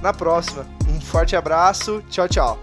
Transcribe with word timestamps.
na 0.00 0.12
próxima. 0.12 0.64
Um 0.88 1.00
forte 1.00 1.36
abraço, 1.36 2.02
tchau, 2.08 2.28
tchau. 2.28 2.58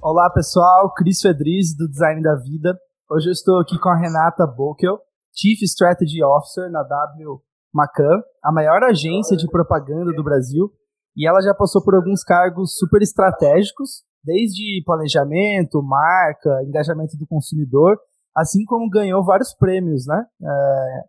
Olá 0.00 0.30
pessoal, 0.30 0.92
Cris 0.94 1.20
Fedriz 1.20 1.76
do 1.76 1.88
Design 1.88 2.22
da 2.22 2.36
Vida. 2.36 2.78
Hoje 3.10 3.28
eu 3.28 3.32
estou 3.32 3.58
aqui 3.58 3.78
com 3.78 3.88
a 3.88 3.96
Renata 3.96 4.46
Bokel, 4.46 4.98
Chief 5.34 5.60
Strategy 5.62 6.22
Officer 6.22 6.70
na 6.70 6.82
W 6.82 7.40
Macan, 7.74 8.22
a 8.42 8.52
maior 8.52 8.82
agência 8.84 9.36
de 9.36 9.48
propaganda 9.48 10.12
do 10.12 10.22
Brasil, 10.22 10.70
e 11.16 11.28
ela 11.28 11.40
já 11.40 11.52
passou 11.52 11.82
por 11.84 11.94
alguns 11.94 12.22
cargos 12.22 12.76
super 12.76 13.02
estratégicos, 13.02 14.04
desde 14.26 14.82
planejamento, 14.84 15.80
marca, 15.82 16.62
engajamento 16.66 17.16
do 17.16 17.26
consumidor, 17.28 17.96
assim 18.36 18.64
como 18.64 18.90
ganhou 18.90 19.24
vários 19.24 19.54
prêmios, 19.54 20.04
né? 20.06 20.26
É, 20.42 21.00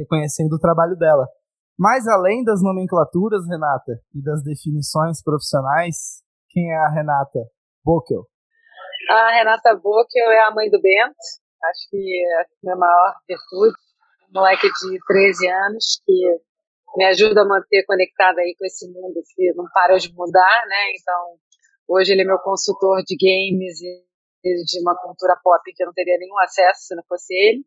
reconhecendo 0.00 0.54
o 0.54 0.58
trabalho 0.58 0.96
dela. 0.96 1.24
Mas 1.78 2.06
além 2.08 2.42
das 2.42 2.60
nomenclaturas, 2.60 3.46
Renata, 3.48 4.00
e 4.12 4.22
das 4.22 4.42
definições 4.42 5.22
profissionais, 5.22 6.22
quem 6.50 6.70
é 6.70 6.76
a 6.76 6.88
Renata 6.88 7.40
Bokel? 7.84 8.26
A 9.10 9.30
Renata 9.30 9.74
Bokel 9.76 10.30
é 10.32 10.44
a 10.44 10.50
mãe 10.50 10.68
do 10.68 10.80
Bento, 10.80 11.14
acho 11.64 11.90
que 11.90 11.96
é 11.96 12.40
a 12.40 12.46
minha 12.62 12.76
maior 12.76 13.14
virtude. 13.28 13.74
Um 14.30 14.40
moleque 14.40 14.66
de 14.66 14.98
13 15.06 15.48
anos 15.48 16.02
que 16.04 16.38
me 16.96 17.04
ajuda 17.06 17.42
a 17.42 17.44
manter 17.44 17.84
conectada 17.86 18.40
aí 18.40 18.54
com 18.58 18.64
esse 18.66 18.86
mundo 18.88 19.20
que 19.34 19.52
não 19.54 19.64
para 19.72 19.96
de 19.96 20.12
mudar, 20.12 20.64
né? 20.68 20.90
Então, 21.00 21.38
hoje 21.88 22.12
ele 22.12 22.22
é 22.22 22.24
meu 22.24 22.38
consultor 22.38 23.02
de 23.04 23.16
games 23.16 23.80
e 23.80 24.64
de 24.64 24.80
uma 24.80 24.94
cultura 24.96 25.36
pop 25.42 25.62
que 25.74 25.82
eu 25.82 25.86
não 25.86 25.94
teria 25.94 26.18
nenhum 26.18 26.38
acesso 26.40 26.86
se 26.86 26.94
não 26.94 27.02
fosse 27.08 27.34
ele. 27.34 27.64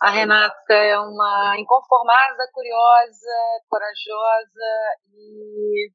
A 0.00 0.10
Renata 0.10 0.74
é 0.74 0.98
uma 0.98 1.54
inconformada, 1.58 2.48
curiosa, 2.52 3.62
corajosa 3.68 4.70
e 5.12 5.90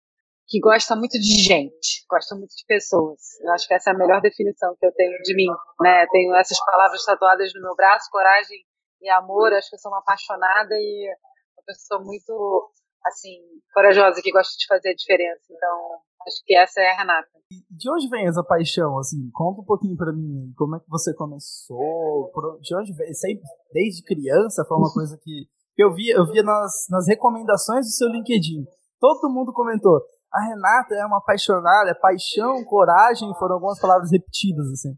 que 0.48 0.60
gosta 0.60 0.96
muito 0.96 1.20
de 1.20 1.44
gente, 1.44 2.06
gosta 2.10 2.36
muito 2.36 2.56
de 2.56 2.66
pessoas. 2.66 3.20
Eu 3.42 3.54
acho 3.54 3.68
que 3.68 3.74
essa 3.74 3.92
é 3.92 3.94
a 3.94 3.98
melhor 3.98 4.20
definição 4.20 4.76
que 4.80 4.86
eu 4.86 4.92
tenho 4.94 5.22
de 5.22 5.36
mim, 5.36 5.46
né? 5.80 6.08
Tenho 6.12 6.34
essas 6.36 6.60
palavras 6.66 7.06
tatuadas 7.06 7.54
no 7.54 7.62
meu 7.62 7.76
braço, 7.76 8.10
coragem 8.10 8.58
e 9.02 9.10
amor. 9.10 9.54
Acho 9.54 9.70
que 9.70 9.76
eu 9.76 9.80
sou 9.80 9.92
uma 9.92 10.00
apaixonada 10.00 10.74
e 10.74 11.08
uma 11.56 11.64
pessoa 11.68 12.04
muito 12.04 12.72
assim 13.06 13.38
corajosa 13.74 14.22
que 14.22 14.32
gosta 14.32 14.54
de 14.58 14.66
fazer 14.68 14.90
a 14.90 14.96
diferença. 14.96 15.42
Então, 15.50 16.00
acho 16.28 16.44
que 16.46 16.56
essa 16.56 16.82
é 16.82 16.92
a 16.92 16.98
Renata. 16.98 17.28
De 17.70 17.92
onde 17.92 18.10
vem 18.10 18.28
essa 18.28 18.44
paixão? 18.44 18.98
Assim, 19.00 19.30
conta 19.34 19.62
um 19.62 19.66
pouquinho 19.66 19.98
para 19.98 20.14
mim. 20.14 20.54
Como 20.58 20.76
é 20.76 20.80
que 20.80 20.90
você 20.90 21.14
começou? 21.14 22.32
De 22.62 22.76
onde 22.76 22.94
vem? 22.94 23.14
Sempre, 23.14 23.44
desde 23.74 24.04
criança 24.04 24.66
foi 24.68 24.78
uma 24.78 24.92
coisa 24.94 25.18
que 25.22 25.48
eu 25.78 25.94
via, 25.94 26.16
eu 26.16 26.26
via 26.26 26.44
nas, 26.44 26.88
nas 26.90 27.08
recomendações 27.08 27.86
do 27.86 27.92
seu 27.92 28.10
LinkedIn. 28.10 28.66
Todo 29.00 29.32
mundo 29.34 29.54
comentou 29.54 30.00
a 30.32 30.42
Renata 30.46 30.94
é 30.96 31.06
uma 31.06 31.18
apaixonada, 31.18 31.90
é 31.90 31.94
paixão, 31.96 32.64
coragem, 32.64 33.34
foram 33.40 33.56
algumas 33.56 33.80
palavras 33.80 34.12
repetidas, 34.12 34.68
assim. 34.72 34.94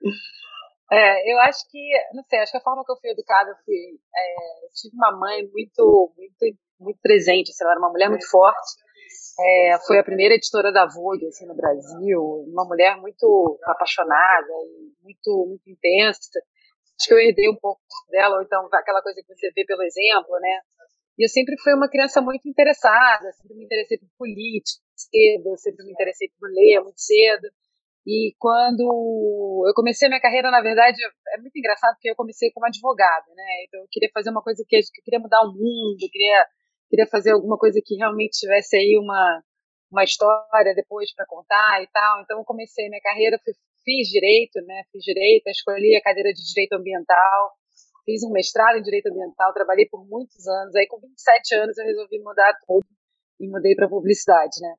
É, 0.92 1.32
eu 1.32 1.38
acho 1.42 1.70
que, 1.70 1.78
não 2.12 2.24
sei, 2.24 2.40
acho 2.40 2.50
que 2.50 2.58
a 2.58 2.62
forma 2.62 2.84
que 2.84 2.90
eu 2.90 2.96
fui 2.96 3.10
educada, 3.10 3.54
fui, 3.64 3.76
é, 4.12 4.66
tive 4.74 4.96
uma 4.96 5.16
mãe 5.16 5.46
muito, 5.46 6.12
muito, 6.18 6.58
muito 6.80 6.98
presente, 7.00 7.50
assim, 7.50 7.62
ela 7.62 7.72
era 7.72 7.80
uma 7.80 7.90
mulher 7.90 8.08
muito 8.08 8.28
forte, 8.28 8.76
é, 9.38 9.78
foi 9.86 9.98
a 9.98 10.04
primeira 10.04 10.34
editora 10.34 10.72
da 10.72 10.86
Vogue, 10.86 11.26
assim, 11.26 11.46
no 11.46 11.54
Brasil, 11.54 12.20
uma 12.48 12.64
mulher 12.64 12.96
muito 12.96 13.58
apaixonada 13.64 14.52
muito, 15.02 15.46
muito 15.46 15.68
intensa, 15.68 16.40
acho 16.98 17.08
que 17.08 17.14
eu 17.14 17.18
herdei 17.18 17.48
um 17.48 17.56
pouco 17.56 17.80
dela, 18.10 18.36
ou 18.36 18.42
então 18.42 18.68
aquela 18.72 19.02
coisa 19.02 19.20
que 19.22 19.34
você 19.34 19.50
vê 19.54 19.64
pelo 19.64 19.82
exemplo, 19.82 20.38
né, 20.40 20.60
e 21.18 21.24
eu 21.24 21.28
sempre 21.28 21.54
fui 21.58 21.74
uma 21.74 21.88
criança 21.88 22.20
muito 22.22 22.48
interessada, 22.48 23.30
sempre 23.32 23.56
me 23.56 23.64
interessei 23.64 23.98
por 23.98 24.08
política 24.16 24.80
cedo, 25.08 25.56
sempre 25.56 25.84
me 25.84 25.92
interessei 25.92 26.28
por 26.38 26.48
ler 26.50 26.80
muito 26.80 27.00
cedo. 27.00 27.48
E 28.06 28.34
quando 28.38 29.64
eu 29.66 29.74
comecei 29.74 30.06
a 30.06 30.08
minha 30.08 30.20
carreira, 30.20 30.50
na 30.50 30.60
verdade, 30.60 30.96
é 31.34 31.38
muito 31.38 31.56
engraçado 31.56 31.94
porque 31.94 32.10
eu 32.10 32.16
comecei 32.16 32.50
como 32.50 32.66
advogada, 32.66 33.26
né? 33.34 33.64
Então 33.66 33.80
eu 33.80 33.86
queria 33.90 34.10
fazer 34.12 34.30
uma 34.30 34.42
coisa 34.42 34.64
que 34.66 34.76
eu 34.76 35.04
queria 35.04 35.20
mudar 35.20 35.42
o 35.42 35.52
mundo, 35.52 36.08
queria 36.10 36.46
queria 36.90 37.06
fazer 37.06 37.32
alguma 37.32 37.56
coisa 37.56 37.80
que 37.84 37.94
realmente 37.96 38.40
tivesse 38.40 38.76
aí 38.76 38.98
uma 38.98 39.42
uma 39.90 40.04
história 40.04 40.72
depois 40.74 41.12
para 41.14 41.26
contar 41.26 41.82
e 41.82 41.88
tal. 41.88 42.22
Então 42.22 42.38
eu 42.38 42.44
comecei 42.44 42.88
minha 42.88 43.00
carreira, 43.00 43.40
fui, 43.44 43.52
fiz 43.84 44.08
direito, 44.08 44.60
né? 44.64 44.82
Fiz 44.92 45.02
direito, 45.02 45.48
escolhi 45.48 45.96
a 45.96 46.02
cadeira 46.02 46.32
de 46.32 46.42
direito 46.44 46.74
ambiental 46.74 47.56
fiz 48.10 48.22
um 48.24 48.30
mestrado 48.30 48.76
em 48.76 48.82
direito 48.82 49.06
ambiental, 49.06 49.52
trabalhei 49.52 49.86
por 49.86 50.04
muitos 50.06 50.46
anos. 50.46 50.74
Aí, 50.74 50.86
com 50.86 50.98
27 51.00 51.54
anos, 51.54 51.78
eu 51.78 51.84
resolvi 51.84 52.18
mudar 52.18 52.52
tudo 52.66 52.86
e 53.38 53.48
mudei 53.48 53.74
para 53.74 53.88
publicidade, 53.88 54.60
né? 54.60 54.74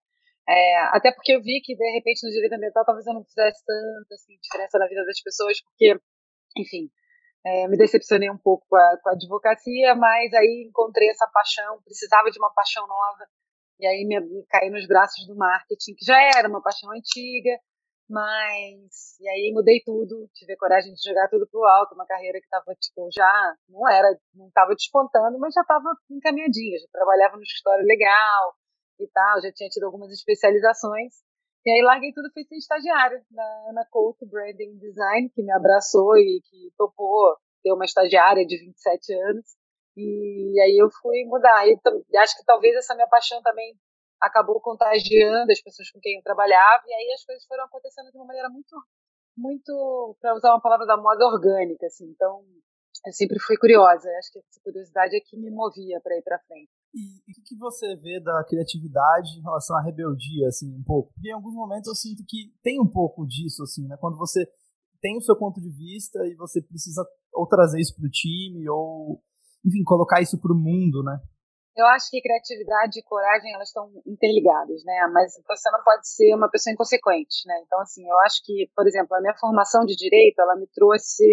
É, 0.50 0.78
até 0.92 1.12
porque 1.14 1.34
eu 1.34 1.42
vi 1.42 1.62
que, 1.64 1.76
de 1.76 1.92
repente, 1.92 2.26
no 2.26 2.32
direito 2.32 2.54
ambiental, 2.54 2.84
talvez 2.86 3.06
eu 3.08 3.14
não 3.14 3.24
fizesse 3.24 3.64
tanta 3.66 4.16
assim, 4.16 4.38
diferença 4.42 4.78
na 4.78 4.88
vida 4.88 5.06
das 5.06 5.22
pessoas, 5.22 5.62
porque, 5.62 5.96
enfim, 6.58 6.90
é, 7.46 7.68
me 7.68 7.78
decepcionei 7.78 8.29
um 8.29 8.38
pouco 8.38 8.66
com 8.69 8.75
a, 8.75 8.97
com 9.02 9.09
a, 9.09 9.13
advocacia, 9.13 9.96
mas 9.96 10.34
aí 10.34 10.66
encontrei 10.68 11.09
essa 11.09 11.28
paixão, 11.28 11.81
precisava 11.84 12.29
de 12.29 12.40
uma 12.40 12.53
paixão 12.53 12.85
nova, 12.88 13.28
e 13.79 13.88
aí 13.88 14.06
me, 14.06 14.19
me 14.19 14.46
caí 14.47 14.69
nos 14.69 14.88
braços 14.88 15.25
do 15.28 15.35
marketing, 15.35 15.96
que 15.96 16.06
já 16.06 16.22
era 16.38 16.47
uma 16.47 16.62
paixão 16.62 16.91
antiga, 16.91 17.57
mas, 18.12 19.18
e 19.22 19.29
aí 19.29 19.52
mudei 19.53 19.81
tudo, 19.85 20.29
tive 20.34 20.53
a 20.53 20.57
coragem 20.57 20.94
de 20.94 21.09
jogar 21.09 21.29
tudo 21.29 21.47
pro 21.50 21.63
alto, 21.63 21.96
uma 21.96 22.06
carreira 22.06 22.40
que 22.40 22.46
estava, 22.46 22.75
tipo, 22.75 23.07
já 23.12 23.56
não 23.69 23.90
era, 23.90 24.08
não 24.35 24.47
estava 24.50 24.75
despontando, 24.75 25.40
mas 25.40 25.53
já 25.53 25.62
estava 25.62 25.96
encaminhadinha, 26.12 26.78
já 26.78 26.88
trabalhava 26.91 27.38
no 27.38 27.44
escritório 27.44 27.85
legal 27.85 28.53
e 29.00 29.08
tal, 29.08 29.41
já 29.41 29.52
tinha 29.53 29.69
tido 29.69 29.85
algumas 29.85 30.12
especializações. 30.12 31.23
E 31.66 31.70
aí 31.70 31.82
larguei 31.84 32.12
tudo, 32.12 32.32
fui 32.34 32.44
ser 32.44 32.56
estagiária 32.56 33.24
na, 33.30 33.74
na 33.74 33.86
Couto 33.86 34.26
Branding 34.26 34.78
Design, 34.78 35.30
que 35.30 35.44
me 35.44 35.52
abraçou 35.52 36.18
e 36.18 36.42
que 36.50 36.72
topou 36.78 37.38
ter 37.64 37.72
uma 37.72 37.86
estagiária 37.86 38.46
de 38.46 38.58
27 38.58 39.14
anos. 39.14 39.46
E 39.96 40.60
aí 40.60 40.78
eu 40.78 40.90
fui 41.02 41.24
mudar. 41.26 41.68
E 41.68 41.78
acho 42.18 42.38
que 42.38 42.46
talvez 42.46 42.76
essa 42.76 42.96
minha 42.96 43.08
paixão 43.08 43.42
também 43.44 43.76
acabou 44.22 44.62
contagiando 44.62 45.52
as 45.52 45.62
pessoas 45.62 45.90
com 45.90 46.00
quem 46.00 46.18
eu 46.18 46.24
trabalhava, 46.24 46.84
e 46.88 46.94
aí 46.94 47.14
as 47.14 47.26
coisas 47.26 47.44
foram 47.46 47.66
acontecendo 47.66 48.12
de 48.12 48.18
uma 48.18 48.26
maneira 48.26 48.50
muito, 48.50 48.76
muito, 49.36 50.16
para 50.22 50.36
usar 50.36 50.52
uma 50.52 50.62
palavra 50.62 50.86
da 50.86 50.96
moda, 50.96 51.26
orgânica, 51.26 51.88
assim. 51.88 52.06
Então, 52.06 52.46
eu 53.06 53.14
sempre 53.14 53.40
fui 53.40 53.58
curiosa, 53.58 54.08
acho 54.20 54.32
que 54.32 54.40
essa 54.40 54.62
curiosidade 54.64 55.16
é 55.16 55.20
que 55.20 55.36
me 55.36 55.50
movia 55.50 56.00
para 56.02 56.16
ir 56.16 56.22
para 56.22 56.40
frente. 56.40 56.70
E 56.94 57.31
o 57.31 57.44
que 57.46 57.57
você 57.57 57.96
vê 57.96 58.19
da 58.19 58.44
criatividade 58.44 59.40
em 59.40 59.41
relação 59.41 59.78
à 59.78 59.81
rebeldia, 59.81 60.47
assim, 60.47 60.75
um 60.75 60.84
pouco? 60.84 61.13
Porque 61.13 61.29
em 61.29 61.34
alguns 61.34 61.53
momentos 61.53 61.88
eu 61.88 61.96
sinto 61.96 62.24
que 62.28 62.53
tem 62.62 62.81
um 62.81 62.88
pouco 62.88 63.25
disso, 63.25 63.63
assim, 63.63 63.88
né? 63.88 63.96
Quando 63.97 64.18
você 64.18 64.46
tem 65.02 65.17
o 65.17 65.22
seu 65.22 65.38
ponto 65.38 65.59
de 65.61 65.70
vista 65.70 66.20
e 66.28 66.35
você 66.35 66.61
precisa 66.61 67.05
ou 67.34 67.47
trazer 67.47 67.79
isso 67.79 67.96
para 67.96 68.05
o 68.05 68.11
time 68.11 68.70
ou, 68.70 69.23
enfim, 69.66 69.84
colocar 69.84 70.22
isso 70.22 70.40
para 70.40 70.52
o 70.52 70.58
mundo, 70.58 71.02
né? 71.03 71.17
Eu 71.76 71.85
acho 71.88 72.09
que 72.11 72.22
criatividade 72.22 72.99
e 72.99 73.03
coragem 73.03 73.53
elas 73.53 73.70
estão 73.70 73.90
interligadas, 74.05 74.84
né? 74.84 75.08
Mas 75.14 75.34
você 75.47 75.72
não 75.72 75.82
pode 75.84 76.08
ser 76.08 76.35
uma 76.35 76.49
pessoa 76.49 76.73
inconsequente, 76.73 77.47
né? 77.47 77.55
Então 77.66 77.79
assim, 77.79 78.08
eu 78.08 78.20
acho 78.20 78.44
que, 78.44 78.70
por 78.76 78.85
exemplo, 78.85 79.16
a 79.16 79.22
minha 79.22 79.37
formação 79.40 79.85
de 79.85 79.96
direito, 79.96 80.40
ela 80.40 80.58
me 80.58 80.67
trouxe 80.67 81.23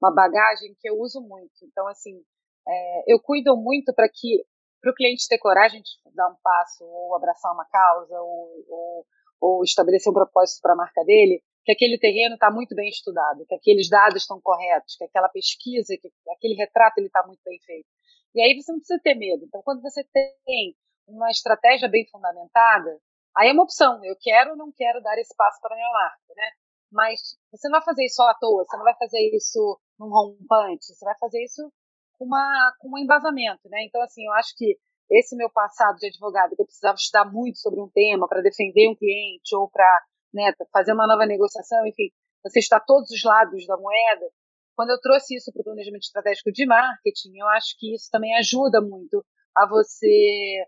uma 0.00 0.12
bagagem 0.12 0.74
que 0.80 0.88
eu 0.88 0.98
uso 0.98 1.20
muito. 1.20 1.52
Então 1.64 1.86
assim, 1.88 2.18
é, 2.66 3.12
eu 3.12 3.20
cuido 3.20 3.54
muito 3.56 3.92
para 3.94 4.08
que 4.08 4.42
para 4.86 4.92
o 4.92 4.94
cliente 4.94 5.26
ter 5.28 5.38
coragem 5.38 5.82
de 5.82 5.90
dar 6.14 6.28
um 6.28 6.36
passo 6.40 6.84
ou 6.84 7.16
abraçar 7.16 7.52
uma 7.52 7.64
causa 7.64 8.14
ou, 8.20 8.64
ou, 8.68 9.06
ou 9.40 9.64
estabelecer 9.64 10.10
um 10.10 10.14
propósito 10.14 10.62
para 10.62 10.74
a 10.74 10.76
marca 10.76 11.02
dele, 11.04 11.42
que 11.64 11.72
aquele 11.72 11.98
terreno 11.98 12.34
está 12.34 12.52
muito 12.52 12.72
bem 12.76 12.88
estudado, 12.88 13.44
que 13.48 13.54
aqueles 13.56 13.88
dados 13.88 14.22
estão 14.22 14.40
corretos, 14.40 14.94
que 14.96 15.04
aquela 15.04 15.28
pesquisa, 15.28 15.96
que 16.00 16.08
aquele 16.30 16.54
retrato 16.54 17.00
está 17.00 17.26
muito 17.26 17.40
bem 17.44 17.58
feito. 17.66 17.88
E 18.32 18.40
aí 18.40 18.54
você 18.54 18.70
não 18.70 18.78
precisa 18.78 19.00
ter 19.02 19.16
medo. 19.16 19.44
Então, 19.44 19.60
quando 19.64 19.82
você 19.82 20.04
tem 20.44 20.76
uma 21.08 21.30
estratégia 21.30 21.88
bem 21.88 22.06
fundamentada, 22.08 22.96
aí 23.36 23.48
é 23.48 23.52
uma 23.52 23.64
opção. 23.64 24.04
Eu 24.04 24.14
quero 24.20 24.50
ou 24.50 24.56
não 24.56 24.70
quero 24.70 25.02
dar 25.02 25.18
espaço 25.18 25.58
para 25.60 25.74
a 25.74 25.76
minha 25.76 25.90
marca, 25.90 26.34
né? 26.36 26.50
mas 26.92 27.20
você 27.50 27.68
não 27.68 27.78
vai 27.78 27.84
fazer 27.84 28.04
isso 28.04 28.16
só 28.16 28.28
à 28.28 28.34
toa, 28.34 28.64
você 28.64 28.76
não 28.76 28.84
vai 28.84 28.94
fazer 28.96 29.18
isso 29.34 29.80
num 29.98 30.08
rompante, 30.08 30.94
você 30.94 31.04
vai 31.04 31.18
fazer 31.18 31.42
isso 31.42 31.72
com, 32.18 32.24
uma, 32.24 32.72
com 32.78 32.88
um 32.94 32.98
embasamento, 32.98 33.68
né? 33.68 33.84
Então, 33.84 34.00
assim, 34.02 34.24
eu 34.26 34.32
acho 34.32 34.54
que 34.56 34.76
esse 35.10 35.36
meu 35.36 35.50
passado 35.50 35.96
de 35.96 36.08
advogado, 36.08 36.56
que 36.56 36.62
eu 36.62 36.66
precisava 36.66 36.96
estudar 36.96 37.24
muito 37.30 37.58
sobre 37.58 37.80
um 37.80 37.88
tema 37.88 38.26
para 38.28 38.42
defender 38.42 38.88
um 38.88 38.96
cliente 38.96 39.54
ou 39.54 39.70
para 39.70 39.88
né, 40.34 40.52
fazer 40.72 40.92
uma 40.92 41.06
nova 41.06 41.24
negociação, 41.26 41.86
enfim, 41.86 42.10
você 42.42 42.58
está 42.58 42.80
todos 42.80 43.10
os 43.10 43.22
lados 43.22 43.66
da 43.66 43.76
moeda. 43.76 44.26
Quando 44.74 44.90
eu 44.90 45.00
trouxe 45.00 45.36
isso 45.36 45.52
para 45.52 45.60
o 45.60 45.64
planejamento 45.64 46.02
estratégico 46.02 46.52
de 46.52 46.66
marketing, 46.66 47.38
eu 47.38 47.48
acho 47.48 47.74
que 47.78 47.94
isso 47.94 48.08
também 48.10 48.36
ajuda 48.36 48.80
muito 48.80 49.24
a 49.56 49.66
você. 49.66 50.64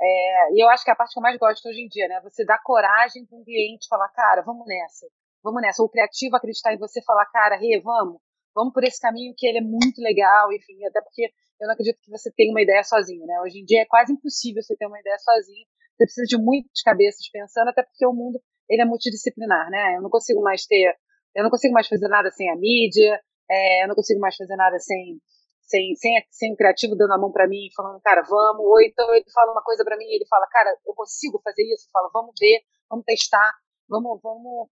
É, 0.00 0.52
e 0.52 0.62
eu 0.62 0.68
acho 0.68 0.84
que 0.84 0.90
é 0.90 0.92
a 0.92 0.96
parte 0.96 1.12
que 1.12 1.18
eu 1.18 1.22
mais 1.22 1.38
gosto 1.38 1.68
hoje 1.68 1.82
em 1.82 1.88
dia, 1.88 2.08
né? 2.08 2.20
Você 2.24 2.44
dá 2.44 2.58
coragem 2.58 3.24
para 3.26 3.38
um 3.38 3.44
cliente 3.44 3.86
falar, 3.88 4.08
cara, 4.08 4.42
vamos 4.42 4.66
nessa, 4.66 5.06
vamos 5.42 5.62
nessa. 5.62 5.82
O 5.82 5.88
criativo 5.88 6.36
acreditar 6.36 6.74
em 6.74 6.78
você 6.78 7.00
falar, 7.02 7.26
cara, 7.26 7.56
Rê, 7.56 7.80
vamos, 7.80 8.20
vamos 8.54 8.72
por 8.72 8.84
esse 8.84 9.00
caminho 9.00 9.34
que 9.36 9.46
ele 9.46 9.58
é 9.58 9.62
muito 9.62 10.00
legal, 10.00 10.52
enfim, 10.52 10.84
até 10.84 11.00
porque 11.00 11.30
eu 11.60 11.66
não 11.66 11.74
acredito 11.74 11.98
que 12.00 12.10
você 12.10 12.30
tenha 12.32 12.50
uma 12.50 12.62
ideia 12.62 12.82
sozinho, 12.82 13.26
né? 13.26 13.40
Hoje 13.40 13.60
em 13.60 13.64
dia 13.64 13.82
é 13.82 13.86
quase 13.86 14.12
impossível 14.12 14.62
você 14.62 14.76
ter 14.76 14.86
uma 14.86 15.00
ideia 15.00 15.18
sozinho. 15.18 15.66
Você 15.96 16.04
precisa 16.04 16.26
de 16.26 16.42
muitas 16.42 16.82
cabeças 16.82 17.28
pensando, 17.30 17.68
até 17.68 17.82
porque 17.82 18.06
o 18.06 18.12
mundo 18.12 18.40
ele 18.68 18.82
é 18.82 18.84
multidisciplinar, 18.84 19.70
né? 19.70 19.96
Eu 19.96 20.02
não 20.02 20.10
consigo 20.10 20.40
mais 20.42 20.66
ter, 20.66 20.94
eu 21.34 21.42
não 21.42 21.50
consigo 21.50 21.72
mais 21.72 21.86
fazer 21.86 22.08
nada 22.08 22.30
sem 22.30 22.50
a 22.50 22.56
mídia, 22.56 23.20
é, 23.50 23.84
eu 23.84 23.88
não 23.88 23.94
consigo 23.94 24.20
mais 24.20 24.36
fazer 24.36 24.56
nada 24.56 24.78
sem 24.78 25.20
sem, 25.66 25.94
sem, 25.96 26.12
sem 26.30 26.52
o 26.52 26.56
criativo 26.56 26.94
dando 26.94 27.14
a 27.14 27.18
mão 27.18 27.32
para 27.32 27.48
mim, 27.48 27.68
falando, 27.74 28.00
cara, 28.00 28.22
vamos, 28.22 28.64
ou 28.64 28.80
então 28.82 29.14
ele 29.14 29.24
fala 29.32 29.52
uma 29.52 29.62
coisa 29.62 29.82
para 29.82 29.96
mim, 29.96 30.04
ele 30.04 30.26
fala, 30.28 30.46
cara, 30.48 30.76
eu 30.86 30.94
consigo 30.94 31.40
fazer 31.42 31.62
isso, 31.62 31.86
eu 31.86 31.90
falo, 31.90 32.10
vamos 32.12 32.34
ver, 32.38 32.60
vamos 32.88 33.04
testar, 33.04 33.50
vamos, 33.88 34.20
vamos, 34.22 34.68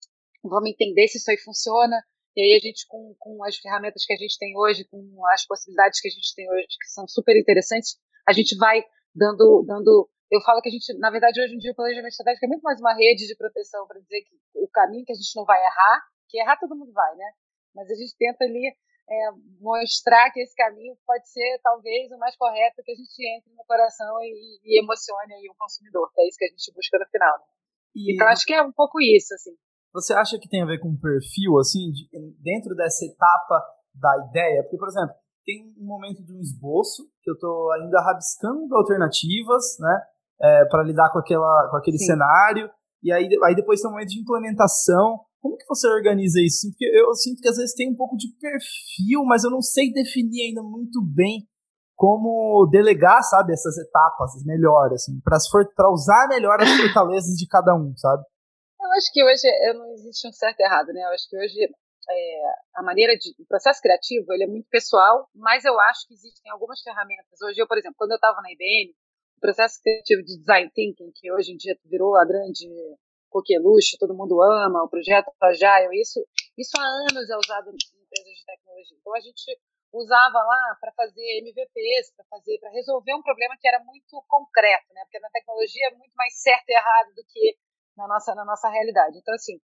vamos 0.45 0.71
entender 0.71 1.09
se 1.09 1.19
isso 1.19 1.31
aí 1.31 1.39
funciona, 1.39 2.01
e 2.37 2.41
aí 2.43 2.55
a 2.55 2.61
gente, 2.61 2.87
com, 2.87 3.17
com 3.19 3.43
as 3.45 3.57
ferramentas 3.57 4.05
que 4.05 4.13
a 4.13 4.17
gente 4.17 4.37
tem 4.39 4.53
hoje, 4.57 4.85
com 4.85 5.01
as 5.33 5.47
possibilidades 5.47 6.01
que 6.01 6.09
a 6.09 6.11
gente 6.11 6.35
tem 6.35 6.47
hoje, 6.51 6.67
que 6.69 6.89
são 6.93 7.09
super 7.09 7.35
interessantes, 7.35 7.97
a 8.29 8.33
gente 8.33 8.55
vai 8.57 8.85
dando, 9.15 9.65
dando 9.67 10.11
eu 10.31 10.41
falo 10.43 10.61
que 10.61 10.69
a 10.69 10.73
gente, 10.73 10.93
na 10.99 11.11
verdade, 11.11 11.41
hoje 11.41 11.55
em 11.55 11.59
dia 11.59 11.73
o 11.73 11.75
planejamento 11.75 12.11
estratégico 12.11 12.45
é 12.45 12.49
muito 12.49 12.63
mais 12.63 12.79
uma 12.81 12.95
rede 12.95 13.27
de 13.27 13.37
proteção 13.37 13.87
para 13.87 14.01
dizer 14.01 14.21
que 14.21 14.35
o 14.55 14.69
caminho 14.69 15.05
que 15.05 15.13
a 15.13 15.15
gente 15.15 15.35
não 15.35 15.45
vai 15.45 15.59
errar, 15.65 16.03
que 16.29 16.39
errar 16.39 16.59
todo 16.59 16.77
mundo 16.77 16.93
vai, 16.93 17.15
né? 17.17 17.31
Mas 17.75 17.91
a 17.91 17.95
gente 17.95 18.15
tenta 18.19 18.45
ali 18.45 18.67
é, 19.09 19.31
mostrar 19.61 20.31
que 20.33 20.41
esse 20.41 20.55
caminho 20.55 20.97
pode 21.07 21.31
ser 21.31 21.61
talvez 21.63 22.11
o 22.11 22.19
mais 22.19 22.37
correto 22.37 22.83
que 22.83 22.91
a 22.91 22.95
gente 22.95 23.37
entre 23.37 23.55
no 23.55 23.65
coração 23.65 24.21
e, 24.23 24.59
e 24.65 24.83
emocione 24.83 25.33
aí 25.33 25.49
o 25.49 25.57
consumidor, 25.57 26.11
que 26.13 26.21
é 26.21 26.29
isso 26.29 26.39
que 26.39 26.45
a 26.45 26.49
gente 26.49 26.73
busca 26.75 26.99
no 26.99 27.07
final. 27.07 27.39
Né? 27.39 27.47
Então 28.13 28.27
acho 28.27 28.45
que 28.45 28.53
é 28.53 28.63
um 28.63 28.73
pouco 28.73 29.01
isso, 29.01 29.33
assim. 29.33 29.57
Você 29.97 30.13
acha 30.13 30.39
que 30.39 30.47
tem 30.47 30.63
a 30.63 30.67
ver 30.67 30.79
com 30.79 30.95
perfil, 30.95 31.59
assim, 31.59 31.91
de, 31.91 32.07
dentro 32.43 32.75
dessa 32.77 33.03
etapa 33.07 33.65
da 33.95 34.29
ideia? 34.29 34.63
Porque, 34.63 34.77
por 34.77 34.89
exemplo, 34.89 35.15
tem 35.43 35.73
um 35.81 35.87
momento 35.87 36.23
de 36.23 36.35
um 36.35 36.41
esboço, 36.41 37.05
que 37.23 37.31
eu 37.31 37.35
estou 37.35 37.73
ainda 37.73 37.99
rabiscando 38.03 38.77
alternativas, 38.77 39.65
né, 39.81 40.03
é, 40.43 40.65
para 40.67 40.83
lidar 40.83 41.11
com, 41.11 41.19
aquela, 41.19 41.69
com 41.71 41.79
aquele 41.79 41.97
Sim. 41.97 42.09
cenário, 42.09 42.69
e 43.03 43.11
aí, 43.11 43.27
aí 43.45 43.55
depois 43.55 43.81
tem 43.81 43.89
um 43.89 43.95
momento 43.95 44.11
de 44.11 44.21
implementação. 44.21 45.21
Como 45.41 45.57
que 45.57 45.65
você 45.67 45.89
organiza 45.89 46.43
isso? 46.43 46.69
Porque 46.71 46.85
eu 46.85 47.15
sinto 47.15 47.41
que 47.41 47.49
às 47.49 47.57
vezes 47.57 47.75
tem 47.75 47.91
um 47.91 47.97
pouco 47.97 48.19
de 48.19 48.29
perfil, 48.39 49.25
mas 49.25 49.45
eu 49.45 49.51
não 49.51 49.63
sei 49.63 49.91
definir 49.95 50.49
ainda 50.49 50.63
muito 50.63 51.01
bem 51.03 51.49
como 51.95 52.69
delegar, 52.71 53.23
sabe, 53.23 53.55
essas 53.55 53.79
etapas 53.79 54.45
melhor, 54.45 54.93
assim, 54.93 55.19
para 55.21 55.91
usar 55.91 56.29
melhor 56.29 56.61
as 56.61 56.69
fortalezas 56.69 57.35
de 57.39 57.47
cada 57.47 57.75
um, 57.75 57.97
sabe? 57.97 58.23
Acho 58.97 59.13
que 59.13 59.23
hoje 59.23 59.47
não 59.75 59.93
existe 59.93 60.27
um 60.27 60.33
certo 60.33 60.61
e 60.61 60.65
errado, 60.65 60.93
né? 60.93 61.03
Eu 61.03 61.11
acho 61.11 61.29
que 61.29 61.37
hoje 61.37 61.69
é, 62.09 62.43
a 62.77 62.83
maneira 62.83 63.17
de. 63.17 63.31
O 63.39 63.47
processo 63.47 63.81
criativo 63.81 64.33
ele 64.33 64.45
é 64.45 64.47
muito 64.47 64.69
pessoal, 64.69 65.29
mas 65.35 65.65
eu 65.65 65.79
acho 65.81 66.07
que 66.07 66.15
existem 66.15 66.51
algumas 66.51 66.81
ferramentas. 66.81 67.41
Hoje, 67.43 67.61
eu, 67.61 67.67
por 67.67 67.79
exemplo, 67.79 67.97
quando 67.99 68.13
eu 68.13 68.17
estava 68.17 68.41
na 68.41 68.51
IBM, 68.51 68.95
o 69.37 69.41
processo 69.41 69.81
criativo 69.83 70.23
de 70.23 70.39
design 70.39 70.71
thinking, 70.75 71.13
que 71.15 71.31
hoje 71.33 71.53
em 71.53 71.57
dia 71.57 71.77
virou 71.85 72.17
a 72.17 72.25
grande 72.25 72.67
coqueluche, 73.29 73.99
todo 73.99 74.15
mundo 74.15 74.41
ama, 74.41 74.85
o 74.85 74.89
projeto 74.89 75.31
Agile, 75.43 76.01
isso, 76.01 76.25
isso 76.57 76.73
há 76.79 76.87
anos 77.11 77.29
é 77.29 77.37
usado 77.37 77.69
em 77.71 77.75
empresas 77.75 78.39
de 78.39 78.45
tecnologia. 78.47 78.97
Então 78.99 79.15
a 79.15 79.21
gente 79.21 79.61
usava 79.93 80.39
lá 80.39 80.77
para 80.81 80.93
fazer 80.93 81.41
MVPs, 81.43 82.15
para 82.17 82.25
fazer, 82.31 82.59
para 82.61 82.71
resolver 82.71 83.15
um 83.15 83.23
problema 83.23 83.57
que 83.61 83.69
era 83.69 83.83
muito 83.85 84.25
concreto, 84.29 84.93
né? 84.95 85.03
Porque 85.05 85.21
na 85.21 85.31
tecnologia 85.31 85.89
é 85.89 85.95
muito 85.97 86.15
mais 86.15 86.41
certo 86.41 86.69
e 86.69 86.73
errado 86.73 87.15
do 87.15 87.25
que 87.29 87.57
na 87.97 88.07
nossa, 88.07 88.35
na 88.35 88.45
nossa 88.45 88.69
realidade. 88.69 89.19
Então, 89.19 89.35
assim, 89.35 89.59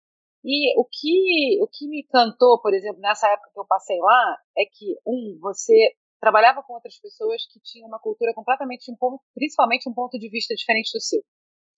e 0.43 0.79
o 0.79 0.85
que, 0.85 1.59
o 1.61 1.67
que 1.67 1.87
me 1.87 2.01
encantou, 2.01 2.59
por 2.61 2.73
exemplo, 2.73 2.99
nessa 2.99 3.27
época 3.27 3.51
que 3.53 3.59
eu 3.59 3.65
passei 3.65 3.97
lá, 3.99 4.37
é 4.57 4.63
que, 4.65 4.97
um, 5.05 5.37
você 5.39 5.73
trabalhava 6.19 6.63
com 6.63 6.73
outras 6.73 6.99
pessoas 6.99 7.41
que 7.51 7.59
tinham 7.63 7.87
uma 7.87 7.99
cultura 7.99 8.33
completamente, 8.33 8.91
um 8.91 8.95
ponto, 8.95 9.21
principalmente 9.33 9.89
um 9.89 9.93
ponto 9.93 10.17
de 10.17 10.29
vista 10.29 10.53
diferente 10.55 10.91
do 10.93 11.01
seu. 11.01 11.21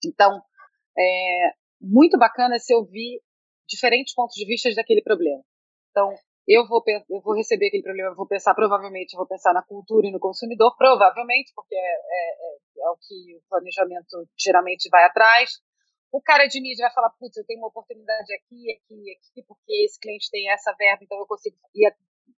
Então, 0.04 0.40
é 0.98 1.52
muito 1.80 2.18
bacana 2.18 2.58
se 2.58 2.74
ouvir 2.74 3.20
diferentes 3.68 4.14
pontos 4.14 4.34
de 4.34 4.46
vista 4.46 4.72
daquele 4.74 5.02
problema. 5.02 5.42
Então, 5.90 6.14
eu 6.46 6.66
vou, 6.66 6.82
eu 6.86 7.20
vou 7.22 7.34
receber 7.34 7.68
aquele 7.68 7.82
problema, 7.82 8.10
eu 8.10 8.16
vou 8.16 8.26
pensar, 8.26 8.54
provavelmente, 8.54 9.14
eu 9.14 9.18
vou 9.18 9.26
pensar 9.26 9.52
na 9.54 9.62
cultura 9.62 10.06
e 10.06 10.12
no 10.12 10.20
consumidor, 10.20 10.76
provavelmente, 10.76 11.52
porque 11.54 11.74
é, 11.74 11.78
é, 11.78 11.80
é, 11.80 12.86
é 12.86 12.90
o 12.90 12.96
que 12.96 13.36
o 13.36 13.42
planejamento 13.48 14.28
geralmente 14.38 14.88
vai 14.90 15.04
atrás. 15.04 15.50
O 16.14 16.22
cara 16.22 16.46
de 16.46 16.60
mídia 16.62 16.86
vai 16.86 16.94
falar, 16.94 17.10
putz, 17.10 17.36
eu 17.36 17.44
tenho 17.44 17.58
uma 17.58 17.66
oportunidade 17.66 18.32
aqui, 18.34 18.70
aqui, 18.70 19.18
aqui, 19.18 19.42
porque 19.48 19.84
esse 19.84 19.98
cliente 19.98 20.30
tem 20.30 20.48
essa 20.48 20.72
verba, 20.78 21.02
então 21.02 21.18
eu 21.18 21.26
consigo 21.26 21.56
ir, 21.74 21.92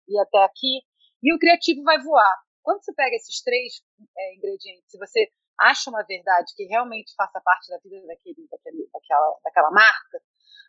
ir 0.08 0.18
até 0.18 0.42
aqui. 0.44 0.80
E 1.22 1.34
o 1.34 1.38
criativo 1.38 1.82
vai 1.82 2.02
voar. 2.02 2.42
Quando 2.62 2.82
você 2.82 2.94
pega 2.94 3.14
esses 3.14 3.42
três 3.42 3.84
é, 4.16 4.34
ingredientes, 4.34 4.90
se 4.90 4.96
você 4.96 5.30
acha 5.60 5.90
uma 5.90 6.02
verdade 6.04 6.54
que 6.56 6.64
realmente 6.64 7.12
faça 7.14 7.38
parte 7.42 7.68
da 7.68 7.76
vida 7.84 8.00
daquele, 8.06 8.48
daquele, 8.50 8.88
daquela, 8.90 9.38
daquela 9.44 9.70
marca, 9.70 10.22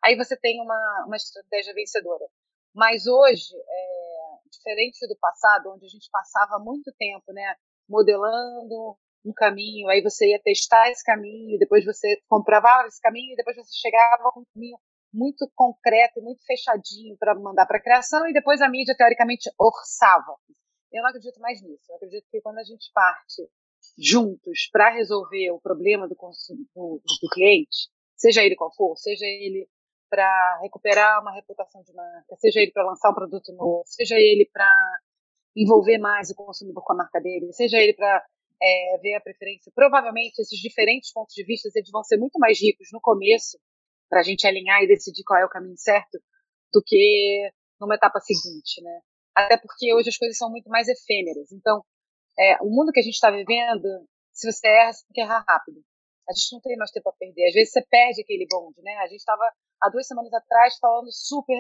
aí 0.04 0.18
você 0.18 0.36
tem 0.36 0.60
uma, 0.60 1.06
uma 1.08 1.16
estratégia 1.16 1.74
vencedora. 1.74 2.28
Mas 2.76 3.08
hoje, 3.08 3.56
é, 3.56 4.50
diferente 4.52 5.08
do 5.08 5.16
passado, 5.16 5.72
onde 5.72 5.86
a 5.86 5.90
gente 5.90 6.10
passava 6.12 6.60
muito 6.60 6.94
tempo 7.00 7.32
né, 7.32 7.56
modelando, 7.88 8.98
um 9.26 9.34
caminho, 9.34 9.90
aí 9.90 10.02
você 10.02 10.30
ia 10.30 10.42
testar 10.42 10.90
esse 10.90 11.04
caminho, 11.04 11.60
depois 11.60 11.84
você 11.86 12.22
comprovava 12.28 12.88
esse 12.88 13.02
caminho, 13.02 13.34
e 13.34 13.36
depois 13.36 13.56
você 13.56 13.72
chegava 13.74 14.32
com 14.32 14.42
um 14.42 14.46
caminho 14.54 14.78
muito 15.14 15.50
concreto 15.56 16.20
e 16.20 16.24
muito 16.24 16.46
fechadinho 16.46 17.18
para 17.18 17.36
mandar 17.36 17.66
para 17.66 17.78
a 17.78 17.82
criação, 17.82 18.28
e 18.28 18.34
depois 18.34 18.62
a 18.62 18.70
mídia, 18.70 18.96
teoricamente, 18.98 19.50
orçava. 19.58 20.36
Eu 20.92 21.02
não 21.02 21.10
acredito 21.10 21.40
mais 21.40 21.62
nisso. 21.62 21.84
Eu 21.90 21.96
acredito 21.96 22.26
que 22.32 22.42
quando 22.42 22.60
a 22.60 22.64
gente 22.64 22.92
parte 22.94 23.44
juntos 23.98 24.70
para 24.72 24.90
resolver 24.90 25.52
o 25.52 25.60
problema 25.60 26.08
do, 26.08 26.16
do, 26.16 27.02
do 27.04 27.30
cliente, 27.32 27.90
seja 28.16 28.44
ele 28.44 28.56
qual 28.56 28.74
for, 28.74 28.96
seja 28.98 29.26
ele 29.26 29.68
para 30.10 30.60
recuperar 30.62 31.22
uma 31.22 31.34
reputação 31.34 31.82
de 31.84 31.94
marca, 31.94 32.36
seja 32.38 32.62
ele 32.62 32.72
para 32.72 32.86
lançar 32.86 33.12
um 33.12 33.16
produto 33.16 33.52
novo, 33.54 33.84
seja 33.86 34.16
ele 34.16 34.50
para 34.52 34.72
envolver 35.56 35.98
mais 35.98 36.30
o 36.30 36.36
consumidor 36.36 36.84
com 36.84 36.94
a 36.94 36.98
marca 36.98 37.20
dele, 37.20 37.52
seja 37.52 37.78
ele 37.78 37.94
para 37.94 38.24
é, 38.62 38.98
ver 39.02 39.16
a 39.16 39.22
preferência. 39.22 39.72
Provavelmente 39.74 40.40
esses 40.40 40.60
diferentes 40.60 41.12
pontos 41.12 41.34
de 41.34 41.44
vista 41.44 41.70
eles 41.74 41.90
vão 41.92 42.04
ser 42.04 42.18
muito 42.18 42.40
mais 42.40 42.60
ricos 42.60 42.90
no 42.92 43.02
começo 43.02 43.60
para 44.10 44.22
a 44.22 44.24
gente 44.24 44.48
alinhar 44.48 44.82
e 44.82 44.88
decidir 44.88 45.24
qual 45.24 45.40
é 45.40 45.46
o 45.46 45.50
caminho 45.50 45.78
certo 45.78 46.18
do 46.74 46.82
que 46.86 47.52
numa 47.80 47.96
etapa 47.96 48.20
seguinte, 48.20 48.82
né? 48.82 49.02
Até 49.36 49.58
porque 49.58 49.94
hoje 49.94 50.10
as 50.10 50.18
coisas 50.18 50.38
são 50.38 50.50
muito 50.50 50.70
mais 50.70 50.88
efêmeras. 50.88 51.52
Então, 51.52 51.84
é, 52.40 52.58
o 52.62 52.70
mundo 52.70 52.92
que 52.92 53.00
a 53.00 53.04
gente 53.04 53.14
está 53.14 53.30
vivendo, 53.30 53.88
se 54.34 54.52
você 54.52 54.68
erra, 54.68 54.94
você 54.94 55.06
tem 55.06 55.14
que 55.14 55.22
errar 55.22 55.46
rápido. 55.48 55.82
A 56.28 56.34
gente 56.34 56.54
não 56.54 56.62
tem 56.62 56.76
mais 56.76 56.92
tempo 56.92 57.10
a 57.10 57.14
perder. 57.14 57.48
Às 57.48 57.54
vezes 57.54 57.72
você 57.72 57.86
perde 57.90 58.22
aquele 58.22 58.48
bonde, 58.50 58.82
né? 58.82 58.96
A 58.98 59.08
gente 59.08 59.20
estava 59.20 59.44
há 59.82 59.90
duas 59.90 60.08
semanas 60.08 60.34
atrás 60.34 60.78
falando 60.80 61.12
super 61.12 61.56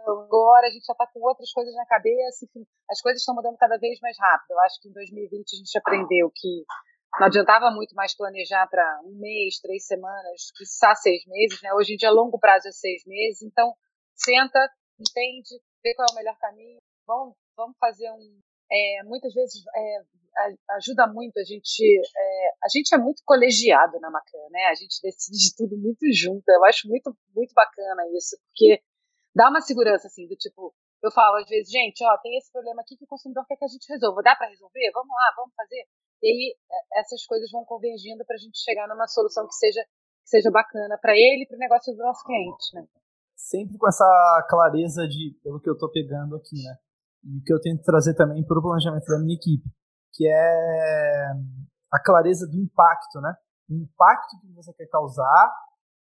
agora 0.00 0.66
a 0.66 0.70
gente 0.70 0.84
já 0.84 0.92
está 0.92 1.06
com 1.06 1.20
outras 1.20 1.52
coisas 1.52 1.74
na 1.74 1.86
cabeça, 1.86 2.44
enfim, 2.44 2.66
as 2.90 3.00
coisas 3.00 3.20
estão 3.20 3.34
mudando 3.34 3.56
cada 3.56 3.76
vez 3.78 3.98
mais 4.00 4.16
rápido. 4.18 4.52
Eu 4.52 4.60
acho 4.60 4.80
que 4.80 4.88
em 4.88 4.92
2020 4.92 5.54
a 5.54 5.56
gente 5.56 5.78
aprendeu 5.78 6.30
que 6.34 6.64
não 7.18 7.26
adiantava 7.26 7.70
muito 7.70 7.94
mais 7.94 8.14
planejar 8.14 8.66
para 8.68 9.00
um 9.04 9.18
mês, 9.18 9.58
três 9.60 9.86
semanas, 9.86 10.50
quiçá 10.56 10.94
seis 10.94 11.24
meses, 11.26 11.60
né? 11.62 11.72
Hoje 11.74 11.94
em 11.94 11.96
dia, 11.96 12.10
longo 12.10 12.38
prazo 12.38 12.68
é 12.68 12.72
seis 12.72 13.02
meses. 13.06 13.42
Então, 13.42 13.74
senta, 14.14 14.70
entende, 15.00 15.60
vê 15.82 15.94
qual 15.94 16.06
é 16.08 16.12
o 16.12 16.16
melhor 16.16 16.36
caminho. 16.38 16.78
Vamos, 17.06 17.34
vamos 17.56 17.76
fazer 17.78 18.10
um. 18.12 18.40
É, 18.70 19.02
muitas 19.04 19.32
vezes 19.32 19.64
é, 19.74 20.02
ajuda 20.76 21.06
muito 21.06 21.38
a 21.38 21.44
gente. 21.44 21.82
É, 22.16 22.48
a 22.62 22.68
gente 22.68 22.94
é 22.94 22.98
muito 22.98 23.22
colegiado 23.24 23.98
na 24.00 24.10
Macan, 24.10 24.48
né? 24.50 24.66
A 24.66 24.74
gente 24.74 25.00
decide 25.02 25.56
tudo 25.56 25.76
muito 25.76 26.04
junto. 26.12 26.44
Eu 26.48 26.64
acho 26.66 26.86
muito, 26.86 27.16
muito 27.34 27.52
bacana 27.54 28.02
isso, 28.16 28.36
porque 28.48 28.82
dá 29.38 29.48
uma 29.48 29.62
segurança, 29.62 30.08
assim, 30.08 30.26
do 30.26 30.34
tipo, 30.34 30.74
eu 31.00 31.12
falo 31.12 31.36
às 31.38 31.48
vezes, 31.48 31.70
gente, 31.70 32.02
ó, 32.02 32.18
tem 32.18 32.36
esse 32.36 32.50
problema 32.50 32.82
aqui 32.82 32.98
que 32.98 33.04
o 33.04 33.08
consumidor 33.08 33.46
quer 33.46 33.54
que 33.54 33.64
a 33.64 33.70
gente 33.70 33.86
resolva. 33.86 34.20
Dá 34.20 34.34
para 34.34 34.50
resolver? 34.50 34.90
Vamos 34.92 35.14
lá, 35.14 35.32
vamos 35.38 35.54
fazer. 35.54 35.86
E 36.20 36.26
aí 36.26 36.56
é, 36.58 37.00
essas 37.00 37.24
coisas 37.24 37.48
vão 37.52 37.64
convergindo 37.64 38.26
para 38.26 38.34
a 38.34 38.42
gente 38.42 38.58
chegar 38.58 38.88
numa 38.88 39.06
solução 39.06 39.46
que 39.46 39.54
seja, 39.54 39.80
que 40.26 40.28
seja 40.28 40.50
bacana 40.50 40.98
para 41.00 41.14
ele 41.14 41.44
e 41.44 41.46
para 41.46 41.54
o 41.54 41.62
negócio 41.62 41.94
do 41.94 42.02
nosso 42.02 42.24
cliente, 42.26 42.74
né? 42.74 42.82
sempre 43.38 43.78
com 43.78 43.88
essa 43.88 44.46
clareza 44.50 45.06
de, 45.06 45.38
pelo 45.42 45.60
que 45.60 45.70
eu 45.70 45.74
estou 45.74 45.88
pegando 45.90 46.34
aqui, 46.34 46.60
né? 46.62 46.76
E 47.22 47.38
o 47.38 47.42
que 47.42 47.52
eu 47.52 47.60
tento 47.60 47.82
trazer 47.84 48.14
também 48.14 48.44
para 48.44 48.58
o 48.58 48.62
planejamento 48.62 49.06
da 49.06 49.18
minha 49.20 49.36
equipe, 49.36 49.64
que 50.12 50.26
é 50.26 51.32
a 51.92 52.02
clareza 52.02 52.46
do 52.46 52.56
impacto, 52.56 53.20
né? 53.20 53.34
O 53.70 53.74
impacto 53.74 54.40
que 54.40 54.52
você 54.52 54.72
quer 54.74 54.86
causar 54.86 55.54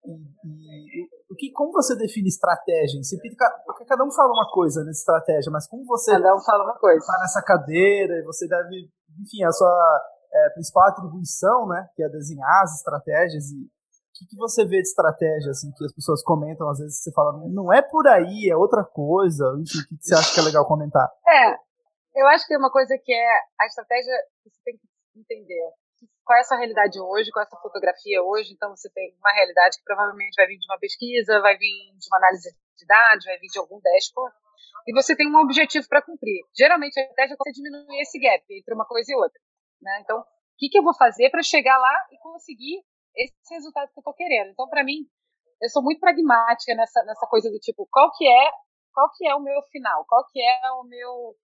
e, 0.10 1.10
o 1.30 1.36
que, 1.36 1.52
como 1.52 1.72
você 1.72 1.96
define 1.96 2.30
estratégia? 2.30 3.00
Porque 3.66 3.86
cada 3.86 4.04
um 4.04 4.12
fala 4.12 4.32
uma 4.32 4.50
coisa 4.50 4.84
nessa 4.84 5.00
estratégia, 5.00 5.52
mas 5.52 5.68
como 5.68 5.86
você 5.86 6.12
cada 6.12 6.36
um 6.36 6.42
fala 6.42 6.64
uma 6.64 6.78
coisa. 6.80 6.98
Está 6.98 7.20
nessa 7.20 7.42
cadeira 7.42 8.14
e 8.16 8.24
você 8.24 8.48
deve, 8.48 8.90
enfim, 9.20 9.44
a 9.44 9.52
sua 9.52 10.02
é, 10.34 10.50
principal 10.52 10.88
atribuição, 10.88 11.68
né, 11.68 11.90
que 11.96 12.04
é 12.04 12.10
desenhar 12.10 12.64
as 12.64 12.78
estratégias 12.78 13.52
e 13.52 13.58
o 13.58 14.20
que, 14.20 14.26
que 14.26 14.38
você 14.38 14.66
vê 14.66 14.82
de 14.82 14.88
estratégia, 14.88 15.52
assim, 15.52 15.72
que 15.78 15.86
as 15.86 15.94
pessoas 15.94 16.24
comentam, 16.24 16.68
às 16.70 16.80
vezes 16.80 17.04
você 17.04 17.12
fala, 17.12 17.38
não 17.50 17.72
é 17.72 17.84
por 17.84 18.08
aí, 18.08 18.50
é 18.50 18.56
outra 18.56 18.84
coisa, 18.84 19.46
enfim, 19.60 19.78
o 19.78 19.88
que, 19.88 19.98
que 19.98 20.04
você 20.04 20.16
acha 20.16 20.34
que 20.34 20.40
é 20.40 20.44
legal 20.44 20.66
comentar? 20.66 21.08
É, 21.28 21.52
eu 22.20 22.26
acho 22.30 22.46
que 22.46 22.50
tem 22.50 22.58
uma 22.58 22.72
coisa 22.72 22.98
que 22.98 23.14
é 23.14 23.30
a 23.62 23.66
estratégia 23.68 24.14
que 24.44 24.50
você 24.50 24.60
tem 24.66 24.78
que 24.78 25.20
entender 25.20 25.72
qual 26.28 26.38
é 26.38 26.42
a 26.42 26.44
sua 26.44 26.58
realidade 26.58 27.00
hoje, 27.00 27.32
qual 27.32 27.42
é 27.42 27.48
a 27.48 27.50
sua 27.50 27.62
fotografia 27.62 28.22
hoje. 28.22 28.52
Então, 28.52 28.76
você 28.76 28.90
tem 28.92 29.16
uma 29.18 29.32
realidade 29.32 29.78
que 29.78 29.84
provavelmente 29.86 30.36
vai 30.36 30.46
vir 30.46 30.60
de 30.60 30.68
uma 30.68 30.78
pesquisa, 30.78 31.40
vai 31.40 31.58
vir 31.58 31.96
de 31.96 32.08
uma 32.12 32.18
análise 32.18 32.52
de 32.52 32.86
dados, 32.86 33.26
vai 33.26 33.38
vir 33.40 33.48
de 33.48 33.58
algum 33.58 33.80
dashboard. 33.80 34.36
E 34.86 34.94
você 34.94 35.16
tem 35.16 35.26
um 35.32 35.40
objetivo 35.40 35.88
para 35.88 36.02
cumprir. 36.02 36.44
Geralmente, 36.54 37.00
a 37.00 37.04
estratégia 37.04 37.34
é 37.34 37.38
você 37.38 37.52
diminuir 37.54 38.02
esse 38.02 38.20
gap 38.20 38.44
entre 38.50 38.74
uma 38.76 38.86
coisa 38.86 39.10
e 39.10 39.16
outra. 39.16 39.40
Né? 39.82 40.02
Então, 40.04 40.20
o 40.20 40.26
que, 40.58 40.68
que 40.68 40.78
eu 40.78 40.84
vou 40.84 40.94
fazer 40.94 41.30
para 41.30 41.42
chegar 41.42 41.78
lá 41.78 42.08
e 42.12 42.20
conseguir 42.20 42.84
esse 43.16 43.54
resultado 43.54 43.88
que 43.88 43.98
eu 43.98 44.02
estou 44.02 44.14
querendo? 44.14 44.52
Então, 44.52 44.68
para 44.68 44.84
mim, 44.84 45.08
eu 45.62 45.70
sou 45.70 45.82
muito 45.82 46.02
pragmática 46.02 46.76
nessa, 46.76 47.04
nessa 47.04 47.26
coisa 47.28 47.50
do 47.50 47.58
tipo, 47.58 47.88
qual 47.90 48.12
que 48.12 48.28
é 48.28 48.52
qual 48.94 49.12
que 49.14 49.28
é 49.28 49.36
o 49.36 49.40
meu 49.40 49.62
final? 49.72 50.04
Qual 50.06 50.26
que 50.26 50.42
é 50.42 50.72
o 50.72 50.84
meu... 50.84 51.36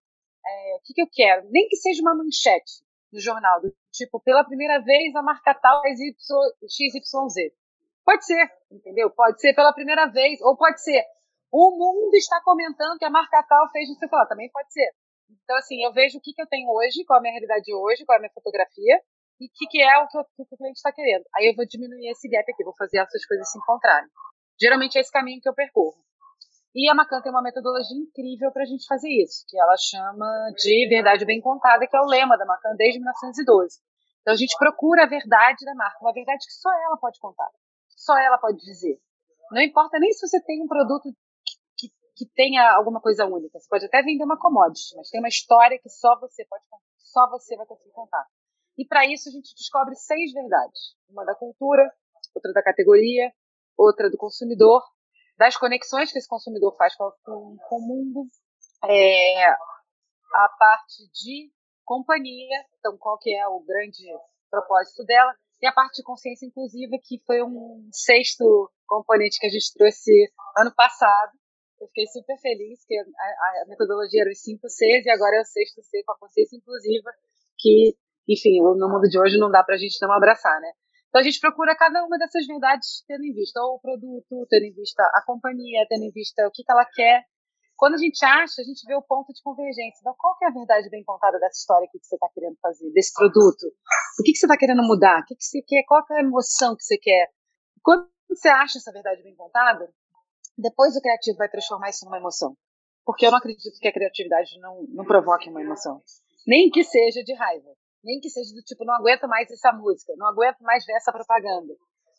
É, 0.44 0.76
o 0.76 0.80
que, 0.84 0.92
que 0.92 1.00
eu 1.00 1.08
quero? 1.10 1.48
Nem 1.50 1.68
que 1.68 1.76
seja 1.76 2.02
uma 2.02 2.14
manchete 2.14 2.84
no 3.14 3.20
jornal, 3.20 3.60
do 3.62 3.72
tipo, 3.92 4.20
pela 4.20 4.44
primeira 4.44 4.80
vez 4.80 5.14
a 5.14 5.22
marca 5.22 5.54
tal 5.54 5.80
XYZ. 5.86 7.52
Pode 8.04 8.26
ser, 8.26 8.50
entendeu? 8.70 9.08
Pode 9.10 9.40
ser 9.40 9.54
pela 9.54 9.72
primeira 9.72 10.06
vez, 10.06 10.40
ou 10.42 10.56
pode 10.56 10.82
ser 10.82 11.02
o 11.56 11.70
mundo 11.70 12.12
está 12.16 12.40
comentando 12.42 12.98
que 12.98 13.04
a 13.04 13.10
marca 13.10 13.40
tal 13.48 13.70
fez 13.70 13.88
não 13.88 13.94
sei 13.94 14.06
o 14.06 14.10
que 14.10 14.16
lá, 14.16 14.26
também 14.26 14.50
pode 14.50 14.72
ser. 14.72 14.90
Então, 15.30 15.56
assim, 15.56 15.84
eu 15.84 15.92
vejo 15.92 16.18
o 16.18 16.20
que, 16.20 16.32
que 16.32 16.42
eu 16.42 16.48
tenho 16.48 16.68
hoje, 16.68 17.04
qual 17.06 17.20
a 17.20 17.22
minha 17.22 17.30
realidade 17.32 17.72
hoje, 17.72 18.04
qual 18.04 18.18
a 18.18 18.20
minha 18.20 18.32
fotografia, 18.34 19.00
e 19.38 19.46
o 19.46 19.50
que, 19.54 19.66
que 19.70 19.80
é 19.80 19.98
o 19.98 20.08
que, 20.08 20.18
eu, 20.18 20.24
que 20.24 20.54
o 20.54 20.58
cliente 20.58 20.78
está 20.78 20.90
querendo. 20.90 21.22
Aí 21.32 21.46
eu 21.46 21.54
vou 21.54 21.64
diminuir 21.64 22.10
esse 22.10 22.28
gap 22.28 22.50
aqui, 22.50 22.64
vou 22.64 22.74
fazer 22.76 22.98
essas 22.98 23.24
coisas 23.24 23.48
se 23.48 23.56
encontrarem. 23.56 24.10
Geralmente 24.60 24.98
é 24.98 25.00
esse 25.00 25.12
caminho 25.12 25.40
que 25.40 25.48
eu 25.48 25.54
percorro. 25.54 25.94
E 26.74 26.90
a 26.90 26.94
Macan 26.94 27.22
tem 27.22 27.30
uma 27.30 27.42
metodologia 27.42 27.96
incrível 27.96 28.50
para 28.50 28.62
a 28.62 28.66
gente 28.66 28.84
fazer 28.86 29.08
isso, 29.08 29.44
que 29.48 29.58
ela 29.58 29.76
chama 29.78 30.26
de 30.56 30.88
verdade 30.88 31.24
bem 31.24 31.40
contada, 31.40 31.86
que 31.86 31.96
é 31.96 32.00
o 32.00 32.06
lema 32.06 32.36
da 32.36 32.44
Macan 32.44 32.74
desde 32.76 32.98
1912. 32.98 33.78
Então 34.20 34.34
a 34.34 34.36
gente 34.36 34.56
procura 34.58 35.04
a 35.04 35.08
verdade 35.08 35.64
da 35.64 35.74
marca, 35.74 35.98
uma 36.00 36.12
verdade 36.12 36.44
que 36.44 36.52
só 36.52 36.70
ela 36.72 36.96
pode 36.96 37.20
contar, 37.20 37.48
só 37.90 38.18
ela 38.18 38.38
pode 38.38 38.58
dizer. 38.58 38.98
Não 39.52 39.62
importa 39.62 40.00
nem 40.00 40.10
se 40.12 40.26
você 40.26 40.42
tem 40.42 40.62
um 40.62 40.66
produto 40.66 41.14
que, 41.46 41.54
que, 41.78 41.94
que 42.16 42.26
tenha 42.34 42.72
alguma 42.72 43.00
coisa 43.00 43.24
única, 43.24 43.60
você 43.60 43.68
pode 43.68 43.84
até 43.86 44.02
vender 44.02 44.24
uma 44.24 44.38
commodity, 44.38 44.96
mas 44.96 45.10
tem 45.10 45.20
uma 45.20 45.28
história 45.28 45.78
que 45.78 45.88
só 45.88 46.18
você 46.18 46.44
pode 46.46 46.64
só 46.98 47.30
você 47.30 47.56
vai 47.56 47.66
conseguir 47.66 47.92
contar. 47.92 48.26
E 48.76 48.84
para 48.84 49.06
isso 49.06 49.28
a 49.28 49.32
gente 49.32 49.54
descobre 49.54 49.94
seis 49.94 50.32
verdades: 50.32 50.96
uma 51.08 51.24
da 51.24 51.36
cultura, 51.36 51.88
outra 52.34 52.52
da 52.52 52.62
categoria, 52.62 53.32
outra 53.76 54.10
do 54.10 54.16
consumidor, 54.18 54.82
das 55.36 55.56
conexões 55.56 56.12
que 56.12 56.18
esse 56.18 56.28
consumidor 56.28 56.76
faz 56.76 56.94
com, 56.96 57.10
com, 57.24 57.76
o 57.76 57.80
mundo, 57.80 58.28
é, 58.84 59.46
a 59.46 60.48
parte 60.58 61.08
de 61.12 61.50
companhia, 61.84 62.64
então 62.78 62.96
qual 62.98 63.18
que 63.18 63.34
é 63.34 63.46
o 63.48 63.60
grande 63.60 64.04
propósito 64.50 65.04
dela, 65.04 65.34
e 65.60 65.66
a 65.66 65.72
parte 65.72 65.96
de 65.96 66.02
consciência 66.02 66.46
inclusiva, 66.46 66.92
que 67.02 67.22
foi 67.26 67.42
um 67.42 67.88
sexto 67.92 68.70
componente 68.86 69.38
que 69.38 69.46
a 69.46 69.50
gente 69.50 69.72
trouxe 69.74 70.12
ano 70.58 70.72
passado. 70.74 71.32
Eu 71.80 71.86
fiquei 71.88 72.06
super 72.06 72.38
feliz, 72.38 72.84
que 72.86 72.96
a, 72.96 73.02
a 73.02 73.68
metodologia 73.68 74.22
era 74.22 74.30
os 74.30 74.40
cinco 74.40 74.68
Cs 74.68 75.06
e 75.06 75.10
agora 75.10 75.36
é 75.36 75.40
o 75.40 75.44
sexto 75.44 75.82
C 75.82 76.02
com 76.04 76.12
a 76.12 76.18
consciência 76.18 76.56
inclusiva, 76.56 77.10
que, 77.58 77.96
enfim, 78.28 78.60
no 78.60 78.88
mundo 78.88 79.08
de 79.08 79.18
hoje 79.18 79.38
não 79.38 79.50
dá 79.50 79.62
para 79.62 79.74
a 79.74 79.78
gente 79.78 79.96
não 80.00 80.12
abraçar, 80.12 80.60
né? 80.60 80.72
Então 81.14 81.20
a 81.20 81.30
gente 81.30 81.38
procura 81.38 81.76
cada 81.76 82.02
uma 82.04 82.18
dessas 82.18 82.44
verdades 82.44 83.04
tendo 83.06 83.22
em 83.22 83.32
vista 83.32 83.62
ou 83.62 83.76
o 83.76 83.78
produto, 83.78 84.46
tendo 84.50 84.64
em 84.64 84.74
vista 84.74 85.00
a 85.14 85.22
companhia, 85.24 85.86
tendo 85.88 86.02
em 86.02 86.10
vista 86.10 86.44
o 86.44 86.50
que, 86.50 86.64
que 86.64 86.72
ela 86.72 86.84
quer. 86.84 87.22
Quando 87.76 87.94
a 87.94 87.98
gente 87.98 88.18
acha, 88.24 88.60
a 88.60 88.64
gente 88.64 88.84
vê 88.84 88.96
o 88.96 89.02
ponto 89.02 89.32
de 89.32 89.40
convergência. 89.40 90.00
Então, 90.00 90.12
qual 90.18 90.36
que 90.36 90.44
é 90.44 90.48
a 90.48 90.50
verdade 90.50 90.90
bem 90.90 91.04
contada 91.04 91.38
dessa 91.38 91.56
história 91.56 91.86
que 91.88 92.02
você 92.02 92.16
está 92.16 92.28
querendo 92.34 92.56
fazer, 92.60 92.90
desse 92.90 93.12
produto? 93.14 93.62
O 94.18 94.24
que, 94.24 94.32
que 94.32 94.38
você 94.38 94.46
está 94.46 94.58
querendo 94.58 94.82
mudar? 94.82 95.20
O 95.20 95.24
que, 95.24 95.36
que 95.36 95.44
você 95.44 95.62
quer? 95.62 95.84
Qual 95.86 96.04
que 96.04 96.14
é 96.14 96.16
a 96.16 96.20
emoção 96.20 96.74
que 96.74 96.82
você 96.82 96.98
quer? 96.98 97.28
Quando 97.80 98.10
você 98.28 98.48
acha 98.48 98.78
essa 98.78 98.90
verdade 98.90 99.22
bem 99.22 99.36
contada, 99.36 99.88
depois 100.58 100.96
o 100.96 101.00
criativo 101.00 101.38
vai 101.38 101.48
transformar 101.48 101.90
isso 101.90 102.04
numa 102.06 102.18
emoção. 102.18 102.56
Porque 103.04 103.24
eu 103.24 103.30
não 103.30 103.38
acredito 103.38 103.78
que 103.78 103.86
a 103.86 103.92
criatividade 103.92 104.58
não, 104.58 104.82
não 104.88 105.04
provoque 105.04 105.48
uma 105.48 105.62
emoção. 105.62 106.02
Nem 106.44 106.70
que 106.70 106.82
seja 106.82 107.22
de 107.22 107.34
raiva 107.34 107.70
nem 108.04 108.20
que 108.20 108.28
seja 108.28 108.54
do 108.54 108.62
tipo, 108.62 108.84
não 108.84 108.94
aguento 108.94 109.26
mais 109.26 109.50
essa 109.50 109.72
música, 109.72 110.12
não 110.16 110.26
aguento 110.26 110.60
mais 110.60 110.84
ver 110.84 110.92
essa 110.94 111.10
propaganda, 111.10 111.74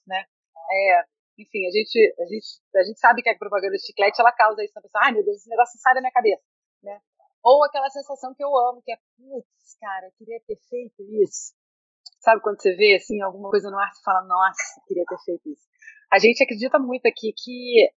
né? 0.08 0.25
É, 0.72 1.04
enfim, 1.38 1.68
a 1.68 1.72
gente, 1.72 2.15
a 2.20 2.25
gente, 2.25 2.48
a 2.75 2.84
gente 2.84 3.00
sabe 3.00 3.22
que 3.22 3.30
a 3.30 3.38
propaganda 3.38 3.77
de 3.77 3.86
chiclete, 3.86 4.20
ela 4.20 4.32
causa 4.32 4.63
isso 4.63 4.74
na 4.75 4.82
pessoa, 4.82 5.04
ai 5.06 5.12
meu 5.12 5.24
Deus, 5.24 5.38
esse 5.38 5.50
negócio 5.50 5.80
sai 5.80 5.94
da 5.94 6.01
minha 6.01 6.12
cabeça, 6.12 6.44
né? 6.82 7.00
Ou 7.44 7.63
aquela 7.63 7.89
sensação 7.89 8.34
que 8.34 8.44
eu 8.44 8.50
amo, 8.58 8.82
que 8.84 8.92
é, 8.92 8.98
putz, 9.15 9.77
cara, 9.80 10.08
eu 10.08 10.12
queria 10.18 10.42
ter 10.48 10.58
feito 10.68 11.04
isso. 11.22 11.54
Sabe 12.20 12.42
quando 12.42 12.60
você 12.60 12.75
vê, 12.75 12.96
assim, 12.96 13.22
alguma 13.22 13.51
coisa 13.51 13.70
no 13.70 13.77
ar, 13.77 13.94
você 13.94 14.01
fala, 14.04 14.25
nossa, 14.25 14.82
queria 14.88 15.06
ter 15.06 15.18
feito 15.24 15.51
isso. 15.51 15.62
A 16.12 16.18
gente 16.18 16.44
acredita 16.44 16.80
muito 16.80 17.06
aqui 17.06 17.32
que 17.38 17.92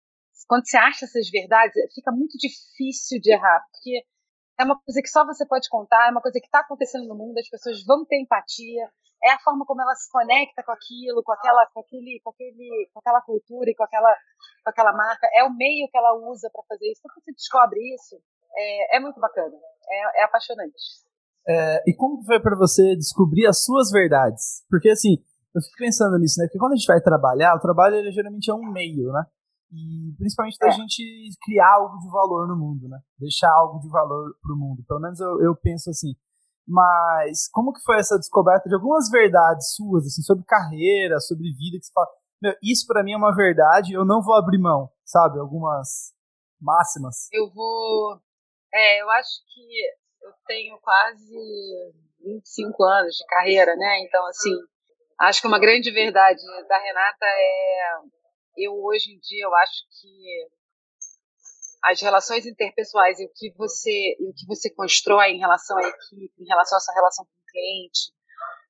quando 0.47 0.67
você 0.67 0.77
acha 0.77 1.05
essas 1.05 1.29
verdades, 1.29 1.73
fica 1.93 2.11
muito 2.11 2.37
difícil 2.37 3.19
de 3.21 3.31
errar, 3.31 3.65
porque 3.71 4.05
é 4.59 4.63
uma 4.63 4.79
coisa 4.79 5.01
que 5.01 5.09
só 5.09 5.25
você 5.25 5.45
pode 5.45 5.69
contar, 5.69 6.07
é 6.07 6.11
uma 6.11 6.21
coisa 6.21 6.39
que 6.39 6.47
está 6.47 6.59
acontecendo 6.59 7.07
no 7.07 7.15
mundo, 7.15 7.37
as 7.37 7.49
pessoas 7.49 7.83
vão 7.85 8.05
ter 8.05 8.19
empatia, 8.19 8.89
é 9.23 9.31
a 9.31 9.39
forma 9.39 9.65
como 9.65 9.81
ela 9.81 9.93
se 9.95 10.09
conecta 10.11 10.63
com 10.63 10.71
aquilo, 10.71 11.23
com 11.23 11.31
aquela, 11.31 11.65
com 11.73 11.79
aquele, 11.79 12.19
com 12.23 12.29
aquele, 12.31 12.89
com 12.93 12.99
aquela 12.99 13.21
cultura 13.21 13.69
e 13.69 13.75
com 13.75 13.83
aquela, 13.83 14.13
com 14.63 14.69
aquela 14.69 14.93
marca, 14.93 15.27
é 15.33 15.43
o 15.43 15.53
meio 15.53 15.87
que 15.89 15.97
ela 15.97 16.13
usa 16.29 16.49
para 16.51 16.63
fazer 16.69 16.91
isso. 16.91 17.01
Quando 17.01 17.23
você 17.23 17.31
descobre 17.33 17.79
isso, 17.93 18.15
é, 18.55 18.97
é 18.97 18.99
muito 18.99 19.19
bacana, 19.19 19.55
é, 19.89 20.21
é 20.21 20.23
apaixonante. 20.23 21.05
É, 21.47 21.83
e 21.87 21.95
como 21.95 22.23
foi 22.25 22.41
para 22.41 22.57
você 22.57 22.95
descobrir 22.95 23.47
as 23.47 23.63
suas 23.63 23.89
verdades? 23.91 24.65
Porque 24.69 24.89
assim, 24.89 25.17
eu 25.55 25.61
fico 25.61 25.77
pensando 25.77 26.17
nisso, 26.19 26.39
né? 26.39 26.45
Porque 26.47 26.59
quando 26.59 26.73
a 26.73 26.75
gente 26.75 26.87
vai 26.87 26.99
trabalhar, 26.99 27.55
o 27.55 27.59
trabalho 27.59 27.95
ele, 27.95 28.11
geralmente 28.11 28.49
é 28.51 28.53
um 28.53 28.69
meio, 28.71 29.11
né? 29.11 29.23
E 29.71 30.15
principalmente 30.17 30.57
da 30.59 30.67
é. 30.67 30.71
gente 30.71 31.03
criar 31.43 31.75
algo 31.75 31.97
de 31.99 32.09
valor 32.09 32.47
no 32.47 32.55
mundo, 32.55 32.87
né? 32.87 32.99
Deixar 33.19 33.51
algo 33.51 33.79
de 33.79 33.89
valor 33.89 34.33
para 34.41 34.53
o 34.53 34.57
mundo. 34.57 34.83
Pelo 34.87 35.01
menos 35.01 35.19
eu, 35.19 35.41
eu 35.41 35.55
penso 35.55 35.89
assim. 35.89 36.15
Mas 36.67 37.49
como 37.51 37.73
que 37.73 37.81
foi 37.81 37.97
essa 37.97 38.17
descoberta 38.17 38.67
de 38.67 38.75
algumas 38.75 39.09
verdades 39.09 39.73
suas, 39.73 40.05
assim, 40.05 40.21
sobre 40.21 40.43
carreira, 40.45 41.19
sobre 41.19 41.53
vida, 41.53 41.77
que 41.79 41.85
você 41.85 41.93
fala, 41.93 42.07
meu, 42.41 42.53
isso 42.61 42.85
para 42.85 43.03
mim 43.03 43.13
é 43.13 43.17
uma 43.17 43.35
verdade, 43.35 43.93
eu 43.93 44.05
não 44.05 44.21
vou 44.21 44.35
abrir 44.35 44.57
mão, 44.59 44.89
sabe? 45.05 45.39
Algumas 45.39 46.13
máximas. 46.59 47.27
Eu 47.31 47.49
vou. 47.53 48.19
É, 48.73 49.01
eu 49.01 49.09
acho 49.11 49.29
que 49.53 50.25
eu 50.25 50.31
tenho 50.45 50.77
quase 50.79 51.93
25 52.23 52.83
anos 52.83 53.15
de 53.15 53.25
carreira, 53.27 53.75
né? 53.75 54.01
Então, 54.01 54.25
assim, 54.27 54.53
acho 55.21 55.41
que 55.41 55.47
uma 55.47 55.59
grande 55.59 55.91
verdade 55.91 56.41
da 56.67 56.77
Renata 56.77 57.25
é 57.25 58.17
eu 58.57 58.73
hoje 58.83 59.13
em 59.13 59.19
dia 59.19 59.45
eu 59.45 59.55
acho 59.55 59.83
que 60.01 60.49
as 61.83 62.01
relações 62.01 62.45
interpessoais 62.45 63.19
e 63.19 63.25
o 63.25 63.31
que 63.33 63.53
você 63.55 64.15
o 64.19 64.33
que 64.33 64.45
você 64.47 64.69
constrói 64.69 65.31
em 65.31 65.39
relação 65.39 65.77
à 65.77 65.81
equipe, 65.81 66.33
em 66.39 66.47
relação 66.47 66.77
à 66.77 66.81
sua 66.81 66.93
relação 66.93 67.25
com 67.25 67.31
o 67.31 67.45
cliente, 67.45 68.11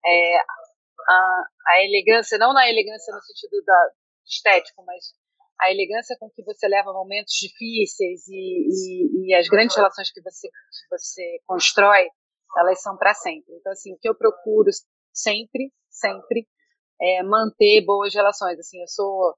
é, 0.06 0.38
a, 0.38 1.44
a 1.67 1.86
elegância, 1.86 2.38
não 2.38 2.53
na 2.53 2.70
elegância 2.70 3.13
no 3.13 3.22
sentido 3.22 3.63
da 3.65 3.91
estético, 4.25 4.84
mas 4.86 5.13
a 5.60 5.72
elegância 5.72 6.15
com 6.20 6.29
que 6.29 6.44
você 6.44 6.67
leva 6.67 6.94
momentos 6.94 7.34
difíceis 7.34 8.27
e, 8.27 8.67
e, 8.70 9.29
e 9.29 9.34
as 9.34 9.48
grandes 9.48 9.75
relações 9.75 10.12
que 10.12 10.22
você, 10.22 10.48
que 10.50 10.89
você 10.89 11.39
constrói, 11.48 12.08
elas 12.58 12.82
são 12.82 12.96
para 12.98 13.13
sempre. 13.13 13.56
Então, 13.56 13.72
assim, 13.72 13.94
o 13.94 13.98
que 13.98 14.08
eu 14.08 14.15
procuro 14.15 14.70
sempre, 15.12 15.72
sempre, 15.89 16.48
é 17.01 17.24
manter 17.24 17.84
boas 17.86 18.13
relações. 18.13 18.60
Assim, 18.60 18.79
eu 18.82 18.88
sou 18.88 19.36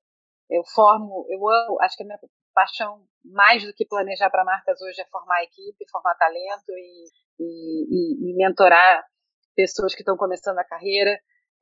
eu 0.49 0.63
formo, 0.63 1.25
eu 1.29 1.47
amo, 1.47 1.81
acho 1.81 1.95
que 1.95 2.03
a 2.03 2.05
minha 2.05 2.19
paixão 2.53 3.05
mais 3.23 3.63
do 3.63 3.73
que 3.73 3.85
planejar 3.85 4.29
para 4.29 4.43
marcas 4.43 4.81
hoje 4.81 5.01
é 5.01 5.05
formar 5.05 5.43
equipe, 5.43 5.89
formar 5.91 6.15
talento 6.15 6.69
e, 6.69 7.05
e, 7.39 8.31
e 8.31 8.35
mentorar 8.35 9.03
pessoas 9.55 9.93
que 9.93 10.01
estão 10.01 10.17
começando 10.17 10.57
a 10.57 10.63
carreira. 10.63 11.11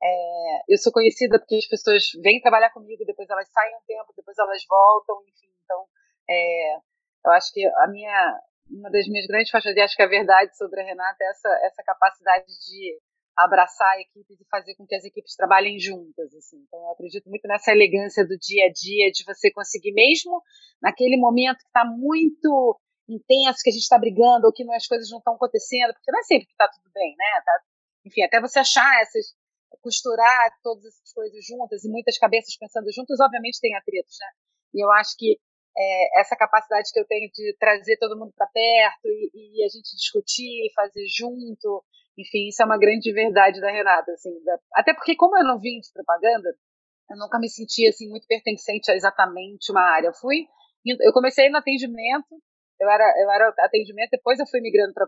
É, 0.00 0.62
eu 0.68 0.78
sou 0.78 0.92
conhecida 0.92 1.38
porque 1.38 1.56
as 1.56 1.66
pessoas 1.66 2.04
vêm 2.22 2.40
trabalhar 2.40 2.70
comigo, 2.70 3.04
depois 3.04 3.28
elas 3.28 3.48
saem 3.50 3.76
um 3.76 3.80
tempo, 3.86 4.12
depois 4.16 4.38
elas 4.38 4.62
voltam, 4.68 5.20
enfim. 5.22 5.52
Então, 5.64 5.86
É, 6.30 6.76
eu 7.24 7.32
acho 7.32 7.52
que 7.52 7.66
a 7.66 7.86
minha, 7.88 8.40
uma 8.70 8.90
das 8.90 9.06
minhas 9.08 9.26
grandes 9.26 9.50
paixões, 9.50 9.76
e 9.76 9.80
acho 9.80 9.96
que 9.96 10.02
a 10.02 10.08
verdade 10.08 10.56
sobre 10.56 10.80
a 10.80 10.84
Renata 10.84 11.16
é 11.20 11.30
essa, 11.30 11.48
essa 11.64 11.82
capacidade 11.82 12.46
de 12.46 12.98
abraçar 13.38 13.88
a 13.96 14.00
equipe 14.00 14.34
e 14.34 14.48
fazer 14.50 14.74
com 14.74 14.86
que 14.86 14.94
as 14.94 15.04
equipes 15.04 15.36
trabalhem 15.36 15.78
juntas. 15.78 16.34
Assim. 16.34 16.58
Então, 16.66 16.80
eu 16.80 16.90
acredito 16.90 17.28
muito 17.28 17.46
nessa 17.46 17.70
elegância 17.72 18.26
do 18.26 18.36
dia 18.36 18.66
a 18.66 18.72
dia, 18.72 19.10
de 19.12 19.24
você 19.24 19.50
conseguir, 19.50 19.92
mesmo 19.92 20.42
naquele 20.82 21.16
momento 21.16 21.58
que 21.58 21.68
está 21.68 21.84
muito 21.84 22.78
intenso, 23.08 23.62
que 23.62 23.70
a 23.70 23.72
gente 23.72 23.82
está 23.82 23.98
brigando, 23.98 24.46
ou 24.46 24.52
que 24.52 24.62
as 24.72 24.86
coisas 24.86 25.08
não 25.10 25.18
estão 25.18 25.34
acontecendo, 25.34 25.94
porque 25.94 26.12
não 26.12 26.20
é 26.20 26.24
sempre 26.24 26.46
que 26.46 26.52
está 26.52 26.68
tudo 26.68 26.90
bem, 26.92 27.14
né? 27.16 27.42
Tá, 27.44 27.52
enfim, 28.04 28.22
até 28.22 28.40
você 28.40 28.58
achar 28.58 29.00
essas, 29.00 29.34
costurar 29.80 30.50
todas 30.62 30.84
essas 30.84 31.12
coisas 31.12 31.44
juntas 31.46 31.84
e 31.84 31.88
muitas 31.88 32.18
cabeças 32.18 32.56
pensando 32.56 32.92
juntas, 32.92 33.20
obviamente 33.20 33.60
tem 33.60 33.74
atritos, 33.76 34.16
né? 34.20 34.26
E 34.74 34.84
eu 34.84 34.90
acho 34.92 35.16
que 35.16 35.38
é, 35.78 36.20
essa 36.20 36.36
capacidade 36.36 36.90
que 36.92 36.98
eu 36.98 37.06
tenho 37.06 37.30
de 37.30 37.56
trazer 37.58 37.96
todo 37.98 38.18
mundo 38.18 38.32
para 38.36 38.48
perto 38.48 39.06
e, 39.06 39.60
e, 39.60 39.64
a 39.64 39.68
gente 39.68 39.94
discutir, 39.96 40.72
fazer 40.74 41.06
junto, 41.16 41.84
enfim, 42.18 42.48
isso 42.48 42.60
é 42.60 42.66
uma 42.66 42.78
grande 42.78 43.12
verdade 43.12 43.60
da 43.60 43.70
Renata, 43.70 44.10
assim, 44.10 44.42
da, 44.42 44.58
até 44.74 44.92
porque 44.92 45.14
como 45.14 45.38
eu 45.38 45.44
não 45.44 45.60
vim 45.60 45.78
de 45.78 45.92
propaganda, 45.92 46.52
eu 47.10 47.16
nunca 47.16 47.38
me 47.38 47.48
senti 47.48 47.86
assim 47.86 48.08
muito 48.08 48.26
pertencente 48.26 48.90
a 48.90 48.94
exatamente 48.94 49.70
uma 49.70 49.82
área. 49.82 50.08
Eu 50.08 50.14
fui, 50.14 50.46
eu 50.84 51.12
comecei 51.12 51.48
no 51.48 51.58
atendimento, 51.58 52.26
eu 52.80 52.90
era, 52.90 53.04
eu 53.22 53.30
era 53.30 53.54
atendimento, 53.58 54.10
depois 54.10 54.38
eu 54.38 54.46
fui 54.46 54.60
migrando 54.60 54.92
para 54.92 55.06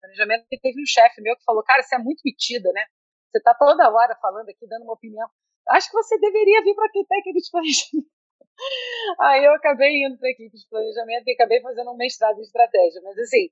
planejamento, 0.00 0.46
e 0.50 0.58
teve 0.58 0.80
um 0.80 0.86
chefe 0.86 1.22
meu 1.22 1.36
que 1.36 1.44
falou, 1.44 1.62
cara, 1.62 1.82
você 1.82 1.94
é 1.94 1.98
muito 1.98 2.20
metida, 2.24 2.70
né? 2.72 2.84
Você 3.30 3.38
está 3.38 3.54
toda 3.54 3.90
hora 3.90 4.16
falando 4.20 4.48
aqui, 4.48 4.66
dando 4.68 4.82
uma 4.82 4.94
opinião. 4.94 5.28
Acho 5.68 5.90
que 5.90 5.96
você 5.96 6.18
deveria 6.18 6.62
vir 6.62 6.74
para 6.74 6.86
a 6.86 6.90
técnica 6.90 7.40
de 7.40 7.50
planejamento. 7.50 8.10
Aí 9.20 9.44
eu 9.44 9.52
acabei 9.52 10.04
indo 10.04 10.16
para 10.18 10.28
a 10.28 10.30
equipe 10.30 10.56
de 10.56 10.68
planejamento 10.68 11.26
e 11.26 11.32
acabei 11.32 11.60
fazendo 11.60 11.90
um 11.90 11.96
mestrado 11.96 12.38
em 12.38 12.42
estratégia. 12.42 13.00
Mas 13.02 13.18
assim, 13.18 13.50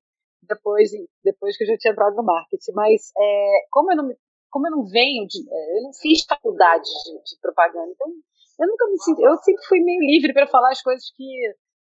depois, 0.48 0.90
depois 1.22 1.56
que 1.56 1.64
eu 1.64 1.68
já 1.68 1.76
tinha 1.76 1.92
entrado 1.92 2.16
no 2.16 2.22
marketing. 2.22 2.72
Mas 2.72 3.10
é, 3.16 3.66
como, 3.70 3.92
eu 3.92 3.96
não, 3.96 4.08
como 4.50 4.66
eu 4.66 4.70
não 4.70 4.84
venho 4.84 5.26
de. 5.26 5.38
É, 5.40 5.78
eu 5.78 5.82
não 5.82 5.92
fiz 5.92 6.24
faculdade 6.24 6.84
de, 6.84 7.34
de 7.34 7.40
propaganda, 7.40 7.90
então 7.92 8.08
eu 8.60 8.68
nunca 8.68 8.86
me 8.88 8.98
senti. 8.98 9.22
Eu 9.22 9.36
sempre 9.38 9.64
fui 9.66 9.80
meio 9.80 10.00
livre 10.00 10.32
para 10.32 10.46
falar 10.46 10.70
as 10.70 10.82
coisas 10.82 11.10
que. 11.14 11.24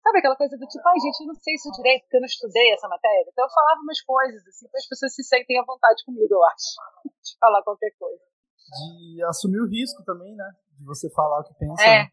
Sabe 0.02 0.20
aquela 0.20 0.36
coisa 0.36 0.56
do 0.56 0.68
tipo, 0.68 0.88
ai 0.88 1.00
gente, 1.00 1.20
eu 1.22 1.28
não 1.28 1.34
sei 1.34 1.56
isso 1.56 1.72
direito, 1.72 2.04
porque 2.04 2.18
eu 2.18 2.22
não 2.22 2.28
estudei 2.30 2.72
essa 2.74 2.88
matéria. 2.88 3.26
Então 3.28 3.44
eu 3.44 3.50
falava 3.50 3.82
umas 3.82 4.02
coisas, 4.02 4.46
assim, 4.46 4.70
para 4.70 4.78
as 4.78 4.88
pessoas 4.88 5.16
se 5.16 5.24
sentem 5.24 5.58
à 5.58 5.66
vontade 5.66 6.06
comigo, 6.06 6.32
eu 6.32 6.46
acho, 6.46 6.78
de 7.10 7.38
falar 7.40 7.64
qualquer 7.64 7.90
coisa. 7.98 8.22
De 8.70 9.24
assumir 9.24 9.60
o 9.62 9.68
risco 9.68 10.04
também, 10.06 10.36
né? 10.36 10.48
De 10.78 10.86
você 10.86 11.10
falar 11.10 11.40
o 11.40 11.44
que 11.44 11.56
pensa. 11.56 11.82
É, 11.82 12.04
né? 12.04 12.10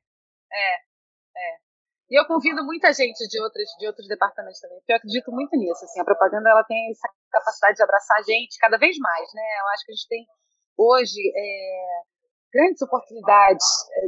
é, 0.53 0.75
é. 0.75 0.92
E 2.11 2.19
eu 2.19 2.27
convido 2.27 2.65
muita 2.65 2.93
gente 2.93 3.27
de 3.27 3.41
outros, 3.41 3.69
de 3.79 3.87
outros 3.87 4.07
departamentos 4.07 4.61
também, 4.61 4.79
porque 4.79 4.93
eu 4.93 4.97
acredito 4.97 5.33
muito 5.33 5.57
nisso. 5.57 5.85
Assim, 5.85 6.01
a 6.01 6.05
propaganda 6.05 6.51
ela 6.51 6.65
tem 6.65 6.91
essa 6.91 7.09
capacidade 7.31 7.77
de 7.77 7.83
abraçar 7.83 8.19
a 8.19 8.23
gente 8.23 8.59
cada 8.59 8.77
vez 8.77 8.99
mais, 8.99 9.29
né? 9.33 9.43
Eu 9.61 9.69
acho 9.73 9.87
que 9.87 9.93
a 9.93 9.95
gente 9.95 10.09
tem 10.09 10.27
hoje 10.77 11.21
é, 11.35 12.03
grandes 12.53 12.83
oportunidades. 12.83 13.65
É, 13.97 14.01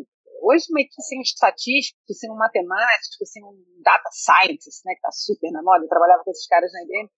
hoje, 0.42 0.66
meio 0.70 0.88
que 0.88 1.02
sem 1.02 1.18
um 1.18 1.22
estatístico, 1.22 1.98
sem 2.12 2.30
um 2.30 2.36
matemático, 2.36 3.24
sem 3.24 3.42
um 3.42 3.56
data 3.82 4.10
scientist, 4.12 4.84
né, 4.84 4.92
que 4.92 5.00
está 5.00 5.10
super 5.10 5.50
na 5.50 5.62
moda, 5.62 5.84
eu 5.84 5.88
trabalhava 5.88 6.22
com 6.22 6.30
esses 6.30 6.46
caras 6.46 6.70
na 6.72 6.82
IBM. 6.82 7.08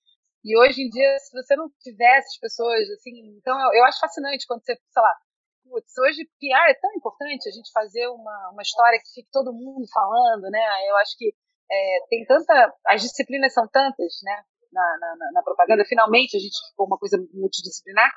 E 0.44 0.56
hoje 0.56 0.82
em 0.82 0.88
dia, 0.88 1.18
se 1.18 1.32
você 1.32 1.56
não 1.56 1.68
tivesse 1.82 2.28
essas 2.28 2.38
pessoas, 2.38 2.88
assim, 2.90 3.10
então 3.36 3.58
eu, 3.58 3.80
eu 3.80 3.84
acho 3.84 3.98
fascinante 3.98 4.46
quando 4.46 4.62
você, 4.64 4.76
sei 4.76 5.02
lá, 5.02 5.14
putz, 5.68 5.92
hoje 5.98 6.24
PR 6.38 6.70
é 6.70 6.74
tão 6.74 6.92
importante 6.94 7.48
a 7.48 7.52
gente 7.52 7.70
fazer 7.72 8.06
uma, 8.08 8.50
uma 8.52 8.62
história 8.62 8.98
que 8.98 9.12
fique 9.12 9.28
todo 9.30 9.52
mundo 9.52 9.86
falando, 9.92 10.50
né? 10.50 10.62
Eu 10.88 10.96
acho 10.96 11.16
que 11.18 11.34
é, 11.70 11.98
tem 12.08 12.24
tanta. 12.24 12.72
As 12.86 13.02
disciplinas 13.02 13.52
são 13.52 13.66
tantas, 13.68 14.20
né? 14.22 14.42
Na, 14.72 14.82
na, 15.00 15.32
na, 15.32 15.42
propaganda, 15.42 15.86
finalmente 15.86 16.36
a 16.36 16.40
gente 16.40 16.52
ficou 16.68 16.86
uma 16.86 16.98
coisa 16.98 17.16
multidisciplinar. 17.32 18.12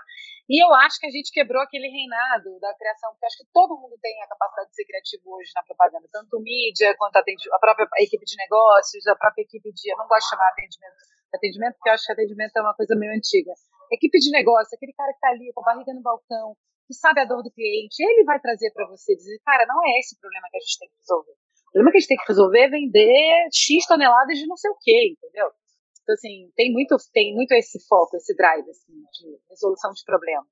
E 0.49 0.61
eu 0.61 0.73
acho 0.83 0.99
que 0.99 1.07
a 1.07 1.09
gente 1.09 1.31
quebrou 1.31 1.61
aquele 1.61 1.87
reinado 1.87 2.59
da 2.59 2.73
criação, 2.75 3.11
porque 3.11 3.27
acho 3.27 3.37
que 3.37 3.47
todo 3.53 3.79
mundo 3.79 3.95
tem 4.01 4.21
a 4.23 4.27
capacidade 4.27 4.69
de 4.69 4.75
ser 4.75 4.83
criativo 4.83 5.23
hoje 5.37 5.51
na 5.55 5.63
propaganda, 5.63 6.09
tanto 6.11 6.41
mídia 6.41 6.93
quanto 6.97 7.15
a 7.15 7.59
própria 7.59 7.87
equipe 7.99 8.25
de 8.25 8.35
negócios, 8.35 9.07
a 9.07 9.15
própria 9.15 9.43
equipe 9.43 9.71
de. 9.71 9.93
Eu 9.93 9.97
não 9.97 10.07
gosto 10.07 10.25
de 10.25 10.29
chamar 10.31 10.49
atendimento 10.51 11.09
atendimento, 11.35 11.75
porque 11.75 11.89
eu 11.89 11.93
acho 11.93 12.05
que 12.05 12.11
atendimento 12.11 12.57
é 12.57 12.61
uma 12.61 12.73
coisa 12.73 12.95
meio 12.95 13.13
antiga. 13.13 13.53
Equipe 13.91 14.17
de 14.19 14.31
negócio, 14.31 14.75
aquele 14.75 14.93
cara 14.93 15.11
que 15.11 15.17
está 15.17 15.29
ali 15.29 15.51
com 15.53 15.61
a 15.61 15.65
barriga 15.73 15.93
no 15.93 16.01
balcão, 16.01 16.55
que 16.89 16.97
sabe 16.97 17.21
a 17.21 17.25
dor 17.25 17.43
do 17.43 17.51
cliente, 17.53 18.01
ele 18.01 18.25
vai 18.25 18.41
trazer 18.41 18.73
para 18.73 18.89
você 18.89 19.15
dizer, 19.15 19.37
cara, 19.45 19.63
não 19.67 19.77
é 19.85 19.99
esse 19.99 20.15
o 20.15 20.19
problema 20.19 20.47
que 20.49 20.57
a 20.57 20.59
gente 20.59 20.79
tem 20.79 20.89
que 20.89 20.97
resolver. 20.97 21.31
O 21.31 21.71
problema 21.71 21.91
que 21.91 21.97
a 21.97 21.99
gente 22.01 22.09
tem 22.09 22.17
que 22.17 22.27
resolver 22.27 22.59
é 22.65 22.69
vender 22.69 23.49
X 23.53 23.85
toneladas 23.85 24.39
de 24.39 24.47
não 24.47 24.57
sei 24.57 24.71
o 24.71 24.77
quê, 24.81 25.13
entendeu? 25.13 25.53
Então, 26.01 26.13
assim, 26.15 26.51
tem 26.55 26.73
muito, 26.73 26.97
tem 27.13 27.35
muito 27.35 27.51
esse 27.53 27.77
foco, 27.85 28.17
esse 28.17 28.35
drive, 28.35 28.67
assim, 28.67 28.91
de 29.13 29.37
resolução 29.51 29.91
de 29.93 30.03
problemas. 30.03 30.49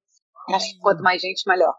Acho 0.53 0.75
que 0.75 0.79
quanto 0.79 1.01
mais 1.01 1.19
gente, 1.19 1.41
melhor. 1.47 1.73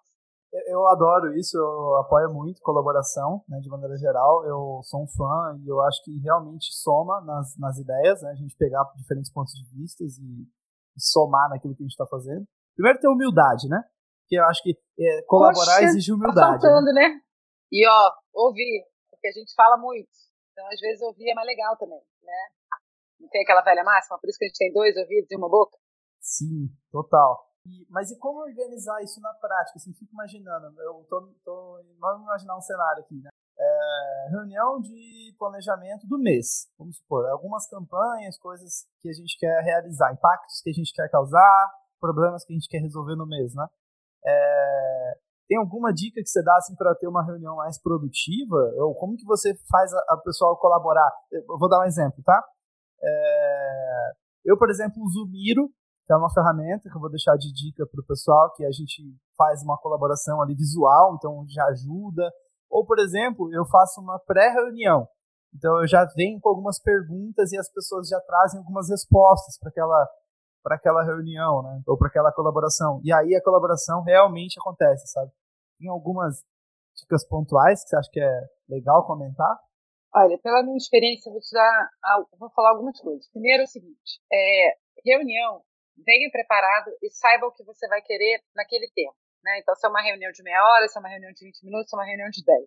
Eu 0.67 0.89
adoro 0.89 1.33
isso, 1.39 1.57
eu 1.57 1.97
apoio 1.99 2.35
muito 2.35 2.61
colaboração, 2.61 3.45
né, 3.49 3.61
de 3.61 3.69
maneira 3.69 3.97
geral. 3.97 4.45
Eu 4.45 4.81
sou 4.83 5.05
um 5.05 5.07
fã 5.07 5.57
e 5.63 5.69
eu 5.69 5.81
acho 5.83 6.03
que 6.03 6.19
realmente 6.19 6.75
soma 6.75 7.21
nas, 7.21 7.57
nas 7.57 7.79
ideias, 7.79 8.21
né, 8.23 8.31
a 8.33 8.35
gente 8.35 8.57
pegar 8.57 8.83
diferentes 8.97 9.33
pontos 9.33 9.53
de 9.53 9.65
vista 9.77 10.03
e, 10.03 10.09
e 10.09 11.01
somar 11.01 11.49
naquilo 11.49 11.77
que 11.77 11.83
a 11.83 11.87
gente 11.87 11.93
está 11.93 12.07
fazendo. 12.07 12.45
Primeiro, 12.75 12.99
ter 12.99 13.09
humildade, 13.09 13.69
né? 13.69 13.85
Porque 14.29 14.37
eu 14.39 14.45
acho 14.45 14.63
que 14.63 14.77
é, 15.01 15.23
colaborar 15.25 15.81
Poxa, 15.81 15.85
exige 15.85 16.13
tá 16.13 16.15
humildade. 16.15 16.61
Tá 16.61 16.69
faltando, 16.69 16.93
né? 16.93 17.09
né? 17.09 17.21
E 17.73 17.89
ó, 17.89 18.13
ouvir, 18.35 18.85
porque 19.11 19.29
a 19.29 19.33
gente 19.33 19.55
fala 19.55 19.79
muito. 19.79 20.11
Então, 20.53 20.67
às 20.69 20.79
vezes, 20.79 21.01
ouvir 21.01 21.31
é 21.31 21.35
mais 21.35 21.47
legal 21.47 21.75
também, 21.79 21.99
né? 22.23 22.41
Não 23.19 23.29
tem 23.31 23.43
aquela 23.43 23.63
velha 23.63 23.83
máxima, 23.83 24.19
por 24.21 24.29
isso 24.29 24.39
que 24.39 24.45
a 24.45 24.49
gente 24.49 24.59
tem 24.59 24.73
dois 24.73 24.95
ouvidos 24.99 25.31
e 25.31 25.37
uma 25.37 25.49
boca? 25.49 25.79
Sim, 26.21 26.69
total. 26.93 27.49
E, 27.65 27.87
mas 27.89 28.11
e 28.11 28.19
como 28.19 28.41
organizar 28.41 29.03
isso 29.03 29.19
na 29.21 29.33
prática? 29.33 29.77
Assim, 29.77 29.95
fico 29.95 30.13
imaginando, 30.13 30.79
eu 30.83 31.07
tô, 31.09 31.33
tô 31.43 31.81
vamos 31.99 32.23
imaginar 32.25 32.57
um 32.57 32.61
cenário 32.61 33.03
aqui, 33.03 33.15
né? 33.23 33.31
É, 33.59 34.29
reunião 34.31 34.79
de 34.81 35.35
planejamento 35.39 36.07
do 36.07 36.19
mês, 36.19 36.69
vamos 36.79 36.99
supor, 36.99 37.27
algumas 37.27 37.67
campanhas, 37.67 38.39
coisas 38.39 38.87
que 39.01 39.09
a 39.09 39.13
gente 39.13 39.37
quer 39.39 39.63
realizar, 39.63 40.13
impactos 40.13 40.61
que 40.63 40.71
a 40.71 40.73
gente 40.73 40.93
quer 40.93 41.11
causar, 41.11 41.73
problemas 41.99 42.45
que 42.45 42.53
a 42.53 42.57
gente 42.57 42.69
quer 42.69 42.79
resolver 42.79 43.17
no 43.17 43.27
mês, 43.27 43.55
né? 43.55 43.67
É, 44.27 45.19
tem 45.49 45.59
alguma 45.59 45.93
dica 45.93 46.21
que 46.21 46.29
você 46.29 46.43
dá 46.43 46.57
assim, 46.57 46.75
para 46.77 46.95
ter 46.95 47.09
uma 47.09 47.25
reunião 47.25 47.57
mais 47.57 47.81
produtiva? 47.81 48.57
Ou 48.77 48.95
como 48.95 49.17
que 49.17 49.25
você 49.25 49.55
faz 49.71 49.93
a, 49.93 49.99
a 50.11 50.17
pessoal 50.19 50.57
colaborar? 50.59 51.11
Eu 51.33 51.59
vou 51.59 51.69
dar 51.69 51.81
um 51.81 51.85
exemplo, 51.85 52.23
tá? 52.23 52.45
É, 53.03 54.13
eu, 54.45 54.59
por 54.59 54.71
exemplo, 54.71 55.03
uso 55.03 55.25
o 55.25 55.29
Miro, 55.29 55.69
que 56.07 56.13
é 56.13 56.17
uma 56.17 56.33
ferramenta 56.33 56.89
que 56.89 56.97
eu 56.97 57.01
vou 57.01 57.11
deixar 57.11 57.37
de 57.37 57.53
dica 57.53 57.87
para 57.87 58.01
o 58.01 58.07
pessoal, 58.07 58.53
que 58.55 58.65
a 58.65 58.71
gente 58.71 59.03
faz 59.37 59.63
uma 59.63 59.79
colaboração 59.79 60.41
ali 60.41 60.55
visual, 60.55 61.15
então 61.17 61.45
já 61.49 61.65
ajuda. 61.67 62.31
Ou, 62.71 62.85
por 62.85 62.99
exemplo, 62.99 63.53
eu 63.53 63.65
faço 63.67 64.01
uma 64.01 64.19
pré-reunião. 64.19 65.09
Então 65.55 65.81
eu 65.81 65.87
já 65.87 66.05
venho 66.15 66.39
com 66.41 66.49
algumas 66.49 66.79
perguntas 66.81 67.53
e 67.53 67.59
as 67.59 67.71
pessoas 67.73 68.09
já 68.09 68.21
trazem 68.21 68.59
algumas 68.59 68.91
respostas 68.91 69.59
para 69.59 69.71
aquela 69.71 70.09
para 70.63 70.77
aquela 70.77 71.05
reunião, 71.05 71.63
né? 71.63 71.81
Ou 71.87 71.97
para 71.97 72.09
aquela 72.09 72.33
colaboração. 72.33 73.01
E 73.05 73.13
aí 73.13 73.35
a 73.35 73.43
colaboração 73.43 74.03
realmente 74.03 74.59
acontece, 74.59 75.07
sabe? 75.09 75.31
Tem 75.79 75.89
algumas 75.89 76.45
dicas 76.97 77.27
pontuais 77.27 77.83
que 77.83 77.91
você 77.91 77.97
acha 77.97 78.11
que 78.13 78.21
é 78.21 78.41
legal 78.69 79.07
comentar? 79.07 79.59
Olha, 80.15 80.39
pela 80.39 80.63
minha 80.63 80.77
experiência, 80.77 81.29
eu 81.29 81.33
vou 81.33 81.41
te 81.41 81.53
dar, 81.53 81.91
vou 82.39 82.51
falar 82.51 82.71
algumas 82.71 82.99
coisas. 83.01 83.29
Primeiro 83.31 83.63
é 83.63 83.65
o 83.65 83.69
seguinte, 83.69 84.21
é, 84.33 84.73
reunião, 85.05 85.63
venha 86.05 86.31
preparado 86.31 86.91
e 87.03 87.11
saiba 87.11 87.47
o 87.47 87.53
que 87.53 87.65
você 87.65 87.87
vai 87.89 88.01
querer 88.03 88.41
naquele 88.55 88.91
tempo. 88.95 89.17
Né? 89.45 89.59
Então, 89.61 89.75
se 89.75 89.87
é 89.87 89.91
uma 89.91 90.03
reunião 90.03 90.33
de 90.33 90.43
meia 90.43 90.63
hora, 90.63 90.89
se 90.89 90.99
é 90.99 91.01
uma 91.01 91.09
reunião 91.09 91.33
de 91.33 91.45
20 91.45 91.65
minutos, 91.65 91.91
se 91.91 91.97
é 91.97 91.99
uma 91.99 92.07
reunião 92.07 92.31
de 92.31 92.43
10. 92.45 92.59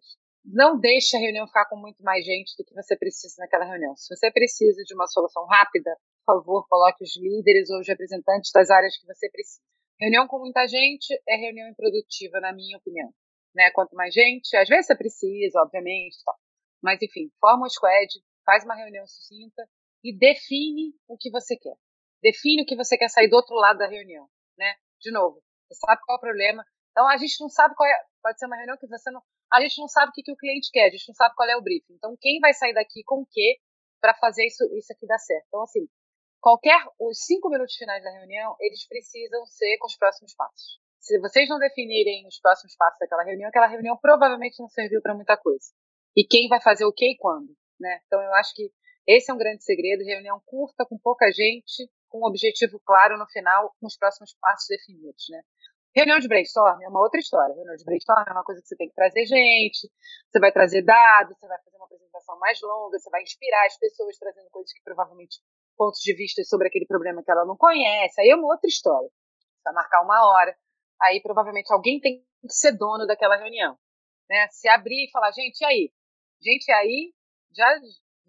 Não 0.45 0.79
deixe 0.79 1.17
a 1.17 1.19
reunião 1.19 1.45
ficar 1.47 1.65
com 1.67 1.75
muito 1.75 2.01
mais 2.03 2.25
gente 2.25 2.55
do 2.57 2.65
que 2.65 2.73
você 2.73 2.97
precisa 2.97 3.35
naquela 3.39 3.65
reunião. 3.65 3.95
Se 3.95 4.15
você 4.15 4.31
precisa 4.31 4.81
de 4.83 4.93
uma 4.95 5.07
solução 5.07 5.45
rápida, 5.45 5.91
favor, 6.37 6.67
coloque 6.67 7.03
os 7.03 7.17
líderes 7.17 7.69
ou 7.69 7.79
os 7.79 7.87
representantes 7.87 8.51
das 8.51 8.69
áreas 8.69 8.97
que 8.97 9.05
você 9.05 9.29
precisa. 9.29 9.61
Reunião 9.99 10.27
com 10.27 10.39
muita 10.39 10.67
gente 10.67 11.13
é 11.27 11.35
reunião 11.35 11.67
improdutiva, 11.69 12.39
na 12.39 12.53
minha 12.53 12.77
opinião. 12.77 13.13
Né? 13.53 13.69
Quanto 13.71 13.95
mais 13.95 14.13
gente, 14.13 14.55
às 14.55 14.67
vezes 14.67 14.87
você 14.87 14.95
precisa, 14.95 15.61
obviamente, 15.61 16.17
mas 16.81 17.01
enfim, 17.01 17.29
forma 17.39 17.65
um 17.65 17.69
squad, 17.69 18.07
faz 18.45 18.63
uma 18.63 18.75
reunião 18.75 19.05
sucinta 19.05 19.67
e 20.03 20.17
define 20.17 20.93
o 21.07 21.17
que 21.17 21.29
você 21.29 21.55
quer. 21.55 21.75
Define 22.23 22.63
o 22.63 22.65
que 22.65 22.75
você 22.75 22.97
quer 22.97 23.09
sair 23.09 23.29
do 23.29 23.35
outro 23.35 23.55
lado 23.55 23.77
da 23.77 23.87
reunião, 23.87 24.27
né? 24.57 24.73
De 24.99 25.11
novo, 25.11 25.41
você 25.67 25.79
sabe 25.85 26.01
qual 26.05 26.15
é 26.15 26.17
o 26.17 26.21
problema. 26.21 26.65
Então 26.91 27.07
a 27.07 27.17
gente 27.17 27.39
não 27.39 27.49
sabe 27.49 27.75
qual 27.75 27.87
é. 27.87 27.95
Pode 28.21 28.39
ser 28.39 28.45
uma 28.45 28.57
reunião 28.57 28.77
que 28.77 28.87
você 28.87 29.09
não. 29.11 29.21
A 29.51 29.61
gente 29.61 29.79
não 29.79 29.87
sabe 29.87 30.09
o 30.09 30.13
que, 30.13 30.23
que 30.23 30.31
o 30.31 30.37
cliente 30.37 30.69
quer, 30.71 30.87
a 30.87 30.89
gente 30.89 31.07
não 31.07 31.15
sabe 31.15 31.35
qual 31.35 31.49
é 31.49 31.57
o 31.57 31.61
briefing. 31.61 31.93
Então 31.93 32.15
quem 32.19 32.39
vai 32.39 32.53
sair 32.53 32.73
daqui 32.73 33.03
com 33.03 33.21
o 33.21 33.27
quê 33.29 33.59
para 34.01 34.15
fazer 34.15 34.45
isso, 34.45 34.63
isso 34.75 34.91
aqui 34.91 35.05
dar 35.05 35.19
certo? 35.19 35.45
Então, 35.47 35.61
assim, 35.61 35.87
qualquer 36.41 36.83
os 36.99 37.19
cinco 37.23 37.49
minutos 37.49 37.75
finais 37.75 38.03
da 38.03 38.11
reunião, 38.11 38.55
eles 38.59 38.85
precisam 38.87 39.45
ser 39.45 39.77
com 39.77 39.87
os 39.87 39.95
próximos 39.95 40.35
passos. 40.35 40.81
Se 40.99 41.19
vocês 41.19 41.47
não 41.47 41.59
definirem 41.59 42.27
os 42.27 42.39
próximos 42.39 42.75
passos 42.75 42.99
daquela 42.99 43.23
reunião, 43.23 43.49
aquela 43.49 43.67
reunião 43.67 43.97
provavelmente 43.97 44.59
não 44.59 44.67
serviu 44.67 45.01
para 45.01 45.15
muita 45.15 45.37
coisa. 45.37 45.71
E 46.15 46.25
quem 46.25 46.49
vai 46.49 46.61
fazer 46.61 46.85
o 46.85 46.91
que 46.91 47.11
e 47.11 47.17
quando? 47.17 47.55
né? 47.81 47.99
Então 48.05 48.21
eu 48.21 48.33
acho 48.35 48.53
que 48.53 48.71
esse 49.07 49.31
é 49.31 49.33
um 49.33 49.37
grande 49.37 49.63
segredo, 49.63 50.05
reunião 50.05 50.39
curta, 50.45 50.85
com 50.85 50.97
pouca 50.97 51.31
gente, 51.31 51.89
com 52.07 52.19
um 52.19 52.27
objetivo 52.27 52.79
claro 52.85 53.17
no 53.17 53.25
final, 53.27 53.73
com 53.79 53.87
os 53.87 53.97
próximos 53.97 54.35
passos 54.39 54.67
definidos, 54.69 55.25
né? 55.29 55.41
Reunião 55.93 56.19
de 56.19 56.27
brainstorm 56.27 56.81
é 56.81 56.87
uma 56.87 57.01
outra 57.01 57.19
história. 57.19 57.53
Reunião 57.53 57.75
de 57.75 57.83
brainstorm 57.83 58.23
é 58.25 58.31
uma 58.31 58.45
coisa 58.45 58.61
que 58.61 58.67
você 58.67 58.77
tem 58.77 58.87
que 58.87 58.95
trazer 58.95 59.25
gente, 59.25 59.91
você 60.29 60.39
vai 60.39 60.51
trazer 60.51 60.83
dados, 60.83 61.35
você 61.37 61.47
vai 61.47 61.57
fazer 61.63 61.75
uma 61.75 61.85
apresentação 61.85 62.39
mais 62.39 62.61
longa, 62.61 62.97
você 62.97 63.09
vai 63.09 63.21
inspirar 63.23 63.65
as 63.65 63.77
pessoas 63.77 64.17
trazendo 64.17 64.49
coisas 64.51 64.71
que 64.71 64.81
provavelmente 64.83 65.41
pontos 65.77 65.99
de 65.99 66.13
vista 66.15 66.43
sobre 66.43 66.67
aquele 66.67 66.85
problema 66.85 67.23
que 67.23 67.31
ela 67.31 67.45
não 67.45 67.57
conhece. 67.57 68.19
Aí 68.21 68.29
é 68.29 68.35
uma 68.35 68.47
outra 68.47 68.67
história. 68.67 69.09
Vai 69.63 69.73
marcar 69.73 70.03
uma 70.03 70.25
hora, 70.25 70.55
aí 71.01 71.21
provavelmente 71.21 71.71
alguém 71.71 71.99
tem 71.99 72.19
que 72.41 72.53
ser 72.53 72.73
dono 72.73 73.05
daquela 73.05 73.37
reunião. 73.37 73.77
Né? 74.29 74.47
Se 74.49 74.67
abrir 74.67 75.05
e 75.07 75.11
falar, 75.11 75.31
gente, 75.31 75.61
e 75.61 75.65
aí? 75.65 75.91
Gente, 76.41 76.71
aí 76.71 77.13
já, 77.55 77.67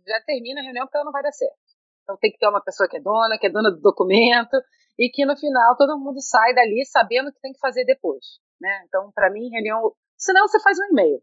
já 0.06 0.20
termina 0.26 0.60
a 0.60 0.64
reunião 0.64 0.86
porque 0.86 0.96
ela 0.96 1.04
não 1.04 1.12
vai 1.12 1.22
dar 1.22 1.32
certo. 1.32 1.56
Então 2.02 2.16
tem 2.18 2.30
que 2.30 2.38
ter 2.38 2.48
uma 2.48 2.62
pessoa 2.62 2.88
que 2.88 2.96
é 2.96 3.00
dona, 3.00 3.38
que 3.38 3.46
é 3.46 3.50
dona 3.50 3.70
do 3.70 3.80
documento, 3.80 4.56
e 4.98 5.08
que 5.08 5.24
no 5.24 5.36
final 5.36 5.76
todo 5.76 5.98
mundo 5.98 6.20
sai 6.20 6.54
dali 6.54 6.84
sabendo 6.84 7.28
o 7.28 7.32
que 7.32 7.40
tem 7.40 7.52
que 7.52 7.60
fazer 7.60 7.84
depois. 7.84 8.40
Né? 8.60 8.84
Então, 8.86 9.10
para 9.12 9.30
mim, 9.30 9.48
reunião. 9.50 9.92
Senão 10.16 10.46
você 10.46 10.60
faz 10.60 10.78
um 10.78 10.92
e-mail. 10.92 11.22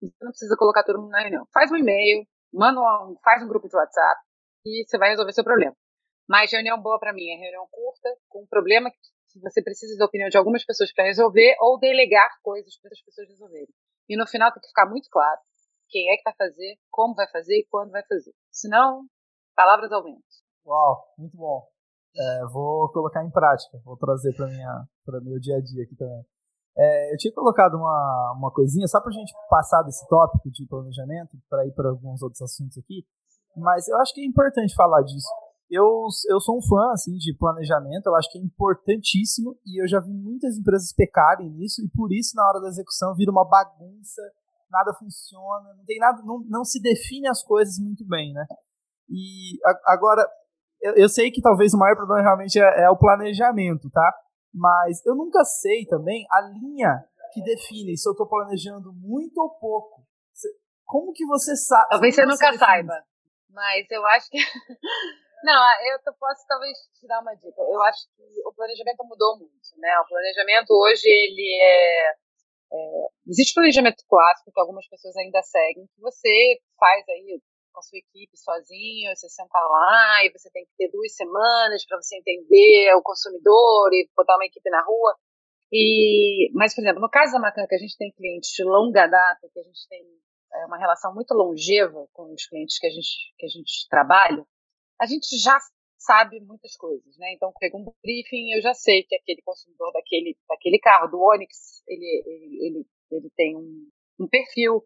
Você 0.00 0.24
não 0.24 0.30
precisa 0.30 0.56
colocar 0.56 0.84
todo 0.84 1.00
mundo 1.00 1.10
na 1.10 1.20
reunião. 1.20 1.46
Faz 1.52 1.70
um 1.72 1.76
e-mail, 1.76 2.24
manda 2.52 2.80
um, 2.80 3.16
faz 3.22 3.42
um 3.42 3.48
grupo 3.48 3.68
de 3.68 3.76
WhatsApp 3.76 4.20
e 4.64 4.84
você 4.86 4.98
vai 4.98 5.10
resolver 5.10 5.32
seu 5.32 5.44
problema. 5.44 5.74
Mas 6.28 6.52
reunião 6.52 6.80
boa 6.80 6.98
para 6.98 7.12
mim 7.12 7.28
é 7.30 7.36
reunião 7.36 7.66
curta, 7.70 8.16
com 8.28 8.42
um 8.42 8.46
problema 8.46 8.90
que 8.90 9.40
você 9.40 9.62
precisa 9.62 9.96
da 9.96 10.06
opinião 10.06 10.28
de 10.28 10.36
algumas 10.36 10.64
pessoas 10.64 10.92
para 10.92 11.04
resolver 11.04 11.56
ou 11.60 11.78
delegar 11.78 12.30
coisas 12.42 12.78
para 12.80 12.90
as 12.92 13.02
pessoas 13.02 13.28
resolverem. 13.28 13.72
E 14.08 14.16
no 14.16 14.26
final 14.26 14.52
tem 14.52 14.60
que 14.60 14.68
ficar 14.68 14.86
muito 14.88 15.08
claro 15.10 15.40
quem 15.88 16.10
é 16.12 16.16
que 16.16 16.22
vai 16.22 16.34
fazer, 16.36 16.76
como 16.90 17.14
vai 17.14 17.28
fazer 17.30 17.54
e 17.54 17.66
quando 17.70 17.90
vai 17.90 18.02
fazer. 18.06 18.32
Senão, 18.50 19.06
palavras 19.56 19.90
ao 19.90 20.02
vento. 20.02 20.22
Uau, 20.66 21.14
muito 21.18 21.36
bom. 21.36 21.66
É, 22.16 22.46
vou 22.46 22.90
colocar 22.90 23.24
em 23.24 23.30
prática, 23.30 23.78
vou 23.84 23.96
trazer 23.96 24.34
para 24.34 24.48
para 25.04 25.20
meu 25.20 25.38
dia 25.38 25.56
a 25.56 25.60
dia 25.60 25.84
aqui 25.84 25.94
também. 25.96 26.24
É, 26.76 27.12
eu 27.12 27.16
tinha 27.16 27.32
colocado 27.32 27.74
uma, 27.74 28.34
uma 28.36 28.52
coisinha 28.52 28.86
só 28.86 29.00
para 29.00 29.10
a 29.10 29.12
gente 29.12 29.32
passar 29.48 29.82
desse 29.82 30.06
tópico 30.08 30.50
de 30.50 30.66
planejamento 30.66 31.36
para 31.48 31.66
ir 31.66 31.72
para 31.72 31.90
alguns 31.90 32.22
outros 32.22 32.40
assuntos 32.40 32.78
aqui, 32.78 33.04
mas 33.56 33.88
eu 33.88 33.96
acho 33.98 34.14
que 34.14 34.20
é 34.20 34.26
importante 34.26 34.74
falar 34.74 35.02
disso. 35.02 35.28
Eu, 35.70 36.06
eu 36.30 36.40
sou 36.40 36.56
um 36.56 36.62
fã 36.62 36.92
assim 36.92 37.12
de 37.16 37.36
planejamento, 37.36 38.06
eu 38.06 38.16
acho 38.16 38.30
que 38.30 38.38
é 38.38 38.42
importantíssimo 38.42 39.54
e 39.66 39.82
eu 39.82 39.86
já 39.86 40.00
vi 40.00 40.12
muitas 40.12 40.56
empresas 40.56 40.94
pecarem 40.94 41.50
nisso 41.50 41.82
e 41.82 41.88
por 41.90 42.10
isso 42.10 42.34
na 42.34 42.48
hora 42.48 42.60
da 42.60 42.68
execução 42.68 43.14
vira 43.14 43.30
uma 43.30 43.46
bagunça, 43.46 44.22
nada 44.70 44.94
funciona, 44.94 45.74
não 45.76 45.84
tem 45.84 45.98
nada, 45.98 46.22
não, 46.22 46.40
não 46.48 46.64
se 46.64 46.80
define 46.80 47.28
as 47.28 47.42
coisas 47.42 47.78
muito 47.78 48.06
bem, 48.06 48.32
né? 48.32 48.46
E 49.10 49.58
a, 49.64 49.92
agora 49.92 50.26
eu, 50.80 50.94
eu, 50.94 51.08
sei 51.08 51.30
que 51.30 51.42
talvez 51.42 51.74
o 51.74 51.78
maior 51.78 51.96
problema 51.96 52.22
realmente 52.22 52.58
é, 52.58 52.84
é 52.84 52.90
o 52.90 52.96
planejamento, 52.96 53.90
tá? 53.90 54.14
Mas 54.54 55.04
eu 55.04 55.14
nunca 55.14 55.44
sei 55.44 55.84
também 55.86 56.26
a 56.30 56.40
linha 56.40 57.04
que 57.32 57.42
define 57.42 57.96
se 57.96 58.08
eu 58.08 58.12
estou 58.12 58.26
planejando 58.26 58.92
muito 58.94 59.36
ou 59.38 59.50
pouco. 59.58 60.02
Como 60.84 61.12
que 61.12 61.26
você 61.26 61.54
sabe? 61.54 61.88
Talvez 61.90 62.14
você 62.14 62.24
nunca 62.24 62.56
saiba. 62.56 62.94
Mas 63.58 63.90
eu 63.90 64.06
acho 64.06 64.30
que. 64.30 64.38
Não, 65.42 65.62
eu 65.92 65.98
posso 66.18 66.46
talvez 66.48 66.78
te 66.98 67.06
dar 67.06 67.20
uma 67.20 67.34
dica. 67.34 67.62
Eu 67.62 67.82
acho 67.82 68.06
que 68.16 68.22
o 68.44 68.52
planejamento 68.54 69.04
mudou 69.04 69.38
muito, 69.38 69.70
né? 69.78 69.98
O 70.00 70.08
planejamento 70.08 70.70
hoje, 70.70 71.06
ele 71.06 71.58
é, 71.62 72.10
é, 72.72 73.08
Existe 73.26 73.54
planejamento 73.54 74.02
clássico 74.08 74.50
que 74.52 74.60
algumas 74.60 74.86
pessoas 74.88 75.16
ainda 75.16 75.42
seguem, 75.42 75.86
que 75.86 76.00
você 76.00 76.58
faz 76.78 77.04
aí 77.08 77.40
com 77.72 77.78
a 77.78 77.82
sua 77.82 77.98
equipe 77.98 78.36
sozinho, 78.36 79.14
você 79.14 79.28
senta 79.28 79.58
lá 79.58 80.24
e 80.24 80.32
você 80.32 80.50
tem 80.50 80.64
que 80.64 80.72
ter 80.76 80.90
duas 80.90 81.14
semanas 81.14 81.84
para 81.86 82.00
você 82.00 82.16
entender 82.16 82.94
o 82.94 83.02
consumidor 83.02 83.92
e 83.92 84.08
botar 84.16 84.36
uma 84.36 84.46
equipe 84.46 84.70
na 84.70 84.82
rua. 84.82 85.14
E, 85.70 86.50
mas, 86.54 86.74
por 86.74 86.80
exemplo, 86.82 87.00
no 87.00 87.10
caso 87.10 87.32
da 87.32 87.38
Macan, 87.38 87.66
que 87.66 87.74
a 87.74 87.78
gente 87.78 87.96
tem 87.96 88.10
clientes 88.12 88.50
de 88.50 88.64
longa 88.64 89.06
data, 89.06 89.48
que 89.52 89.60
a 89.60 89.62
gente 89.62 89.86
tem 89.88 90.02
é, 90.52 90.66
uma 90.66 90.78
relação 90.78 91.14
muito 91.14 91.34
longeva 91.34 92.06
com 92.12 92.32
os 92.32 92.46
clientes 92.46 92.78
que 92.78 92.86
a 92.86 92.90
gente, 92.90 93.34
que 93.38 93.46
a 93.46 93.48
gente 93.48 93.88
trabalha, 93.88 94.44
a 95.00 95.06
gente 95.06 95.36
já 95.38 95.58
sabe 95.98 96.40
muitas 96.40 96.76
coisas, 96.76 97.16
né? 97.18 97.32
Então, 97.34 97.52
pega 97.58 97.76
um 97.76 97.92
briefing, 98.02 98.52
eu 98.54 98.62
já 98.62 98.72
sei 98.72 99.02
que 99.02 99.16
aquele 99.16 99.42
consumidor 99.42 99.92
daquele, 99.92 100.36
daquele 100.48 100.78
carro, 100.78 101.08
do 101.08 101.20
Onix, 101.20 101.82
ele, 101.88 102.22
ele, 102.26 102.66
ele, 102.66 102.86
ele 103.10 103.30
tem 103.36 103.56
um, 103.56 103.88
um 104.20 104.28
perfil, 104.28 104.82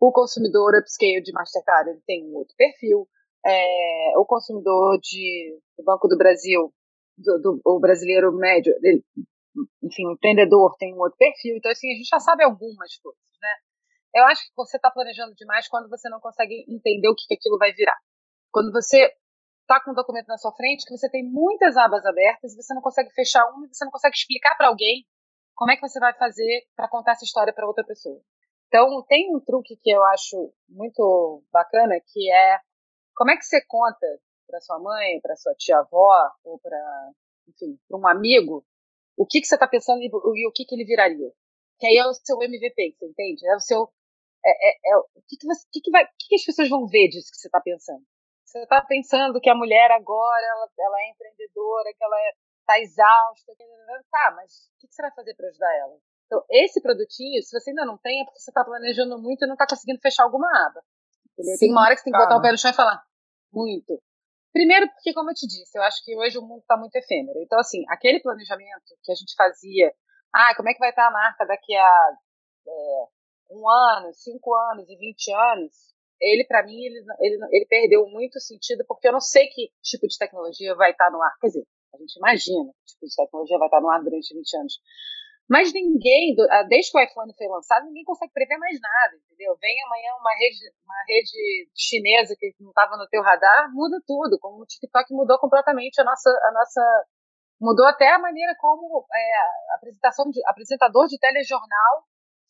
o 0.00 0.12
consumidor 0.12 0.74
upscale 0.74 1.22
de 1.22 1.32
Mastercard, 1.32 1.90
ele 1.90 2.02
tem 2.06 2.24
um 2.24 2.34
outro 2.34 2.54
perfil, 2.56 3.08
é, 3.44 4.12
o 4.16 4.24
consumidor 4.26 4.98
de, 5.00 5.58
do 5.78 5.84
Banco 5.84 6.08
do 6.08 6.18
Brasil, 6.18 6.72
do, 7.16 7.38
do, 7.38 7.60
o 7.64 7.78
brasileiro 7.78 8.32
médio, 8.32 8.74
ele, 8.82 9.04
enfim, 9.82 10.06
o 10.06 10.12
empreendedor 10.12 10.76
tem 10.78 10.92
um 10.92 10.98
outro 10.98 11.16
perfil, 11.16 11.56
então, 11.56 11.70
assim, 11.70 11.92
a 11.92 11.96
gente 11.96 12.08
já 12.08 12.18
sabe 12.18 12.42
algumas 12.42 12.96
coisas, 12.98 13.22
né? 13.40 13.54
Eu 14.16 14.24
acho 14.24 14.48
que 14.48 14.52
você 14.56 14.78
está 14.78 14.90
planejando 14.90 15.34
demais 15.34 15.68
quando 15.68 15.90
você 15.90 16.08
não 16.08 16.18
consegue 16.18 16.64
entender 16.66 17.06
o 17.06 17.14
que, 17.14 17.26
que 17.28 17.34
aquilo 17.34 17.58
vai 17.58 17.70
virar. 17.72 17.96
Quando 18.50 18.72
você 18.72 19.12
está 19.60 19.78
com 19.84 19.90
um 19.90 19.94
documento 19.94 20.26
na 20.28 20.38
sua 20.38 20.52
frente 20.52 20.86
que 20.86 20.96
você 20.96 21.10
tem 21.10 21.22
muitas 21.22 21.76
abas 21.76 22.02
abertas 22.06 22.54
e 22.54 22.56
você 22.56 22.72
não 22.72 22.80
consegue 22.80 23.10
fechar 23.10 23.44
uma 23.50 23.68
você 23.68 23.84
não 23.84 23.92
consegue 23.92 24.16
explicar 24.16 24.56
para 24.56 24.68
alguém 24.68 25.04
como 25.54 25.70
é 25.70 25.76
que 25.76 25.86
você 25.86 26.00
vai 26.00 26.14
fazer 26.14 26.66
para 26.74 26.88
contar 26.88 27.12
essa 27.12 27.24
história 27.24 27.52
para 27.52 27.66
outra 27.66 27.84
pessoa. 27.84 28.18
Então, 28.68 29.04
tem 29.06 29.34
um 29.34 29.40
truque 29.40 29.76
que 29.76 29.90
eu 29.90 30.02
acho 30.04 30.52
muito 30.66 31.42
bacana, 31.52 31.94
que 32.06 32.32
é 32.32 32.58
como 33.14 33.30
é 33.30 33.36
que 33.36 33.44
você 33.44 33.62
conta 33.66 34.06
para 34.46 34.60
sua 34.60 34.78
mãe, 34.78 35.20
para 35.20 35.36
sua 35.36 35.54
tia-avó, 35.54 36.30
ou 36.42 36.58
para, 36.58 37.12
enfim, 37.48 37.78
para 37.86 37.98
um 37.98 38.06
amigo, 38.06 38.64
o 39.16 39.26
que, 39.26 39.40
que 39.40 39.46
você 39.46 39.56
está 39.56 39.66
pensando 39.66 40.00
e, 40.00 40.06
e, 40.06 40.48
o 40.48 40.52
que, 40.52 40.64
que 40.64 40.74
ele 40.74 40.84
viraria. 40.84 41.32
Que 41.78 41.86
aí 41.86 41.96
é 41.96 42.06
o 42.06 42.14
seu 42.14 42.42
MVP, 42.42 42.96
você 42.98 43.06
entende? 43.06 43.48
É 43.48 43.56
o 43.56 43.60
seu 43.60 43.90
é, 44.46 44.68
é, 44.68 44.92
é, 44.92 44.96
o 44.96 45.22
que, 45.26 45.36
que, 45.36 45.46
você, 45.46 45.66
que, 45.72 45.80
que, 45.80 45.90
vai, 45.90 46.06
que, 46.06 46.28
que 46.28 46.34
as 46.36 46.44
pessoas 46.44 46.68
vão 46.68 46.86
ver 46.86 47.08
disso 47.08 47.30
que 47.30 47.36
você 47.36 47.48
está 47.48 47.60
pensando? 47.60 48.04
Você 48.44 48.62
está 48.62 48.80
pensando 48.82 49.40
que 49.40 49.50
a 49.50 49.56
mulher 49.56 49.90
agora 49.90 50.46
ela, 50.46 50.68
ela 50.78 51.00
é 51.00 51.10
empreendedora, 51.10 51.92
que 51.92 52.04
ela 52.04 52.16
está 52.60 52.78
é, 52.78 52.82
exausta. 52.82 53.52
Tá, 54.10 54.32
mas 54.36 54.70
o 54.70 54.78
que, 54.78 54.86
que 54.86 54.94
você 54.94 55.02
vai 55.02 55.12
fazer 55.12 55.34
para 55.34 55.48
ajudar 55.48 55.76
ela? 55.78 55.98
Então, 56.26 56.44
esse 56.50 56.80
produtinho, 56.80 57.42
se 57.42 57.50
você 57.50 57.70
ainda 57.70 57.84
não 57.84 57.98
tem, 57.98 58.22
é 58.22 58.24
porque 58.24 58.38
você 58.38 58.50
está 58.50 58.64
planejando 58.64 59.20
muito 59.20 59.44
e 59.44 59.46
não 59.46 59.54
está 59.54 59.66
conseguindo 59.66 60.00
fechar 60.00 60.22
alguma 60.22 60.48
aba. 60.66 60.82
Sim, 61.40 61.58
tem 61.58 61.70
uma 61.70 61.82
hora 61.82 61.94
que 61.94 62.00
você 62.00 62.04
tem 62.04 62.12
que 62.12 62.18
botar 62.18 62.36
o 62.36 62.42
pé 62.42 62.50
no 62.50 62.58
chão 62.58 62.70
e 62.70 62.74
falar. 62.74 63.02
Muito. 63.52 64.00
Primeiro, 64.52 64.88
porque, 64.88 65.12
como 65.12 65.30
eu 65.30 65.34
te 65.34 65.46
disse, 65.46 65.76
eu 65.76 65.82
acho 65.82 66.02
que 66.04 66.16
hoje 66.16 66.38
o 66.38 66.42
mundo 66.42 66.60
está 66.60 66.76
muito 66.76 66.96
efêmero. 66.96 67.38
Então, 67.42 67.58
assim, 67.58 67.84
aquele 67.90 68.20
planejamento 68.20 68.96
que 69.02 69.12
a 69.12 69.14
gente 69.14 69.34
fazia, 69.36 69.92
ah, 70.32 70.54
como 70.56 70.68
é 70.68 70.72
que 70.72 70.78
vai 70.78 70.90
estar 70.90 71.06
a 71.06 71.10
marca 71.10 71.44
daqui 71.44 71.76
a 71.76 72.10
é, 72.66 73.04
um 73.50 73.68
ano, 73.68 74.12
cinco 74.14 74.54
anos 74.54 74.88
e 74.88 74.96
vinte 74.96 75.32
anos, 75.32 75.72
ele, 76.20 76.44
para 76.44 76.64
mim, 76.64 76.76
ele, 76.76 77.04
ele, 77.20 77.38
ele 77.52 77.66
perdeu 77.66 78.06
muito 78.08 78.40
sentido, 78.40 78.84
porque 78.88 79.08
eu 79.08 79.12
não 79.12 79.20
sei 79.20 79.48
que 79.48 79.70
tipo 79.82 80.06
de 80.06 80.18
tecnologia 80.18 80.74
vai 80.74 80.90
estar 80.90 81.10
no 81.10 81.22
ar. 81.22 81.34
Quer 81.40 81.48
dizer, 81.48 81.66
a 81.94 81.98
gente 81.98 82.16
imagina 82.16 82.72
que 82.72 82.92
tipo 82.92 83.06
de 83.06 83.16
tecnologia 83.16 83.58
vai 83.58 83.68
estar 83.68 83.80
no 83.80 83.90
ar 83.90 84.02
durante 84.02 84.34
20 84.34 84.56
anos. 84.56 84.80
Mas 85.48 85.72
ninguém, 85.72 86.34
ah, 86.50 86.64
desde 86.64 86.90
que 86.90 86.98
o 86.98 87.02
iPhone 87.02 87.32
foi 87.36 87.46
lançado, 87.46 87.86
ninguém 87.86 88.02
consegue 88.02 88.32
prever 88.32 88.58
mais 88.58 88.80
nada, 88.80 89.14
entendeu? 89.14 89.56
Vem 89.60 89.76
amanhã 89.84 90.10
uma 90.18 90.34
rede, 90.34 90.58
uma 90.84 91.04
rede 91.06 91.70
chinesa 91.72 92.34
que 92.36 92.52
não 92.58 92.70
estava 92.70 92.96
no 92.96 93.06
teu 93.06 93.22
radar, 93.22 93.70
muda 93.72 94.02
tudo, 94.04 94.38
como 94.40 94.62
o 94.62 94.66
TikTok 94.66 95.12
mudou 95.14 95.38
completamente 95.38 96.00
a 96.00 96.04
nossa, 96.04 96.30
a 96.30 96.52
nossa 96.52 97.04
mudou 97.60 97.86
até 97.86 98.10
a 98.10 98.18
maneira 98.18 98.54
como 98.58 99.06
é, 99.12 99.74
apresentação 99.76 100.28
de, 100.30 100.40
apresentador 100.46 101.06
de 101.06 101.18
telejornal 101.18 102.04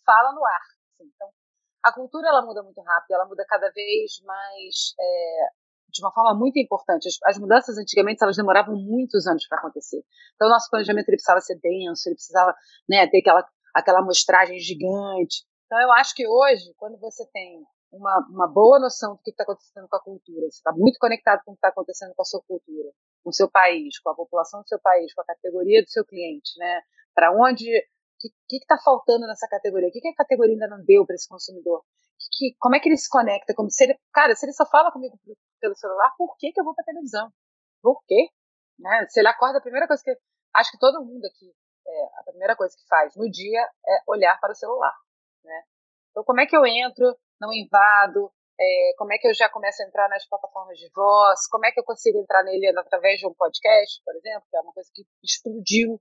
fala 0.04 0.32
no 0.32 0.44
ar. 0.44 0.75
Assim. 0.96 1.10
Então, 1.14 1.28
a 1.84 1.92
cultura 1.92 2.28
ela 2.28 2.44
muda 2.44 2.62
muito 2.62 2.80
rápido, 2.80 3.12
ela 3.12 3.26
muda 3.26 3.44
cada 3.46 3.70
vez 3.70 4.20
mais 4.24 4.94
é, 4.98 5.48
de 5.88 6.02
uma 6.02 6.12
forma 6.12 6.34
muito 6.34 6.58
importante. 6.58 7.08
As, 7.08 7.18
as, 7.24 7.38
mudanças 7.38 7.78
antigamente 7.78 8.22
elas 8.22 8.36
demoravam 8.36 8.74
muitos 8.76 9.26
anos 9.26 9.46
para 9.46 9.58
acontecer. 9.58 10.02
Então, 10.34 10.48
o 10.48 10.50
nosso 10.50 10.68
planejamento 10.70 11.08
ele 11.08 11.16
precisava 11.16 11.40
ser 11.40 11.58
denso, 11.60 12.08
ele 12.08 12.16
precisava 12.16 12.54
né, 12.88 13.06
ter 13.06 13.20
aquela, 13.20 13.46
aquela 13.74 14.00
amostragem 14.00 14.58
gigante. 14.58 15.44
Então, 15.66 15.80
eu 15.80 15.92
acho 15.92 16.14
que 16.14 16.26
hoje, 16.26 16.72
quando 16.76 16.98
você 16.98 17.26
tem 17.32 17.64
uma, 17.92 18.26
uma 18.30 18.48
boa 18.48 18.78
noção 18.78 19.14
do 19.14 19.22
que 19.22 19.30
está 19.30 19.44
acontecendo 19.44 19.88
com 19.88 19.96
a 19.96 20.02
cultura, 20.02 20.42
você 20.50 20.58
está 20.58 20.72
muito 20.72 20.98
conectado 20.98 21.42
com 21.44 21.52
o 21.52 21.54
que 21.54 21.58
está 21.58 21.68
acontecendo 21.68 22.14
com 22.14 22.22
a 22.22 22.24
sua 22.24 22.42
cultura, 22.46 22.90
com 23.22 23.30
o 23.30 23.32
seu 23.32 23.50
país, 23.50 23.98
com 24.00 24.10
a 24.10 24.14
população 24.14 24.60
do 24.60 24.68
seu 24.68 24.80
país, 24.80 25.12
com 25.14 25.22
a 25.22 25.24
categoria 25.24 25.82
do 25.82 25.90
seu 25.90 26.04
cliente, 26.04 26.58
né? 26.58 26.82
Para 27.14 27.32
onde 27.32 27.66
o 28.16 28.30
que 28.48 28.56
está 28.56 28.78
faltando 28.78 29.26
nessa 29.26 29.46
categoria? 29.48 29.88
O 29.88 29.92
que, 29.92 30.00
que, 30.00 30.08
a 30.08 30.14
categoria 30.14 30.54
ainda 30.54 30.68
não 30.68 30.84
deu 30.84 31.04
para 31.04 31.14
esse 31.14 31.28
consumidor? 31.28 31.84
Que, 32.18 32.50
que, 32.50 32.56
como 32.58 32.74
é 32.74 32.80
que 32.80 32.88
ele 32.88 32.96
se 32.96 33.08
conecta? 33.08 33.54
Como, 33.54 33.70
se 33.70 33.84
ele, 33.84 33.98
cara, 34.12 34.34
se 34.34 34.46
ele 34.46 34.52
só 34.52 34.64
fala 34.66 34.90
comigo 34.90 35.18
pelo 35.60 35.74
celular, 35.74 36.14
por 36.16 36.36
que, 36.38 36.52
que 36.52 36.60
eu 36.60 36.64
vou 36.64 36.74
para 36.74 36.84
televisão? 36.84 37.30
Por 37.82 38.02
quê? 38.06 38.28
Né? 38.78 39.06
Se 39.08 39.20
ele 39.20 39.28
acorda, 39.28 39.58
a 39.58 39.62
primeira 39.62 39.86
coisa 39.86 40.02
que. 40.02 40.16
Acho 40.54 40.70
que 40.70 40.78
todo 40.78 41.04
mundo 41.04 41.26
aqui, 41.26 41.52
é, 41.86 42.04
a 42.20 42.22
primeira 42.24 42.56
coisa 42.56 42.74
que 42.74 42.86
faz 42.88 43.14
no 43.14 43.30
dia 43.30 43.60
é 43.60 44.02
olhar 44.06 44.40
para 44.40 44.52
o 44.52 44.56
celular. 44.56 44.94
Né? 45.44 45.62
Então, 46.10 46.24
como 46.24 46.40
é 46.40 46.46
que 46.46 46.56
eu 46.56 46.64
entro, 46.64 47.14
não 47.38 47.52
invado, 47.52 48.32
é, 48.58 48.92
como 48.96 49.12
é 49.12 49.18
que 49.18 49.28
eu 49.28 49.34
já 49.34 49.50
começo 49.50 49.82
a 49.82 49.86
entrar 49.86 50.08
nas 50.08 50.26
plataformas 50.26 50.78
de 50.78 50.88
voz, 50.94 51.46
como 51.48 51.66
é 51.66 51.72
que 51.72 51.78
eu 51.78 51.84
consigo 51.84 52.18
entrar 52.18 52.42
nele 52.42 52.68
através 52.78 53.20
de 53.20 53.26
um 53.26 53.34
podcast, 53.34 54.02
por 54.02 54.16
exemplo, 54.16 54.46
que 54.50 54.56
é 54.56 54.60
uma 54.60 54.72
coisa 54.72 54.90
que 54.94 55.04
explodiu 55.22 56.00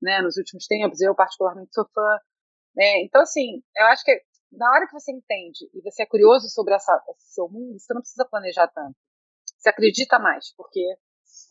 né, 0.00 0.20
nos 0.22 0.36
últimos 0.36 0.66
tempos, 0.66 1.00
eu 1.00 1.14
particularmente 1.14 1.72
sou 1.72 1.86
fã. 1.94 2.18
Né? 2.74 3.02
Então, 3.04 3.22
assim, 3.22 3.62
eu 3.76 3.86
acho 3.86 4.04
que 4.04 4.22
na 4.52 4.70
hora 4.70 4.86
que 4.86 4.92
você 4.92 5.12
entende 5.12 5.68
e 5.74 5.80
você 5.82 6.02
é 6.02 6.06
curioso 6.06 6.48
sobre 6.48 6.74
essa, 6.74 7.02
esse 7.10 7.34
seu 7.34 7.48
mundo, 7.48 7.78
você 7.78 7.92
não 7.92 8.00
precisa 8.00 8.26
planejar 8.28 8.68
tanto. 8.68 8.96
Você 9.58 9.68
acredita 9.68 10.18
mais, 10.18 10.54
porque 10.54 10.80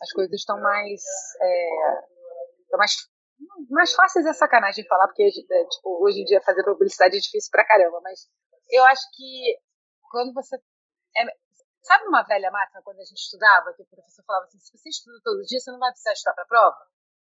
as 0.02 0.12
coisas 0.12 0.34
estão 0.34 0.60
mais, 0.62 1.02
é, 1.42 1.70
estão 2.64 2.78
mais 2.78 2.96
mais 3.70 3.94
fáceis 3.94 4.26
é 4.26 4.34
sacanagem 4.34 4.86
falar, 4.88 5.08
porque 5.08 5.24
é, 5.24 5.66
tipo, 5.66 6.04
hoje 6.04 6.22
em 6.22 6.26
dia 6.26 6.42
fazer 6.42 6.64
publicidade 6.64 7.18
é 7.18 7.20
difícil 7.20 7.52
pra 7.52 7.66
caramba, 7.66 8.00
mas 8.02 8.28
eu 8.70 8.84
acho 8.86 9.02
que 9.14 9.60
quando 10.10 10.34
você. 10.34 10.56
É, 11.18 11.26
sabe 11.82 12.08
uma 12.08 12.24
velha 12.24 12.50
máxima 12.52 12.82
quando 12.84 13.00
a 13.00 13.04
gente 13.04 13.18
estudava, 13.20 13.74
que 13.74 13.84
o 13.84 13.86
professor 13.86 14.24
falava 14.26 14.46
assim: 14.46 14.60
se 14.60 14.78
você 14.78 14.90
estuda 14.90 15.20
todo 15.24 15.44
dia, 15.44 15.60
você 15.60 15.72
não 15.72 15.80
vai 15.80 15.92
precisar 15.92 16.14
estudar 16.14 16.34
pra 16.34 16.46
prova? 16.46 16.78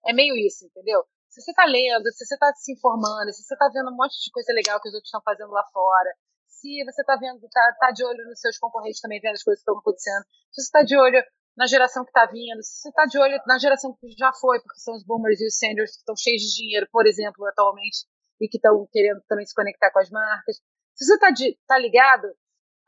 É 0.06 0.12
meio 0.12 0.36
isso, 0.36 0.64
entendeu? 0.66 1.04
Se 1.28 1.40
você 1.40 1.52
tá 1.54 1.64
lendo, 1.64 2.10
se 2.12 2.24
você 2.24 2.36
tá 2.36 2.52
se 2.54 2.72
informando, 2.72 3.32
se 3.32 3.44
você 3.44 3.56
tá 3.56 3.68
vendo 3.72 3.90
um 3.90 3.96
monte 3.96 4.18
de 4.22 4.30
coisa 4.32 4.52
legal 4.52 4.80
que 4.80 4.88
os 4.88 4.94
outros 4.94 5.08
estão 5.08 5.22
fazendo 5.22 5.50
lá 5.52 5.64
fora, 5.72 6.10
se 6.48 6.84
você 6.84 7.04
tá 7.04 7.16
vendo, 7.16 7.40
tá, 7.48 7.76
tá 7.78 7.90
de 7.90 8.04
olho 8.04 8.24
nos 8.28 8.40
seus 8.40 8.58
concorrentes 8.58 9.00
também 9.00 9.20
vendo 9.20 9.34
as 9.34 9.42
coisas 9.42 9.60
que 9.60 9.70
estão 9.70 9.78
acontecendo, 9.78 10.24
se 10.50 10.62
você 10.62 10.70
tá 10.70 10.82
de 10.82 10.96
olho 10.96 11.22
na 11.56 11.66
geração 11.66 12.04
que 12.04 12.10
está 12.10 12.26
vindo, 12.26 12.62
se 12.62 12.82
você 12.82 12.88
está 12.88 13.04
de 13.06 13.18
olho 13.18 13.40
na 13.46 13.58
geração 13.58 13.96
que 14.00 14.10
já 14.16 14.32
foi, 14.32 14.60
porque 14.60 14.80
são 14.80 14.94
os 14.94 15.04
boomers 15.04 15.40
e 15.40 15.46
os 15.46 15.56
seniors 15.56 15.92
que 15.92 15.98
estão 15.98 16.16
cheios 16.16 16.42
de 16.42 16.56
dinheiro, 16.56 16.88
por 16.90 17.06
exemplo, 17.06 17.46
atualmente, 17.46 18.06
e 18.40 18.48
que 18.48 18.56
estão 18.56 18.86
querendo 18.90 19.22
também 19.28 19.46
se 19.46 19.54
conectar 19.54 19.90
com 19.90 19.98
as 20.00 20.10
marcas. 20.10 20.56
Se 20.94 21.04
você 21.04 21.14
está 21.14 21.28
tá 21.66 21.78
ligado, 21.78 22.26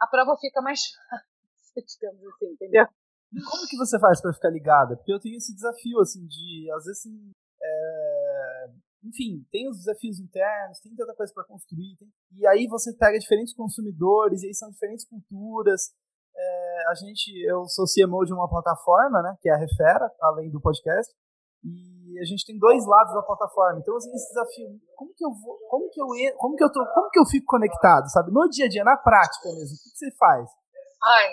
a 0.01 0.07
prova 0.07 0.37
fica 0.40 0.61
mais 0.61 0.81
fácil, 1.09 1.87
digamos 1.87 2.27
assim, 2.35 2.46
entendeu? 2.53 2.87
Como 3.33 3.66
que 3.68 3.77
você 3.77 3.99
faz 3.99 4.21
para 4.21 4.33
ficar 4.33 4.51
ligada? 4.51 4.97
Porque 4.97 5.12
eu 5.12 5.21
tenho 5.21 5.37
esse 5.37 5.55
desafio, 5.55 6.01
assim, 6.01 6.27
de, 6.27 6.71
às 6.77 6.85
vezes, 6.85 7.01
assim, 7.01 7.33
é... 7.62 8.71
enfim, 9.05 9.47
tem 9.51 9.68
os 9.71 9.79
desafios 9.79 10.21
internos, 10.21 10.81
tem 10.81 10.95
tanta 10.95 11.14
coisa 11.14 11.33
para 11.33 11.45
construir, 11.45 11.97
tem... 11.97 12.09
e 12.33 12.47
aí 12.47 12.66
você 12.66 12.92
pega 12.95 13.18
diferentes 13.18 13.55
consumidores, 13.55 14.42
e 14.42 14.49
aí 14.49 14.55
são 14.55 14.71
diferentes 14.71 15.07
culturas, 15.09 15.92
é, 16.35 16.90
a 16.90 16.95
gente, 16.95 17.31
eu 17.47 17.64
sou 17.66 17.85
CMO 17.87 18.25
de 18.25 18.33
uma 18.33 18.49
plataforma, 18.49 19.23
né, 19.23 19.37
que 19.40 19.49
é 19.49 19.55
a 19.55 19.59
Refera, 19.59 20.11
além 20.21 20.51
do 20.51 20.61
podcast, 20.61 21.12
e 21.64 22.18
a 22.18 22.25
gente 22.25 22.45
tem 22.45 22.59
dois 22.59 22.85
lados 22.87 23.14
da 23.14 23.23
plataforma. 23.23 23.79
Então, 23.79 23.97
assim, 23.97 24.12
esse 24.12 24.29
desafio, 24.29 24.68
como 24.97 25.12
que 25.14 25.25
eu 25.25 25.31
vou, 25.31 25.57
como 25.68 25.88
que 25.90 26.01
eu, 26.01 26.07
como 26.37 26.57
que 26.57 26.64
eu 26.64 26.73
tô, 26.73 26.85
como 26.92 27.11
que 27.11 27.18
eu 27.18 27.27
fico 27.27 27.47
conectado, 27.47 28.11
sabe? 28.11 28.33
No 28.33 28.49
dia 28.49 28.66
a 28.66 28.68
dia, 28.68 28.85
na 28.85 28.97
prática 28.97 29.49
mesmo, 29.49 29.77
o 29.77 29.79
que, 29.83 29.90
que 29.90 29.99
você 29.99 30.11
faz? 30.18 30.51
Ai, 31.03 31.29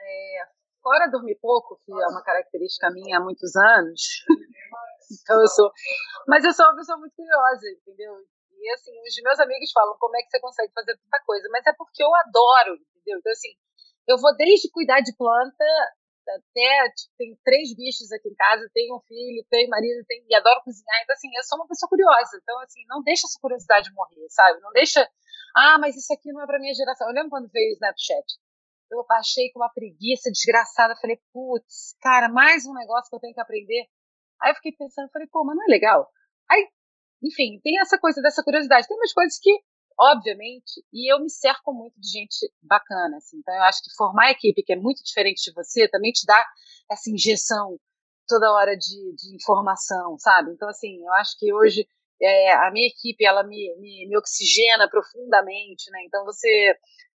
é, 0.00 0.57
fora 0.88 1.10
dormir 1.10 1.36
pouco, 1.36 1.78
que 1.84 1.92
é 1.92 2.06
uma 2.08 2.24
característica 2.24 2.90
minha 2.90 3.18
há 3.18 3.20
muitos 3.20 3.54
anos, 3.54 4.24
então 5.12 5.36
eu 5.38 5.48
sou, 5.48 5.70
mas 6.26 6.44
eu 6.44 6.52
sou 6.52 6.64
uma 6.64 6.76
pessoa 6.76 6.96
muito 6.96 7.14
curiosa, 7.14 7.68
entendeu? 7.76 8.16
E 8.56 8.72
assim, 8.72 8.90
os 8.96 9.22
meus 9.22 9.38
amigos 9.38 9.70
falam 9.70 9.96
como 10.00 10.16
é 10.16 10.22
que 10.22 10.30
você 10.30 10.40
consegue 10.40 10.72
fazer 10.72 10.96
tanta 10.96 11.22
coisa, 11.26 11.46
mas 11.52 11.66
é 11.66 11.72
porque 11.76 12.02
eu 12.02 12.08
adoro, 12.14 12.74
entendeu? 12.96 13.18
Então 13.20 13.32
assim, 13.32 13.52
eu 14.08 14.16
vou 14.16 14.34
desde 14.34 14.70
cuidar 14.72 15.00
de 15.00 15.14
planta 15.14 15.64
até 16.28 16.92
tipo, 16.92 17.14
tem 17.16 17.38
três 17.44 17.74
bichos 17.74 18.12
aqui 18.12 18.28
em 18.28 18.34
casa, 18.34 18.68
tenho 18.72 18.96
um 18.96 19.00
filho, 19.00 19.44
tenho 19.48 19.68
marido, 19.68 20.04
tenho, 20.06 20.24
e 20.28 20.34
adoro 20.34 20.60
cozinhar. 20.62 21.00
Então, 21.02 21.14
assim, 21.14 21.28
eu 21.34 21.42
sou 21.44 21.58
uma 21.58 21.66
pessoa 21.66 21.88
curiosa. 21.88 22.36
Então, 22.36 22.58
assim, 22.60 22.84
não 22.86 23.02
deixa 23.02 23.26
essa 23.26 23.40
curiosidade 23.40 23.88
morrer, 23.94 24.28
sabe? 24.28 24.60
Não 24.60 24.70
deixa, 24.72 25.08
ah, 25.56 25.78
mas 25.80 25.96
isso 25.96 26.12
aqui 26.12 26.30
não 26.30 26.42
é 26.42 26.46
pra 26.46 26.58
minha 26.58 26.74
geração. 26.74 27.08
Eu 27.08 27.14
lembro 27.14 27.30
quando 27.30 27.48
veio 27.48 27.70
o 27.70 27.74
Snapchat. 27.74 28.26
Eu 28.90 29.04
achei 29.10 29.50
com 29.52 29.60
uma 29.60 29.70
preguiça 29.72 30.30
desgraçada. 30.30 30.96
Falei, 31.00 31.20
putz, 31.32 31.96
cara, 32.00 32.28
mais 32.28 32.66
um 32.66 32.74
negócio 32.74 33.10
que 33.10 33.16
eu 33.16 33.20
tenho 33.20 33.34
que 33.34 33.40
aprender. 33.40 33.86
Aí 34.40 34.50
eu 34.50 34.54
fiquei 34.56 34.72
pensando, 34.72 35.10
falei, 35.10 35.28
pô, 35.30 35.44
mas 35.44 35.56
não 35.56 35.64
é 35.64 35.66
legal? 35.68 36.08
Aí, 36.50 36.68
enfim, 37.22 37.60
tem 37.62 37.80
essa 37.80 37.98
coisa 37.98 38.22
dessa 38.22 38.42
curiosidade. 38.42 38.86
Tem 38.86 38.96
umas 38.96 39.12
coisas 39.12 39.38
que 39.38 39.50
obviamente, 40.00 40.80
e 40.92 41.12
eu 41.12 41.18
me 41.18 41.28
cerco 41.28 41.72
muito 41.72 41.98
de 42.00 42.08
gente 42.08 42.36
bacana, 42.62 43.16
assim, 43.16 43.38
então 43.38 43.52
eu 43.52 43.64
acho 43.64 43.82
que 43.82 43.90
formar 43.96 44.30
equipe 44.30 44.62
que 44.62 44.72
é 44.72 44.76
muito 44.76 45.02
diferente 45.02 45.42
de 45.42 45.52
você 45.52 45.88
também 45.88 46.12
te 46.12 46.24
dá 46.24 46.40
essa 46.88 47.10
injeção 47.10 47.76
toda 48.28 48.52
hora 48.52 48.76
de, 48.76 49.14
de 49.16 49.34
informação, 49.34 50.16
sabe? 50.18 50.52
Então, 50.52 50.68
assim, 50.68 51.02
eu 51.04 51.12
acho 51.14 51.36
que 51.36 51.52
hoje 51.52 51.88
é, 52.20 52.52
a 52.52 52.70
minha 52.70 52.86
equipe, 52.86 53.24
ela 53.24 53.42
me, 53.42 53.74
me, 53.78 54.06
me, 54.08 54.16
oxigena 54.16 54.88
profundamente, 54.88 55.90
né? 55.90 56.00
Então 56.04 56.24
você, 56.24 56.76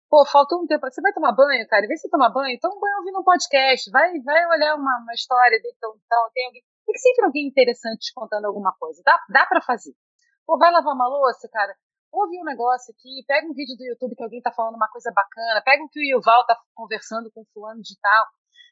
pô, 0.08 0.24
faltou 0.26 0.62
um 0.62 0.66
tempo, 0.66 0.88
você 0.90 1.00
vai 1.00 1.12
tomar 1.12 1.32
banho, 1.32 1.66
cara, 1.68 1.86
de 1.86 1.96
você 1.96 2.08
tomar 2.08 2.30
banho, 2.30 2.58
toma 2.60 2.76
um 2.76 2.80
banho 2.80 2.98
ouvindo 2.98 3.20
um 3.20 3.24
podcast, 3.24 3.90
vai, 3.90 4.18
vai 4.20 4.46
olhar 4.46 4.74
uma, 4.74 4.98
uma 5.02 5.14
história, 5.14 5.56
então, 5.56 5.94
então, 5.94 6.30
tem 6.34 6.46
alguém, 6.46 6.62
tem 6.86 6.96
sempre 6.96 7.24
alguém 7.26 7.46
interessante 7.46 8.00
te 8.00 8.14
contando 8.14 8.46
alguma 8.46 8.74
coisa, 8.78 9.02
dá, 9.04 9.18
dá 9.28 9.46
para 9.46 9.60
fazer. 9.60 9.92
Pô, 10.46 10.58
vai 10.58 10.70
lavar 10.72 10.94
uma 10.94 11.06
louça, 11.06 11.48
cara, 11.52 11.74
ouve 12.12 12.40
um 12.40 12.44
negócio 12.44 12.92
aqui, 12.92 13.24
pega 13.26 13.46
um 13.46 13.54
vídeo 13.54 13.76
do 13.76 13.84
YouTube 13.84 14.16
que 14.16 14.22
alguém 14.22 14.40
tá 14.40 14.52
falando 14.52 14.76
uma 14.76 14.88
coisa 14.88 15.12
bacana, 15.14 15.62
pega 15.62 15.84
o 15.84 15.88
que 15.88 16.00
o 16.00 16.16
Yuval 16.16 16.46
tá 16.46 16.58
conversando 16.74 17.30
com 17.32 17.44
fulano 17.52 17.82
de 17.82 17.98
tal. 18.00 18.26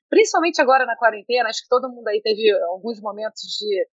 Principalmente 0.09 0.63
agora 0.63 0.87
na 0.87 0.97
quarentena, 0.97 1.49
acho 1.49 1.63
que 1.63 1.69
todo 1.69 1.91
mundo 1.91 2.07
aí 2.09 2.23
teve 2.23 2.51
alguns 2.71 3.01
momentos 3.01 3.43
de. 3.43 3.89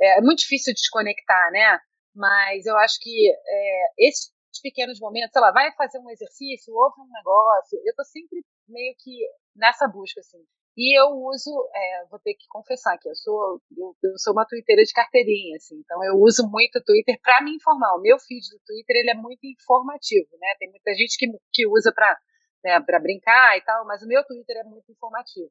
É, 0.00 0.18
é 0.18 0.20
muito 0.20 0.40
difícil 0.40 0.74
desconectar, 0.74 1.50
né? 1.52 1.78
Mas 2.14 2.66
eu 2.66 2.76
acho 2.78 2.98
que 3.00 3.30
é, 3.30 3.86
esses 3.98 4.32
pequenos 4.62 5.00
momentos, 5.00 5.32
sei 5.32 5.42
lá, 5.42 5.52
vai 5.52 5.72
fazer 5.72 5.98
um 5.98 6.10
exercício, 6.10 6.74
ouve 6.74 7.00
um 7.00 7.12
negócio, 7.12 7.78
eu 7.84 7.94
tô 7.94 8.04
sempre 8.04 8.44
meio 8.68 8.94
que 8.98 9.26
nessa 9.56 9.86
busca, 9.88 10.20
assim. 10.20 10.42
E 10.74 10.98
eu 10.98 11.10
uso, 11.10 11.50
é, 11.74 12.06
vou 12.10 12.18
ter 12.18 12.32
que 12.32 12.46
confessar 12.48 12.96
que 12.96 13.06
eu 13.06 13.14
sou, 13.14 13.60
eu, 13.76 13.94
eu, 14.02 14.16
sou 14.16 14.32
uma 14.32 14.46
twitteira 14.46 14.82
de 14.82 14.92
carteirinha, 14.92 15.56
assim, 15.56 15.76
então 15.76 16.02
eu 16.02 16.14
uso 16.14 16.48
muito 16.48 16.78
o 16.78 16.82
Twitter 16.82 17.18
para 17.22 17.44
me 17.44 17.54
informar. 17.54 17.94
O 17.96 18.00
meu 18.00 18.18
feed 18.18 18.48
do 18.48 18.58
Twitter 18.64 18.96
ele 18.96 19.10
é 19.10 19.14
muito 19.14 19.44
informativo, 19.44 20.30
né? 20.40 20.48
Tem 20.58 20.70
muita 20.70 20.94
gente 20.94 21.18
que, 21.18 21.26
que 21.52 21.66
usa 21.66 21.92
para 21.94 22.16
né, 22.64 22.80
pra 22.80 23.00
brincar 23.00 23.58
e 23.58 23.60
tal, 23.62 23.84
mas 23.86 24.02
o 24.02 24.06
meu 24.06 24.24
Twitter 24.24 24.58
é 24.58 24.64
muito 24.64 24.90
informativo. 24.90 25.50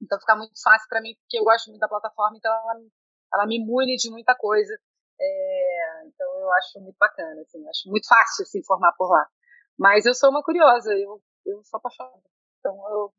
Então 0.00 0.18
fica 0.20 0.36
muito 0.36 0.60
fácil 0.62 0.88
para 0.88 1.00
mim, 1.00 1.14
porque 1.20 1.38
eu 1.38 1.44
gosto 1.44 1.68
muito 1.68 1.80
da 1.80 1.88
plataforma, 1.88 2.36
então 2.36 2.52
ela, 2.52 2.80
ela 3.34 3.46
me 3.46 3.56
imune 3.56 3.96
de 3.96 4.10
muita 4.10 4.34
coisa. 4.34 4.78
É, 5.20 6.06
então 6.06 6.26
eu 6.40 6.52
acho 6.54 6.80
muito 6.80 6.96
bacana, 6.98 7.40
assim, 7.42 7.68
acho 7.68 7.88
muito 7.90 8.08
fácil 8.08 8.46
se 8.46 8.58
informar 8.58 8.92
por 8.96 9.10
lá. 9.10 9.26
Mas 9.78 10.06
eu 10.06 10.14
sou 10.14 10.30
uma 10.30 10.42
curiosa, 10.42 10.92
eu, 10.92 11.22
eu 11.46 11.62
sou 11.64 11.78
apaixonada. 11.78 12.22
Então 12.58 12.74
eu 12.90 13.12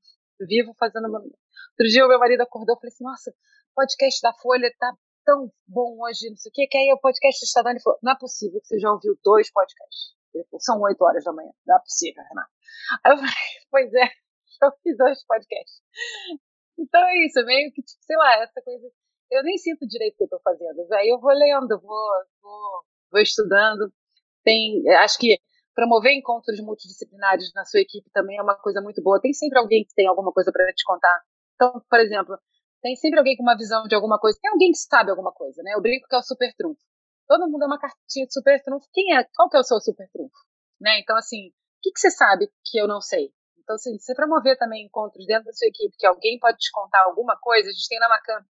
vivo 0.48 0.74
fazendo. 0.80 1.08
Uma... 1.08 1.20
Outro 1.20 1.88
dia 1.90 2.06
o 2.06 2.10
meu 2.10 2.20
marido 2.20 2.42
acordou 2.42 2.76
e 2.76 2.80
falei 2.80 2.94
assim: 2.94 3.04
Nossa, 3.04 3.34
podcast 3.76 4.22
da 4.22 4.34
Folha 4.34 4.74
tá 4.80 4.94
tão 5.26 5.52
bom 5.68 5.98
hoje, 6.02 6.30
não 6.30 6.38
sei 6.38 6.50
o 6.50 6.54
quê, 6.54 6.68
que 6.68 6.78
aí 6.78 6.92
o 6.94 7.00
podcast 7.00 7.44
está 7.44 7.62
dando. 7.62 7.74
Ele 7.74 7.84
falou: 7.84 8.00
Não 8.02 8.12
é 8.12 8.18
possível 8.18 8.60
que 8.62 8.68
você 8.68 8.80
já 8.80 8.92
ouviu 8.92 9.18
dois 9.24 9.52
podcasts. 9.52 10.16
Falou: 10.32 10.60
São 10.60 10.82
oito 10.82 11.02
horas 11.04 11.24
da 11.24 11.34
manhã. 11.34 11.52
Não 11.66 11.76
é 11.76 11.80
possível, 11.80 12.24
Renato. 12.24 12.52
Aí 13.04 13.12
eu 13.12 13.18
falei: 13.18 13.34
Pois 13.70 13.94
é, 13.94 14.06
eu 14.64 14.72
fiz 14.84 14.98
dois 14.98 15.26
podcasts. 15.26 15.82
Então 16.78 17.02
é 17.02 17.26
isso, 17.26 17.46
meio 17.46 17.72
que, 17.74 17.82
tipo, 17.82 18.04
sei 18.04 18.18
lá, 18.18 18.42
essa 18.42 18.62
coisa. 18.62 18.88
Eu 19.32 19.44
nem 19.44 19.58
sinto 19.58 19.88
direito 19.88 20.16
o 20.16 20.18
que 20.18 20.24
eu 20.26 20.30
tô 20.30 20.40
fazendo. 20.44 20.86
Aí 20.94 21.08
eu 21.08 21.20
vou 21.20 21.32
lendo, 21.32 21.80
vou, 21.80 22.10
vou, 22.42 22.84
vou 23.10 23.22
estudando. 23.22 23.92
Tem, 24.44 24.84
acho 24.98 25.18
que 25.18 25.40
promover 25.74 26.12
encontros 26.12 26.60
multidisciplinares 26.60 27.54
na 27.56 27.64
sua 27.64 27.80
equipe 27.80 28.10
também 28.12 28.38
é 28.38 28.42
uma 28.42 28.56
coisa 28.56 28.82
muito 28.82 29.02
boa. 29.02 29.22
Tem 29.22 29.32
sempre 29.34 29.58
alguém 29.58 29.86
que 29.86 29.96
tem 29.96 30.06
alguma 30.06 30.34
coisa 30.34 30.52
para 30.52 30.66
te 30.74 30.84
contar. 30.84 31.24
Então, 31.56 31.82
por 31.90 32.00
exemplo, 32.02 32.38
tem 32.82 32.96
sempre 32.98 33.20
alguém 33.20 33.38
com 33.38 33.44
uma 33.44 33.56
visão 33.56 33.88
de 33.88 33.96
alguma 33.96 34.20
coisa. 34.20 34.38
Tem 34.42 34.52
alguém 34.52 34.72
que 34.72 34.80
sabe 34.80 35.12
alguma 35.12 35.32
coisa, 35.32 35.64
né? 35.64 35.74
Eu 35.76 35.82
brinco 35.82 36.08
que 36.10 36.16
é 36.16 36.20
o 36.20 36.24
super 36.24 36.54
trunfo. 36.58 36.82
Todo 37.26 37.50
mundo 37.50 37.64
é 37.64 37.68
uma 37.68 37.80
cartinha 37.80 38.28
de 38.28 38.34
super 38.34 38.62
trunfo. 38.62 38.86
Quem 38.92 39.16
é? 39.16 39.24
Qual 39.34 39.50
que 39.50 39.56
é 39.56 39.60
o 39.62 39.64
seu 39.64 39.80
super 39.80 40.10
trunfo? 40.12 40.36
Né? 40.82 41.00
Então, 41.00 41.16
assim, 41.16 41.48
o 41.48 41.82
que, 41.82 41.92
que 41.94 42.00
você 42.00 42.12
sabe 42.12 42.52
que 42.66 42.78
eu 42.78 42.88
não 42.88 43.00
sei? 43.00 43.32
Então, 43.60 43.76
assim, 43.76 43.98
você 43.98 44.14
promover 44.14 44.58
também 44.58 44.86
encontros 44.86 45.26
dentro 45.26 45.46
da 45.46 45.54
sua 45.54 45.68
equipe, 45.68 45.96
que 45.98 46.06
alguém 46.06 46.38
pode 46.40 46.58
te 46.58 46.72
contar 46.72 47.04
alguma 47.06 47.38
coisa, 47.40 47.70
a 47.70 47.72
gente 47.72 47.88
tem 47.88 48.00
na 48.00 48.10
Macan 48.10 48.44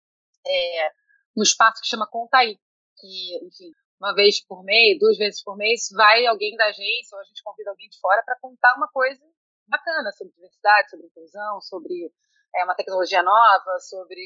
é, 0.50 0.92
um 1.38 1.44
espaço 1.44 1.82
que 1.82 1.88
chama 1.88 2.10
Conta 2.10 2.38
Aí, 2.38 2.58
que, 2.98 3.38
enfim, 3.46 3.72
uma 4.00 4.14
vez 4.14 4.44
por 4.46 4.64
mês, 4.64 4.98
duas 5.00 5.18
vezes 5.18 5.44
por 5.44 5.56
mês, 5.58 5.88
vai 5.92 6.26
alguém 6.26 6.56
da 6.56 6.66
agência 6.66 7.16
ou 7.16 7.20
a 7.20 7.24
gente 7.24 7.44
convida 7.44 7.70
alguém 7.70 7.90
de 7.90 8.00
fora 8.00 8.24
para 8.24 8.40
contar 8.40 8.74
uma 8.76 8.88
coisa 8.88 9.22
bacana 9.68 10.12
sobre 10.14 10.34
diversidade, 10.34 10.90
sobre 10.90 11.06
inclusão, 11.06 11.62
sobre 11.62 12.12
é, 12.56 12.64
uma 12.64 12.76
tecnologia 12.76 13.22
nova, 13.22 13.80
sobre 13.80 14.22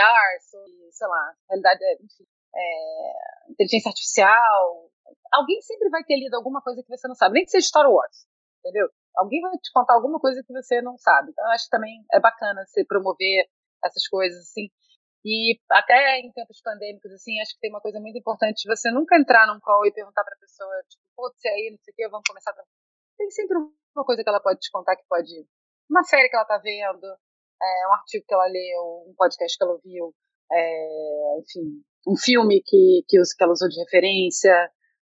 AR, 0.00 0.40
sobre, 0.42 0.92
sei 0.92 1.08
lá, 1.08 1.34
realidade, 1.48 1.80
enfim, 2.02 2.24
é, 2.54 3.50
inteligência 3.50 3.88
artificial. 3.88 4.90
Alguém 5.32 5.60
sempre 5.62 5.88
vai 5.90 6.04
ter 6.04 6.16
lido 6.16 6.34
alguma 6.34 6.62
coisa 6.62 6.82
que 6.82 6.88
você 6.88 7.08
não 7.08 7.14
sabe, 7.14 7.34
nem 7.34 7.44
que 7.44 7.50
seja 7.50 7.66
Star 7.66 7.90
Wars, 7.90 8.26
entendeu? 8.60 8.88
Alguém 9.16 9.40
vai 9.40 9.52
te 9.58 9.72
contar 9.72 9.94
alguma 9.94 10.20
coisa 10.20 10.42
que 10.46 10.52
você 10.52 10.80
não 10.80 10.96
sabe. 10.96 11.30
Então, 11.30 11.44
eu 11.44 11.50
acho 11.50 11.64
que 11.64 11.70
também 11.70 12.04
é 12.12 12.20
bacana 12.20 12.64
você 12.66 12.84
promover 12.84 13.48
essas 13.84 14.06
coisas, 14.08 14.38
assim. 14.40 14.68
E 15.24 15.58
até 15.70 16.20
em 16.20 16.32
tempos 16.32 16.60
pandêmicos, 16.62 17.10
assim, 17.12 17.40
acho 17.40 17.54
que 17.54 17.60
tem 17.60 17.70
uma 17.70 17.80
coisa 17.80 18.00
muito 18.00 18.18
importante 18.18 18.62
de 18.62 18.68
você 18.68 18.90
nunca 18.90 19.16
entrar 19.16 19.46
num 19.46 19.60
call 19.60 19.84
e 19.86 19.92
perguntar 19.92 20.24
pra 20.24 20.36
pessoa, 20.36 20.72
tipo, 20.88 21.02
putz, 21.16 21.44
aí, 21.46 21.70
não 21.72 21.78
sei 21.82 21.92
o 21.92 21.96
que, 21.96 22.08
vamos 22.08 22.24
começar. 22.26 22.52
Pra... 22.52 22.64
Tem 23.16 23.30
sempre 23.30 23.56
uma 23.58 24.04
coisa 24.04 24.22
que 24.22 24.28
ela 24.28 24.40
pode 24.40 24.60
te 24.60 24.70
contar 24.70 24.96
que 24.96 25.04
pode. 25.08 25.46
Uma 25.90 26.04
série 26.04 26.28
que 26.28 26.36
ela 26.36 26.44
tá 26.44 26.58
vendo, 26.58 27.04
é, 27.04 27.88
um 27.88 27.94
artigo 27.94 28.24
que 28.26 28.34
ela 28.34 28.46
leu, 28.46 29.08
um 29.08 29.14
podcast 29.16 29.56
que 29.56 29.64
ela 29.64 29.72
ouviu, 29.72 30.14
é, 30.52 31.38
enfim, 31.40 31.82
um 32.06 32.16
filme 32.16 32.62
que, 32.64 33.04
que, 33.08 33.20
que 33.20 33.42
ela 33.42 33.52
usou 33.52 33.68
de 33.68 33.80
referência. 33.80 34.70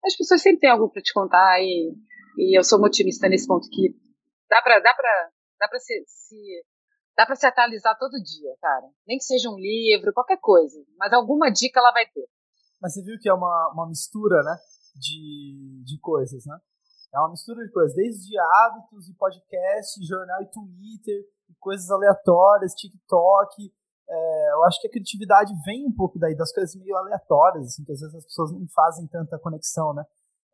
As 0.04 0.16
pessoas 0.16 0.42
sempre 0.42 0.60
têm 0.60 0.70
algo 0.70 0.90
para 0.90 1.02
te 1.02 1.12
contar 1.12 1.60
e, 1.60 1.94
e 2.38 2.58
eu 2.58 2.64
sou 2.64 2.78
uma 2.78 2.88
otimista 2.88 3.28
nesse 3.28 3.46
ponto 3.46 3.68
que 3.70 3.94
dá 4.50 4.60
para 4.60 4.80
dá 4.80 4.92
dá 5.60 5.78
se, 5.78 6.04
se 6.06 6.64
dá 7.16 7.26
para 7.26 7.36
se 7.36 7.46
atualizar 7.46 7.98
todo 7.98 8.22
dia, 8.22 8.54
cara. 8.60 8.86
Nem 9.06 9.18
que 9.18 9.24
seja 9.24 9.50
um 9.50 9.56
livro, 9.56 10.12
qualquer 10.12 10.38
coisa, 10.38 10.78
mas 10.98 11.12
alguma 11.12 11.50
dica 11.50 11.80
ela 11.80 11.92
vai 11.92 12.06
ter. 12.06 12.26
Mas 12.80 12.94
você 12.94 13.02
viu 13.02 13.18
que 13.20 13.28
é 13.28 13.34
uma, 13.34 13.70
uma 13.72 13.86
mistura, 13.86 14.42
né, 14.42 14.56
de, 14.94 15.84
de 15.84 15.98
coisas, 16.00 16.44
né? 16.46 16.58
É 17.14 17.18
uma 17.18 17.30
mistura 17.30 17.62
de 17.64 17.70
coisas, 17.70 17.94
desde 17.94 18.38
hábitos 18.38 19.08
e 19.08 19.14
podcast, 19.14 20.04
jornal 20.06 20.40
e 20.42 20.50
Twitter, 20.50 21.20
e 21.50 21.54
coisas 21.60 21.90
aleatórias, 21.90 22.72
TikTok. 22.74 23.70
É, 24.08 24.52
eu 24.54 24.64
acho 24.64 24.80
que 24.80 24.88
a 24.88 24.90
criatividade 24.90 25.52
vem 25.64 25.86
um 25.86 25.94
pouco 25.94 26.18
daí, 26.18 26.34
das 26.34 26.50
coisas 26.52 26.74
meio 26.74 26.96
aleatórias, 26.96 27.66
assim, 27.66 27.84
que 27.84 27.92
às 27.92 28.00
vezes 28.00 28.14
as 28.14 28.24
pessoas 28.24 28.50
não 28.52 28.66
fazem 28.74 29.06
tanta 29.08 29.38
conexão, 29.38 29.92
né? 29.92 30.02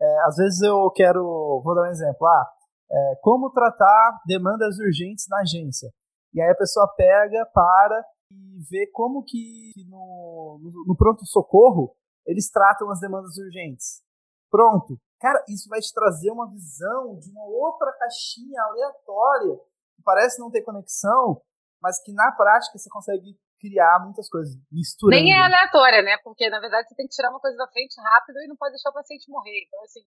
É, 0.00 0.20
às 0.26 0.36
vezes 0.36 0.60
eu 0.62 0.90
quero, 0.90 1.62
vou 1.64 1.74
dar 1.74 1.82
um 1.82 1.92
exemplo, 1.92 2.26
ah, 2.26 2.50
é, 2.90 3.16
como 3.22 3.50
tratar 3.50 4.20
demandas 4.26 4.78
urgentes 4.78 5.26
na 5.28 5.40
agência. 5.40 5.92
E 6.34 6.40
aí 6.40 6.50
a 6.50 6.56
pessoa 6.56 6.92
pega, 6.96 7.46
para 7.52 8.04
e 8.30 8.62
vê 8.70 8.86
como 8.92 9.24
que 9.24 9.72
no, 9.88 10.60
no, 10.86 10.96
pronto-socorro 10.96 11.96
eles 12.26 12.50
tratam 12.50 12.90
as 12.90 13.00
demandas 13.00 13.36
urgentes. 13.38 14.02
Pronto. 14.50 14.98
Cara, 15.18 15.42
isso 15.48 15.68
vai 15.68 15.80
te 15.80 15.92
trazer 15.92 16.30
uma 16.30 16.48
visão 16.50 17.18
de 17.18 17.30
uma 17.30 17.44
outra 17.44 17.92
caixinha 17.98 18.62
aleatória, 18.62 19.56
que 19.96 20.02
parece 20.04 20.38
não 20.38 20.50
ter 20.50 20.62
conexão, 20.62 21.40
mas 21.82 22.02
que 22.02 22.12
na 22.12 22.30
prática 22.32 22.78
você 22.78 22.88
consegue 22.90 23.36
criar 23.58 23.98
muitas 24.04 24.28
coisas, 24.28 24.54
misturando. 24.70 25.20
Nem 25.20 25.34
é 25.34 25.38
aleatória, 25.42 26.02
né? 26.02 26.16
Porque, 26.22 26.48
na 26.48 26.60
verdade, 26.60 26.88
você 26.88 26.94
tem 26.94 27.06
que 27.06 27.14
tirar 27.14 27.30
uma 27.30 27.40
coisa 27.40 27.56
da 27.56 27.66
frente 27.66 28.00
rápido 28.00 28.36
e 28.38 28.46
não 28.46 28.56
pode 28.56 28.72
deixar 28.72 28.90
o 28.90 28.94
paciente 28.94 29.30
morrer. 29.30 29.64
Então, 29.66 29.82
assim... 29.82 30.00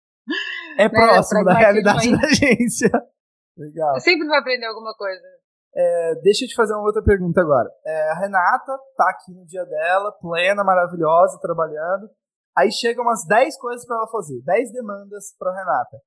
É 0.77 0.83
né, 0.87 0.89
próximo 0.89 1.43
da 1.43 1.53
realidade 1.53 2.11
da 2.11 2.27
agência. 2.27 2.89
Legal. 3.57 3.93
Você 3.93 4.11
sempre 4.11 4.27
vai 4.27 4.39
aprender 4.39 4.65
alguma 4.65 4.93
coisa. 4.95 5.21
É, 5.73 6.15
deixa 6.21 6.43
eu 6.43 6.49
te 6.49 6.55
fazer 6.55 6.73
uma 6.73 6.83
outra 6.83 7.03
pergunta 7.03 7.39
agora. 7.39 7.69
É, 7.85 8.11
a 8.11 8.19
Renata 8.19 8.77
tá 8.95 9.09
aqui 9.09 9.33
no 9.33 9.45
dia 9.45 9.63
dela, 9.65 10.11
plena, 10.19 10.63
maravilhosa, 10.63 11.39
trabalhando. 11.39 12.09
Aí 12.57 12.69
chegam 12.71 13.03
umas 13.03 13.25
10 13.25 13.57
coisas 13.57 13.85
para 13.85 13.95
ela 13.95 14.07
fazer, 14.07 14.41
10 14.43 14.73
demandas 14.73 15.33
para 15.39 15.55
Renata. 15.55 15.97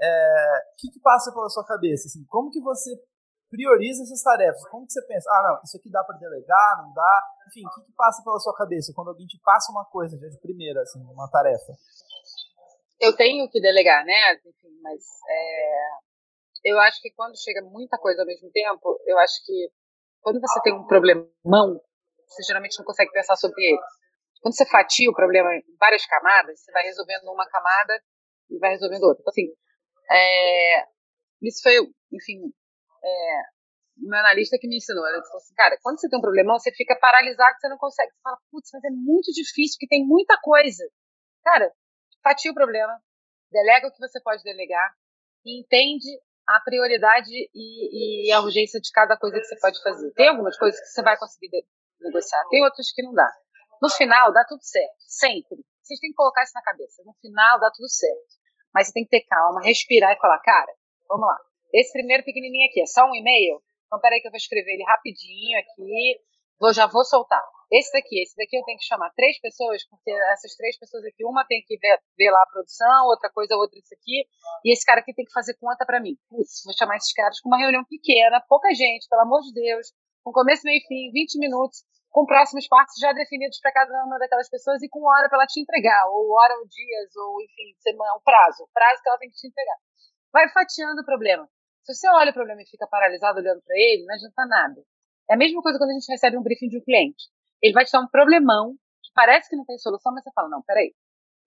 É, 0.00 0.58
o 0.72 0.76
que, 0.76 0.90
que 0.92 1.00
passa 1.00 1.32
pela 1.32 1.48
sua 1.48 1.64
cabeça? 1.64 2.06
Assim, 2.06 2.24
como 2.28 2.50
que 2.50 2.60
você 2.60 2.90
prioriza 3.48 4.02
essas 4.02 4.22
tarefas? 4.22 4.62
Como 4.68 4.84
que 4.86 4.92
você 4.92 5.00
pensa? 5.06 5.30
Ah, 5.30 5.42
não, 5.48 5.62
isso 5.64 5.78
aqui 5.78 5.90
dá 5.90 6.04
para 6.04 6.18
delegar, 6.18 6.82
não 6.82 6.92
dá? 6.92 7.22
Enfim, 7.48 7.64
o 7.64 7.70
que, 7.70 7.86
que 7.86 7.92
passa 7.96 8.22
pela 8.22 8.38
sua 8.38 8.54
cabeça 8.54 8.92
quando 8.94 9.08
alguém 9.08 9.26
te 9.26 9.40
passa 9.42 9.72
uma 9.72 9.86
coisa 9.86 10.18
já 10.18 10.28
de 10.28 10.38
primeira, 10.40 10.82
assim, 10.82 11.00
uma 11.00 11.30
tarefa? 11.30 11.72
Eu 13.00 13.16
tenho 13.16 13.48
que 13.48 13.60
delegar, 13.60 14.04
né? 14.04 14.34
Enfim, 14.44 14.78
mas 14.82 15.00
é, 15.28 15.88
eu 16.66 16.80
acho 16.80 17.00
que 17.00 17.12
quando 17.12 17.40
chega 17.40 17.62
muita 17.62 17.96
coisa 17.96 18.22
ao 18.22 18.26
mesmo 18.26 18.50
tempo, 18.50 19.00
eu 19.06 19.16
acho 19.18 19.34
que 19.46 19.70
quando 20.20 20.40
você 20.40 20.60
tem 20.62 20.74
um 20.74 20.84
problemão, 20.84 21.80
você 22.26 22.42
geralmente 22.42 22.76
não 22.76 22.84
consegue 22.84 23.12
pensar 23.12 23.36
sobre 23.36 23.62
ele. 23.62 23.78
Quando 24.42 24.56
você 24.56 24.66
fatia 24.66 25.08
o 25.08 25.14
problema 25.14 25.54
em 25.54 25.62
várias 25.78 26.04
camadas, 26.06 26.58
você 26.58 26.72
vai 26.72 26.82
resolvendo 26.82 27.22
uma 27.28 27.48
camada 27.48 28.02
e 28.50 28.58
vai 28.58 28.70
resolvendo 28.70 29.04
outra. 29.04 29.20
Então, 29.20 29.30
assim, 29.30 29.46
é, 30.10 30.88
isso 31.42 31.62
foi, 31.62 31.78
enfim, 32.12 32.52
é, 33.04 33.42
meu 33.96 34.18
analista 34.18 34.58
que 34.60 34.66
me 34.66 34.78
ensinou. 34.78 35.06
Ele 35.06 35.22
falou 35.22 35.36
assim, 35.36 35.54
cara, 35.54 35.78
quando 35.80 36.00
você 36.00 36.08
tem 36.08 36.18
um 36.18 36.22
problemão, 36.22 36.58
você 36.58 36.72
fica 36.72 36.98
paralisado, 36.98 37.56
você 37.60 37.68
não 37.68 37.78
consegue. 37.78 38.10
Você 38.10 38.20
fala, 38.24 38.38
putz, 38.50 38.70
mas 38.72 38.82
é 38.82 38.90
muito 38.90 39.30
difícil, 39.30 39.76
porque 39.78 39.94
tem 39.94 40.04
muita 40.04 40.36
coisa. 40.42 40.84
Cara, 41.44 41.72
fatia 42.24 42.50
o 42.50 42.54
problema, 42.54 43.00
delega 43.52 43.86
o 43.86 43.92
que 43.92 44.00
você 44.00 44.20
pode 44.20 44.42
delegar 44.42 44.92
e 45.44 45.60
entende 45.60 46.08
a 46.46 46.60
prioridade 46.60 47.30
e, 47.54 48.28
e, 48.28 48.32
a 48.32 48.40
urgência 48.40 48.80
de 48.80 48.90
cada 48.92 49.16
coisa 49.16 49.38
que 49.38 49.44
você 49.44 49.58
pode 49.60 49.82
fazer. 49.82 50.12
Tem 50.12 50.28
algumas 50.28 50.56
coisas 50.56 50.78
que 50.78 50.86
você 50.86 51.02
vai 51.02 51.18
conseguir 51.18 51.50
negociar, 52.00 52.44
tem 52.48 52.62
outras 52.64 52.92
que 52.92 53.02
não 53.02 53.12
dá. 53.12 53.30
No 53.82 53.90
final, 53.90 54.32
dá 54.32 54.44
tudo 54.44 54.62
certo. 54.62 54.96
Sempre. 55.00 55.58
Vocês 55.82 56.00
têm 56.00 56.10
que 56.10 56.16
colocar 56.16 56.42
isso 56.42 56.54
na 56.54 56.62
cabeça. 56.62 57.02
No 57.04 57.14
final, 57.20 57.60
dá 57.60 57.70
tudo 57.70 57.88
certo. 57.88 58.36
Mas 58.72 58.86
você 58.86 58.92
tem 58.92 59.04
que 59.04 59.10
ter 59.10 59.22
calma, 59.22 59.60
respirar 59.62 60.12
e 60.12 60.20
falar, 60.20 60.38
cara, 60.40 60.72
vamos 61.08 61.26
lá. 61.26 61.36
Esse 61.72 61.92
primeiro 61.92 62.24
pequenininho 62.24 62.68
aqui 62.70 62.80
é 62.80 62.86
só 62.86 63.04
um 63.04 63.14
e-mail? 63.14 63.62
Então, 63.86 64.00
peraí 64.00 64.20
que 64.20 64.26
eu 64.26 64.30
vou 64.30 64.36
escrever 64.36 64.72
ele 64.72 64.84
rapidinho 64.84 65.58
aqui. 65.58 66.20
Vou, 66.58 66.72
já 66.72 66.86
vou 66.86 67.04
soltar. 67.04 67.42
Esse 67.70 67.90
daqui, 67.92 68.22
esse 68.22 68.36
daqui 68.36 68.56
eu 68.56 68.62
tenho 68.64 68.78
que 68.78 68.86
chamar 68.86 69.10
três 69.10 69.40
pessoas, 69.40 69.82
porque 69.90 70.10
essas 70.32 70.54
três 70.54 70.78
pessoas 70.78 71.04
aqui, 71.04 71.24
uma 71.24 71.44
tem 71.44 71.62
que 71.66 71.76
ver, 71.78 71.98
ver 72.16 72.30
lá 72.30 72.40
a 72.40 72.50
produção, 72.50 73.06
outra 73.06 73.28
coisa, 73.30 73.56
outra 73.56 73.76
isso 73.78 73.92
aqui, 73.92 74.24
e 74.64 74.72
esse 74.72 74.86
cara 74.86 75.00
aqui 75.00 75.12
tem 75.12 75.24
que 75.24 75.32
fazer 75.32 75.54
conta 75.58 75.84
para 75.84 76.00
mim. 76.00 76.16
Putz, 76.30 76.62
vou 76.64 76.72
chamar 76.78 76.96
esses 76.96 77.12
caras 77.12 77.40
com 77.40 77.48
uma 77.48 77.58
reunião 77.58 77.84
pequena, 77.84 78.40
pouca 78.48 78.72
gente, 78.72 79.08
pelo 79.08 79.22
amor 79.22 79.42
de 79.42 79.52
Deus, 79.52 79.92
com 80.22 80.30
começo, 80.30 80.62
meio 80.64 80.78
e 80.78 80.86
fim, 80.86 81.10
20 81.10 81.38
minutos, 81.38 81.82
com 82.10 82.24
próximos 82.24 82.66
passos 82.68 82.98
já 83.00 83.12
definidos 83.12 83.58
para 83.60 83.72
cada 83.72 83.92
uma 84.04 84.18
daquelas 84.18 84.48
pessoas 84.48 84.80
e 84.82 84.88
com 84.88 85.04
hora 85.04 85.28
para 85.28 85.38
ela 85.38 85.46
te 85.46 85.60
entregar, 85.60 86.06
ou 86.08 86.32
hora 86.32 86.54
ou 86.58 86.66
dias, 86.68 87.16
ou 87.16 87.42
enfim, 87.42 87.74
semana, 87.80 88.14
o 88.14 88.22
prazo, 88.22 88.62
o 88.62 88.68
prazo 88.72 89.02
que 89.02 89.08
ela 89.08 89.18
tem 89.18 89.28
que 89.28 89.36
te 89.36 89.48
entregar. 89.48 89.76
Vai 90.32 90.48
fatiando 90.50 91.02
o 91.02 91.04
problema. 91.04 91.48
Se 91.82 91.94
você 91.94 92.08
olha 92.10 92.30
o 92.30 92.34
problema 92.34 92.62
e 92.62 92.70
fica 92.70 92.86
paralisado 92.86 93.40
olhando 93.40 93.60
para 93.62 93.74
ele, 93.76 94.06
não 94.06 94.14
adianta 94.14 94.46
nada. 94.46 94.82
É 95.30 95.34
a 95.34 95.36
mesma 95.36 95.62
coisa 95.62 95.78
quando 95.78 95.90
a 95.90 95.94
gente 95.94 96.10
recebe 96.10 96.36
um 96.36 96.42
briefing 96.42 96.68
de 96.68 96.78
um 96.78 96.82
cliente. 96.82 97.24
Ele 97.62 97.72
vai 97.72 97.84
te 97.84 97.92
dar 97.92 98.00
um 98.00 98.08
problemão 98.08 98.74
que 99.02 99.10
parece 99.14 99.48
que 99.48 99.56
não 99.56 99.64
tem 99.64 99.78
solução, 99.78 100.12
mas 100.12 100.24
você 100.24 100.30
fala, 100.34 100.48
não, 100.48 100.62
peraí. 100.62 100.94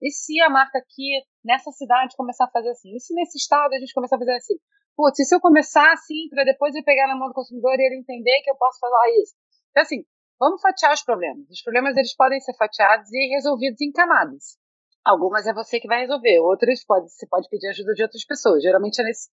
E 0.02 0.10
se 0.10 0.40
a 0.40 0.48
marca 0.48 0.78
aqui, 0.78 1.22
nessa 1.44 1.70
cidade, 1.72 2.16
começar 2.16 2.44
a 2.44 2.50
fazer 2.50 2.70
assim? 2.70 2.94
E 2.94 3.00
se 3.00 3.14
nesse 3.14 3.38
estado 3.38 3.72
a 3.74 3.78
gente 3.78 3.92
começar 3.92 4.16
a 4.16 4.18
fazer 4.18 4.34
assim? 4.34 4.54
Putz, 4.96 5.18
e 5.18 5.24
se 5.24 5.34
eu 5.34 5.40
começar 5.40 5.92
assim, 5.92 6.28
para 6.30 6.44
depois 6.44 6.74
eu 6.74 6.82
pegar 6.82 7.06
na 7.06 7.16
mão 7.16 7.28
do 7.28 7.34
consumidor 7.34 7.78
e 7.78 7.82
ele 7.82 8.00
entender 8.00 8.42
que 8.42 8.50
eu 8.50 8.56
posso 8.56 8.78
falar 8.78 9.08
isso? 9.22 9.34
Então, 9.70 9.82
assim, 9.82 10.04
Vamos 10.40 10.62
fatiar 10.62 10.94
os 10.94 11.02
problemas. 11.02 11.46
Os 11.50 11.60
problemas 11.60 11.94
eles 11.98 12.16
podem 12.16 12.40
ser 12.40 12.54
fatiados 12.56 13.12
e 13.12 13.34
resolvidos 13.34 13.78
em 13.82 13.92
camadas. 13.92 14.56
Algumas 15.04 15.46
é 15.46 15.52
você 15.52 15.78
que 15.78 15.86
vai 15.86 16.00
resolver, 16.00 16.38
outras 16.38 16.82
pode, 16.82 17.12
você 17.12 17.26
pode 17.26 17.46
pedir 17.50 17.68
ajuda 17.68 17.92
de 17.92 18.02
outras 18.02 18.24
pessoas. 18.24 18.62
Geralmente 18.62 18.98
é 19.02 19.04
nesse, 19.04 19.28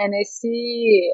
é 0.00 0.08
nesse 0.08 0.48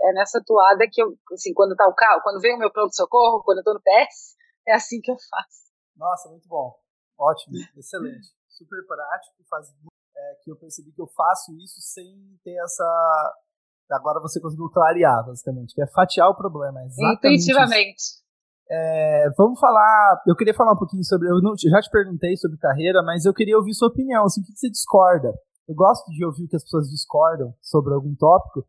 é 0.02 0.12
nessa 0.12 0.40
toada 0.44 0.86
que 0.90 1.02
eu, 1.02 1.16
assim, 1.32 1.52
quando 1.52 1.74
tá 1.74 1.86
o 1.88 1.94
carro, 1.94 2.20
quando 2.22 2.40
vem 2.40 2.54
o 2.54 2.58
meu 2.58 2.70
pronto 2.70 2.94
socorro, 2.94 3.42
quando 3.44 3.58
eu 3.58 3.64
tô 3.64 3.74
no 3.74 3.80
PS, 3.80 4.36
é 4.68 4.74
assim 4.74 5.00
que 5.00 5.10
eu 5.10 5.16
faço. 5.30 5.66
Nossa, 5.96 6.28
muito 6.28 6.48
bom. 6.48 6.74
Ótimo, 7.18 7.56
excelente. 7.76 8.28
Super 8.48 8.86
prático, 8.86 9.36
faz 9.50 9.68
é, 10.16 10.34
que 10.42 10.50
eu 10.50 10.56
percebi 10.56 10.92
que 10.92 11.00
eu 11.00 11.08
faço 11.08 11.52
isso 11.56 11.80
sem 11.80 12.38
ter 12.44 12.56
essa 12.62 13.34
agora 13.90 14.20
você 14.20 14.40
conseguiu 14.40 14.68
clarear, 14.70 15.24
basicamente, 15.24 15.74
que 15.74 15.82
é 15.82 15.86
fatiar 15.86 16.28
o 16.28 16.36
problema. 16.36 16.80
Intuitivamente. 17.14 17.96
Isso. 17.96 18.26
É, 18.68 19.30
vamos 19.38 19.60
falar. 19.60 20.22
Eu 20.26 20.34
queria 20.34 20.54
falar 20.54 20.72
um 20.72 20.78
pouquinho 20.78 21.04
sobre. 21.04 21.28
Eu, 21.28 21.40
não, 21.40 21.54
já 21.56 21.80
te 21.80 21.90
perguntei 21.90 22.36
sobre 22.36 22.58
carreira, 22.58 23.02
mas 23.02 23.24
eu 23.24 23.32
queria 23.32 23.56
ouvir 23.56 23.74
sua 23.74 23.88
opinião. 23.88 24.24
Assim, 24.24 24.40
o 24.40 24.44
que 24.44 24.56
você 24.56 24.68
discorda? 24.68 25.32
Eu 25.68 25.74
gosto 25.74 26.10
de 26.10 26.24
ouvir 26.24 26.44
o 26.44 26.48
que 26.48 26.56
as 26.56 26.62
pessoas 26.62 26.88
discordam 26.88 27.54
sobre 27.60 27.94
algum 27.94 28.14
tópico. 28.16 28.66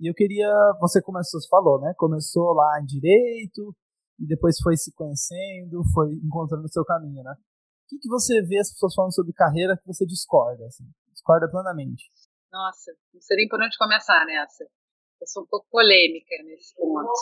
E 0.00 0.10
eu 0.10 0.14
queria. 0.14 0.48
Você 0.80 1.02
começou, 1.02 1.40
você 1.40 1.48
falou, 1.48 1.80
né? 1.80 1.92
Começou 1.96 2.54
lá 2.54 2.80
em 2.80 2.86
direito, 2.86 3.74
e 4.18 4.26
depois 4.26 4.58
foi 4.60 4.76
se 4.76 4.92
conhecendo, 4.94 5.82
foi 5.92 6.12
encontrando 6.24 6.64
o 6.64 6.72
seu 6.72 6.84
caminho, 6.84 7.22
né? 7.22 7.32
O 7.32 7.88
que, 7.88 7.98
que 7.98 8.08
você 8.08 8.40
vê 8.42 8.58
as 8.58 8.70
pessoas 8.72 8.94
falando 8.94 9.14
sobre 9.14 9.32
carreira 9.32 9.76
que 9.76 9.86
você 9.86 10.06
discorda? 10.06 10.64
Assim, 10.66 10.84
discorda 11.12 11.50
plenamente? 11.50 12.04
Nossa, 12.52 12.92
não 13.12 13.20
nem 13.36 13.48
por 13.48 13.60
onde 13.60 13.76
começar 13.76 14.24
nessa. 14.26 14.64
Eu 14.64 15.26
sou 15.26 15.42
um 15.42 15.46
pouco 15.46 15.66
polêmica 15.70 16.34
nesse 16.44 16.74
ponto. 16.74 17.12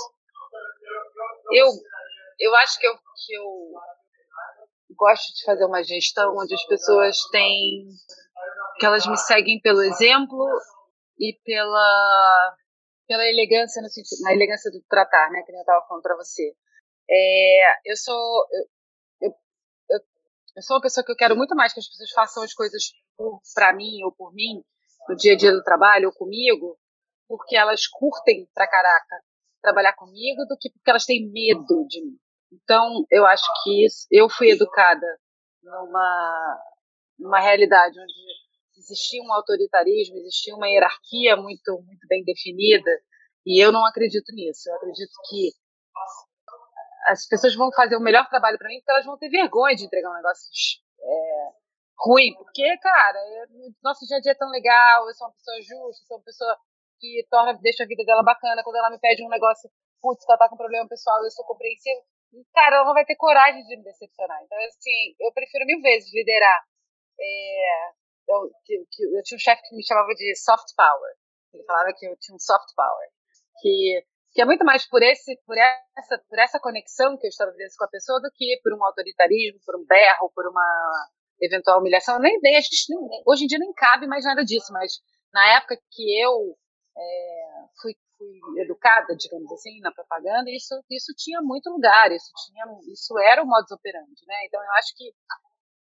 Eu 1.52 1.66
eu 2.38 2.54
acho 2.56 2.78
que 2.78 2.86
eu, 2.86 2.94
que 2.94 3.34
eu 3.34 3.72
gosto 4.96 5.34
de 5.34 5.44
fazer 5.44 5.64
uma 5.64 5.82
gestão 5.82 6.34
onde 6.36 6.54
as 6.54 6.64
pessoas 6.66 7.16
têm. 7.30 7.88
que 8.78 8.86
elas 8.86 9.06
me 9.06 9.16
seguem 9.16 9.60
pelo 9.60 9.82
exemplo 9.82 10.46
e 11.18 11.36
pela, 11.44 12.56
pela 13.08 13.26
elegância, 13.26 13.80
no 13.80 13.88
sentido, 13.88 14.20
na 14.22 14.34
elegância 14.34 14.70
do 14.70 14.80
tratar, 14.88 15.30
né? 15.30 15.42
Que 15.42 15.50
eu 15.50 15.58
estava 15.58 15.84
falando 15.88 16.02
para 16.02 16.16
você. 16.16 16.54
É, 17.10 17.90
eu 17.90 17.96
sou. 17.96 18.46
Eu, 18.52 19.30
eu, 19.90 20.00
eu, 20.56 20.62
sou 20.62 20.76
uma 20.76 20.82
pessoa 20.82 21.04
que 21.04 21.10
eu 21.10 21.16
quero 21.16 21.34
muito 21.34 21.56
mais 21.56 21.72
que 21.72 21.80
as 21.80 21.88
pessoas 21.88 22.10
façam 22.12 22.42
as 22.42 22.52
coisas 22.52 22.92
para 23.54 23.72
mim 23.72 24.04
ou 24.04 24.12
por 24.12 24.32
mim, 24.34 24.62
no 25.08 25.16
dia 25.16 25.32
a 25.32 25.36
dia 25.36 25.50
do 25.50 25.64
trabalho 25.64 26.08
ou 26.08 26.14
comigo, 26.14 26.78
porque 27.26 27.56
elas 27.56 27.86
curtem 27.86 28.46
pra 28.54 28.68
caraca 28.68 29.24
trabalhar 29.62 29.94
comigo 29.94 30.44
do 30.44 30.56
que 30.60 30.70
porque 30.70 30.90
elas 30.90 31.06
têm 31.06 31.30
medo 31.32 31.86
de 31.88 32.04
mim. 32.04 32.18
Então, 32.52 33.04
eu 33.10 33.26
acho 33.26 33.44
que 33.62 33.84
isso, 33.84 34.06
eu 34.10 34.28
fui 34.28 34.50
educada 34.50 35.06
numa, 35.62 36.58
numa 37.18 37.40
realidade 37.40 37.98
onde 37.98 38.12
existia 38.90 39.22
um 39.22 39.32
autoritarismo, 39.32 40.16
existia 40.16 40.54
uma 40.54 40.68
hierarquia 40.68 41.36
muito, 41.36 41.82
muito 41.82 42.06
bem 42.08 42.24
definida, 42.24 42.90
e 43.46 43.62
eu 43.62 43.72
não 43.72 43.84
acredito 43.86 44.32
nisso. 44.34 44.68
Eu 44.68 44.76
acredito 44.76 45.12
que 45.28 45.52
as 47.06 47.26
pessoas 47.26 47.54
vão 47.54 47.70
fazer 47.72 47.96
o 47.96 48.00
melhor 48.00 48.28
trabalho 48.28 48.58
para 48.58 48.68
mim 48.68 48.78
porque 48.78 48.90
elas 48.90 49.06
vão 49.06 49.18
ter 49.18 49.30
vergonha 49.30 49.74
de 49.74 49.84
entregar 49.84 50.10
um 50.10 50.16
negócio 50.16 50.50
é, 51.00 51.48
ruim. 51.98 52.34
Porque, 52.34 52.76
cara, 52.78 53.18
eu, 53.18 53.46
nosso 53.82 54.06
dia 54.06 54.18
a 54.18 54.20
dia 54.20 54.32
é 54.32 54.34
tão 54.34 54.50
legal, 54.50 55.08
eu 55.08 55.14
sou 55.14 55.26
uma 55.28 55.34
pessoa 55.34 55.56
justa, 55.62 56.04
sou 56.06 56.16
uma 56.18 56.24
pessoa 56.24 56.56
que 57.00 57.26
torna, 57.30 57.54
deixa 57.54 57.84
a 57.84 57.86
vida 57.86 58.04
dela 58.04 58.22
bacana. 58.22 58.62
Quando 58.62 58.76
ela 58.76 58.90
me 58.90 58.98
pede 58.98 59.24
um 59.24 59.28
negócio, 59.28 59.70
putz, 60.00 60.24
ela 60.28 60.38
tá 60.38 60.48
com 60.48 60.56
problema 60.56 60.88
pessoal, 60.88 61.22
eu 61.24 61.30
sou 61.30 61.44
compreensivo. 61.46 62.02
Cara, 62.52 62.76
ela 62.76 62.84
não 62.84 62.94
vai 62.94 63.06
ter 63.06 63.16
coragem 63.16 63.64
de 63.64 63.76
me 63.76 63.84
decepcionar. 63.84 64.42
Então, 64.44 64.58
assim, 64.58 65.14
eu 65.18 65.32
prefiro 65.32 65.64
mil 65.64 65.80
vezes 65.80 66.12
liderar. 66.12 66.62
É, 67.20 67.90
eu, 68.28 68.50
que, 68.64 68.84
que, 68.90 69.04
eu 69.04 69.22
tinha 69.22 69.36
um 69.36 69.40
chefe 69.40 69.62
que 69.62 69.76
me 69.76 69.84
chamava 69.84 70.08
de 70.14 70.36
soft 70.36 70.74
power. 70.76 71.14
Ele 71.52 71.64
falava 71.64 71.92
que 71.96 72.06
eu 72.06 72.16
tinha 72.18 72.36
um 72.36 72.38
soft 72.38 72.74
power. 72.76 73.08
Que, 73.60 74.04
que 74.32 74.42
é 74.42 74.44
muito 74.44 74.64
mais 74.64 74.86
por, 74.86 75.02
esse, 75.02 75.36
por, 75.46 75.56
essa, 75.56 76.18
por 76.28 76.38
essa 76.38 76.60
conexão 76.60 77.16
que 77.16 77.26
eu 77.26 77.30
estabeleço 77.30 77.76
com 77.78 77.84
a 77.84 77.90
pessoa 77.90 78.20
do 78.20 78.30
que 78.34 78.60
por 78.62 78.72
um 78.72 78.84
autoritarismo, 78.84 79.60
por 79.64 79.76
um 79.76 79.84
berro, 79.84 80.30
por 80.34 80.46
uma 80.46 81.08
eventual 81.40 81.80
humilhação. 81.80 82.18
Nem, 82.18 82.38
nem, 82.42 82.52
nem, 82.52 83.22
hoje 83.26 83.44
em 83.44 83.46
dia 83.46 83.58
nem 83.58 83.72
cabe 83.72 84.06
mais 84.06 84.24
nada 84.24 84.44
disso, 84.44 84.72
mas 84.72 85.00
na 85.32 85.56
época 85.56 85.76
que 85.90 86.22
eu 86.22 86.56
é, 86.96 87.66
fui, 87.80 87.94
fui 88.16 88.60
educada, 88.60 89.16
digamos 89.16 89.50
assim, 89.52 89.80
na 89.80 89.92
propaganda, 89.92 90.50
isso, 90.50 90.74
isso 90.90 91.12
tinha 91.16 91.40
muito 91.40 91.70
lugar, 91.70 92.10
isso, 92.12 92.30
tinha, 92.46 92.64
isso 92.92 93.18
era 93.18 93.42
o 93.42 93.46
modus 93.46 93.70
operandi. 93.70 94.26
Né? 94.26 94.46
Então 94.46 94.62
eu 94.62 94.72
acho 94.72 94.94
que 94.96 95.12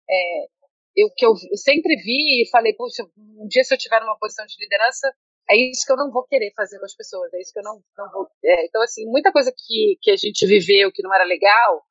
é, 0.09 0.47
eu 0.95 1.09
que 1.15 1.25
eu 1.25 1.35
sempre 1.55 1.95
vi 1.95 2.43
e 2.43 2.49
falei, 2.49 2.73
puxa, 2.73 3.03
um 3.17 3.47
dia 3.47 3.63
se 3.63 3.73
eu 3.73 3.77
tiver 3.77 3.99
numa 3.99 4.17
posição 4.17 4.45
de 4.45 4.55
liderança, 4.59 5.11
é 5.49 5.57
isso 5.57 5.85
que 5.85 5.91
eu 5.91 5.97
não 5.97 6.11
vou 6.11 6.25
querer 6.25 6.53
fazer 6.55 6.79
com 6.79 6.85
as 6.85 6.95
pessoas, 6.95 7.33
é 7.33 7.41
isso 7.41 7.51
que 7.51 7.59
eu 7.59 7.63
não, 7.63 7.83
não 7.97 8.11
vou. 8.11 8.27
É, 8.43 8.65
então, 8.65 8.81
assim, 8.81 9.05
muita 9.05 9.31
coisa 9.31 9.51
que, 9.55 9.97
que 10.01 10.11
a 10.11 10.15
gente 10.15 10.45
viveu 10.45 10.91
que 10.91 11.03
não 11.03 11.13
era 11.13 11.23
legal, 11.23 11.85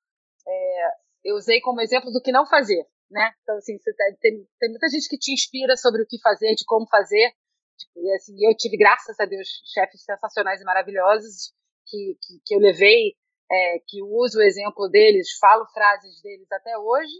é, 0.47 0.89
eu 1.25 1.37
usei 1.37 1.61
como 1.61 1.81
exemplo 1.81 2.11
do 2.11 2.21
que 2.23 2.33
não 2.33 2.47
fazer, 2.47 2.87
né? 3.11 3.33
Então, 3.43 3.57
assim, 3.57 3.77
tá, 3.79 4.05
tem, 4.21 4.47
tem 4.59 4.71
muita 4.71 4.89
gente 4.89 5.09
que 5.09 5.19
te 5.19 5.33
inspira 5.33 5.77
sobre 5.77 6.03
o 6.03 6.07
que 6.07 6.21
fazer, 6.21 6.55
de 6.55 6.65
como 6.65 6.89
fazer. 6.89 7.33
Tipo, 7.77 8.01
e, 8.01 8.13
assim, 8.15 8.35
eu 8.47 8.57
tive, 8.57 8.77
graças 8.77 9.19
a 9.21 9.27
Deus, 9.27 9.49
chefes 9.73 10.05
sensacionais 10.05 10.61
e 10.61 10.65
maravilhosos 10.65 11.53
que, 11.87 12.17
que, 12.23 12.41
que 12.47 12.55
eu 12.55 12.59
levei, 12.59 13.15
é, 13.51 13.79
que 13.87 14.03
uso 14.03 14.39
o 14.39 14.43
exemplo 14.43 14.89
deles, 14.89 15.37
falo 15.39 15.67
frases 15.75 16.23
deles 16.23 16.51
até 16.51 16.77
hoje, 16.79 17.13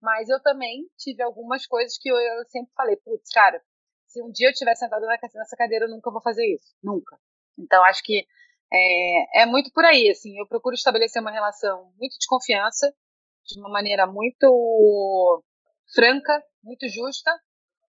mas 0.00 0.28
eu 0.28 0.40
também 0.40 0.88
tive 0.96 1.22
algumas 1.22 1.66
coisas 1.66 1.98
que 1.98 2.08
eu, 2.08 2.16
eu 2.16 2.44
sempre 2.48 2.72
falei, 2.74 2.96
putz, 2.96 3.30
cara, 3.30 3.62
se 4.06 4.22
um 4.22 4.30
dia 4.30 4.48
eu 4.48 4.52
estiver 4.52 4.74
sentado 4.74 5.06
nessa 5.06 5.56
cadeira, 5.56 5.84
eu 5.84 5.90
nunca 5.90 6.10
vou 6.10 6.22
fazer 6.22 6.46
isso. 6.46 6.74
Nunca. 6.82 7.18
Então, 7.58 7.84
acho 7.84 8.02
que 8.02 8.26
é, 8.72 9.42
é 9.42 9.46
muito 9.46 9.70
por 9.72 9.84
aí, 9.84 10.08
assim. 10.10 10.38
Eu 10.38 10.46
procuro 10.46 10.74
estabelecer 10.74 11.20
uma 11.20 11.30
relação 11.30 11.92
muito 11.98 12.16
de 12.18 12.26
confiança, 12.26 12.92
de 13.46 13.60
uma 13.60 13.70
maneira 13.70 14.06
muito 14.06 15.42
franca, 15.94 16.42
muito 16.62 16.88
justa, 16.88 17.30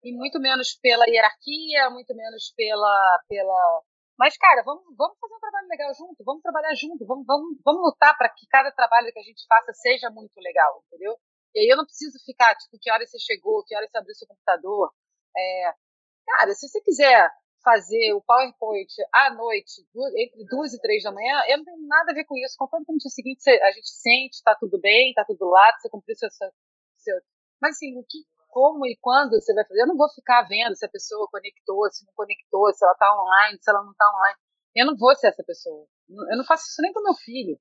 e 0.03 0.15
muito 0.15 0.39
menos 0.39 0.73
pela 0.81 1.05
hierarquia, 1.07 1.89
muito 1.89 2.15
menos 2.15 2.53
pela. 2.55 3.23
pela... 3.27 3.81
Mas, 4.17 4.37
cara, 4.37 4.63
vamos, 4.63 4.83
vamos 4.97 5.17
fazer 5.19 5.33
um 5.33 5.39
trabalho 5.39 5.67
legal 5.69 5.93
junto, 5.93 6.23
vamos 6.25 6.41
trabalhar 6.41 6.75
junto, 6.75 7.05
vamos, 7.05 7.25
vamos, 7.25 7.57
vamos 7.63 7.81
lutar 7.81 8.17
para 8.17 8.29
que 8.29 8.45
cada 8.47 8.71
trabalho 8.71 9.11
que 9.13 9.19
a 9.19 9.23
gente 9.23 9.45
faça 9.47 9.71
seja 9.73 10.09
muito 10.09 10.37
legal, 10.39 10.83
entendeu? 10.87 11.17
E 11.55 11.59
aí 11.59 11.67
eu 11.67 11.77
não 11.77 11.85
preciso 11.85 12.17
ficar, 12.25 12.55
tipo, 12.55 12.77
que 12.79 12.91
hora 12.91 13.05
você 13.05 13.17
chegou, 13.19 13.63
que 13.63 13.75
hora 13.75 13.87
você 13.87 13.97
abriu 13.97 14.15
seu 14.15 14.27
computador. 14.27 14.91
É, 15.35 15.73
cara, 16.25 16.53
se 16.53 16.67
você 16.67 16.81
quiser 16.81 17.29
fazer 17.63 18.13
o 18.13 18.21
PowerPoint 18.21 18.91
à 19.13 19.33
noite, 19.33 19.83
entre 20.17 20.45
duas 20.45 20.73
e 20.73 20.79
três 20.79 21.03
da 21.03 21.11
manhã, 21.11 21.43
eu 21.47 21.57
não 21.57 21.65
tenho 21.65 21.87
nada 21.87 22.11
a 22.11 22.15
ver 22.15 22.25
com 22.25 22.37
isso. 22.37 22.55
Contanto 22.57 22.85
que 22.85 22.93
no 22.93 22.97
dia 22.97 23.09
seguinte 23.09 23.49
a 23.49 23.71
gente 23.71 23.89
sente, 23.89 24.35
está 24.35 24.55
tudo 24.55 24.79
bem, 24.79 25.09
está 25.09 25.25
tudo 25.25 25.49
lá, 25.49 25.73
você 25.77 25.89
cumpriu 25.89 26.15
seu, 26.15 26.29
seu. 26.29 27.15
Mas 27.61 27.75
assim, 27.75 27.97
o 27.97 28.03
que, 28.03 28.19
como 28.47 28.85
e 28.85 28.97
quando 29.01 29.31
você 29.31 29.53
vai 29.53 29.65
fazer? 29.65 29.81
Eu 29.81 29.87
não 29.87 29.97
vou 29.97 30.09
ficar 30.09 30.43
vendo 30.43 30.75
se 30.75 30.85
a 30.85 30.89
pessoa 30.89 31.27
conectou, 31.29 31.89
se 31.91 32.05
não 32.05 32.13
conectou, 32.15 32.71
se 32.73 32.83
ela 32.83 32.93
está 32.93 33.13
online, 33.13 33.59
se 33.61 33.69
ela 33.69 33.83
não 33.83 33.91
está 33.91 34.05
online. 34.15 34.39
Eu 34.75 34.85
não 34.85 34.95
vou 34.95 35.15
ser 35.15 35.27
essa 35.27 35.43
pessoa. 35.43 35.85
Eu 36.09 36.37
não 36.37 36.45
faço 36.45 36.63
isso 36.65 36.81
nem 36.81 36.93
com 36.93 37.03
meu 37.03 37.15
filho 37.15 37.59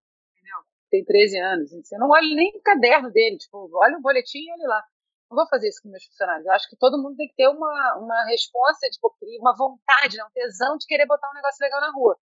tem 0.90 1.04
13 1.04 1.38
anos. 1.38 1.72
Assim, 1.72 1.94
eu 1.94 2.00
não 2.00 2.08
olho 2.10 2.34
nem 2.34 2.56
o 2.56 2.62
caderno 2.62 3.10
dele, 3.10 3.38
tipo, 3.38 3.68
olha 3.74 3.96
o 3.96 4.02
boletim 4.02 4.38
e 4.38 4.52
olha 4.52 4.68
lá. 4.68 4.84
Não 5.30 5.36
vou 5.36 5.46
fazer 5.48 5.68
isso 5.68 5.82
com 5.82 5.90
meus 5.90 6.04
funcionários. 6.04 6.46
Eu 6.46 6.52
acho 6.52 6.68
que 6.68 6.76
todo 6.76 7.00
mundo 7.02 7.16
tem 7.16 7.28
que 7.28 7.34
ter 7.34 7.48
uma, 7.48 7.96
uma 7.98 8.24
resposta, 8.24 8.88
tipo, 8.88 9.14
uma 9.40 9.54
vontade, 9.56 10.16
né, 10.16 10.24
um 10.24 10.30
tesão 10.30 10.76
de 10.78 10.86
querer 10.86 11.06
botar 11.06 11.30
um 11.30 11.34
negócio 11.34 11.62
legal 11.62 11.80
na 11.80 11.92
rua. 11.92 12.18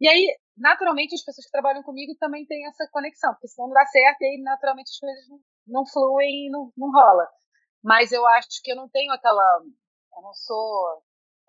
E 0.00 0.08
aí, 0.08 0.38
naturalmente, 0.56 1.14
as 1.14 1.24
pessoas 1.24 1.46
que 1.46 1.52
trabalham 1.52 1.82
comigo 1.82 2.14
também 2.18 2.46
têm 2.46 2.66
essa 2.66 2.88
conexão, 2.90 3.32
porque 3.34 3.48
senão 3.48 3.68
não 3.68 3.74
dá 3.74 3.84
certo 3.86 4.22
e 4.22 4.26
aí, 4.26 4.42
naturalmente, 4.42 4.90
as 4.90 4.98
coisas 4.98 5.28
não, 5.28 5.40
não 5.66 5.86
fluem 5.86 6.46
e 6.46 6.50
não, 6.50 6.72
não 6.76 6.90
rola. 6.90 7.26
Mas 7.82 8.12
eu 8.12 8.26
acho 8.26 8.48
que 8.62 8.72
eu 8.72 8.76
não 8.76 8.88
tenho 8.88 9.12
aquela. 9.12 9.62
Eu 10.16 10.22
não 10.22 10.34
sou 10.34 11.02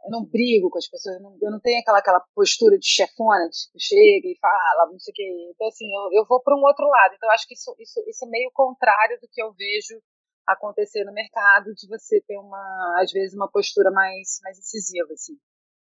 eu 0.05 0.11
não 0.11 0.25
brigo 0.25 0.69
com 0.69 0.77
as 0.77 0.87
pessoas, 0.87 1.15
eu 1.15 1.21
não, 1.21 1.37
eu 1.41 1.51
não 1.51 1.59
tenho 1.59 1.79
aquela, 1.79 1.99
aquela 1.99 2.21
postura 2.33 2.77
de 2.77 2.87
chefona, 2.87 3.49
de 3.49 3.57
tipo, 3.57 3.79
chega 3.79 4.27
e 4.27 4.37
fala, 4.39 4.91
não 4.91 4.99
sei 4.99 5.11
o 5.11 5.15
quê. 5.15 5.51
Então, 5.53 5.67
assim, 5.67 5.85
eu, 5.85 6.21
eu 6.21 6.25
vou 6.27 6.41
para 6.41 6.55
um 6.55 6.63
outro 6.63 6.87
lado. 6.87 7.15
Então, 7.15 7.29
acho 7.31 7.47
que 7.47 7.53
isso, 7.53 7.75
isso, 7.79 7.99
isso 8.07 8.25
é 8.25 8.29
meio 8.29 8.49
contrário 8.53 9.19
do 9.19 9.27
que 9.31 9.41
eu 9.41 9.53
vejo 9.53 9.99
acontecer 10.47 11.03
no 11.03 11.13
mercado, 11.13 11.73
de 11.75 11.87
você 11.87 12.21
ter, 12.21 12.37
uma, 12.37 13.01
às 13.01 13.11
vezes, 13.11 13.35
uma 13.35 13.51
postura 13.51 13.91
mais, 13.91 14.39
mais 14.43 14.57
incisiva, 14.57 15.11
assim, 15.11 15.33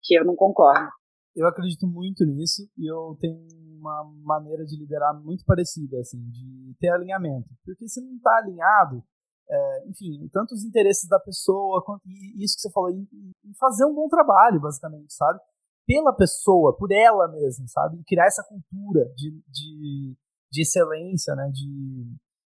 que 0.01 0.17
eu 0.17 0.25
não 0.25 0.35
concordo. 0.35 0.89
Eu 1.35 1.47
acredito 1.47 1.85
muito 1.85 2.25
nisso 2.25 2.67
e 2.77 2.89
eu 2.89 3.15
tenho 3.19 3.45
uma 3.77 4.03
maneira 4.23 4.65
de 4.65 4.77
liderar 4.77 5.13
muito 5.21 5.43
parecida, 5.45 5.99
assim, 5.99 6.17
de 6.29 6.75
ter 6.79 6.89
alinhamento. 6.89 7.49
Porque 7.63 7.87
se 7.87 8.01
não 8.01 8.15
está 8.15 8.37
alinhado, 8.37 9.03
é, 9.49 9.87
enfim, 9.87 10.27
tanto 10.31 10.53
os 10.53 10.63
interesses 10.63 11.07
da 11.07 11.19
pessoa, 11.19 11.83
quanto 11.83 12.01
e 12.07 12.43
isso 12.43 12.55
que 12.55 12.61
você 12.61 12.71
falou, 12.71 12.89
em, 12.89 13.07
em, 13.11 13.53
fazer 13.59 13.85
um 13.85 13.93
bom 13.93 14.07
trabalho, 14.07 14.59
basicamente, 14.59 15.13
sabe? 15.13 15.39
Pela 15.85 16.15
pessoa, 16.15 16.75
por 16.75 16.91
ela 16.91 17.27
mesma, 17.27 17.65
sabe? 17.67 17.99
E 17.99 18.03
criar 18.03 18.25
essa 18.25 18.43
cultura 18.43 19.05
de, 19.15 19.31
de, 19.47 20.15
de 20.51 20.61
excelência, 20.61 21.35
né? 21.35 21.49
De, 21.53 22.07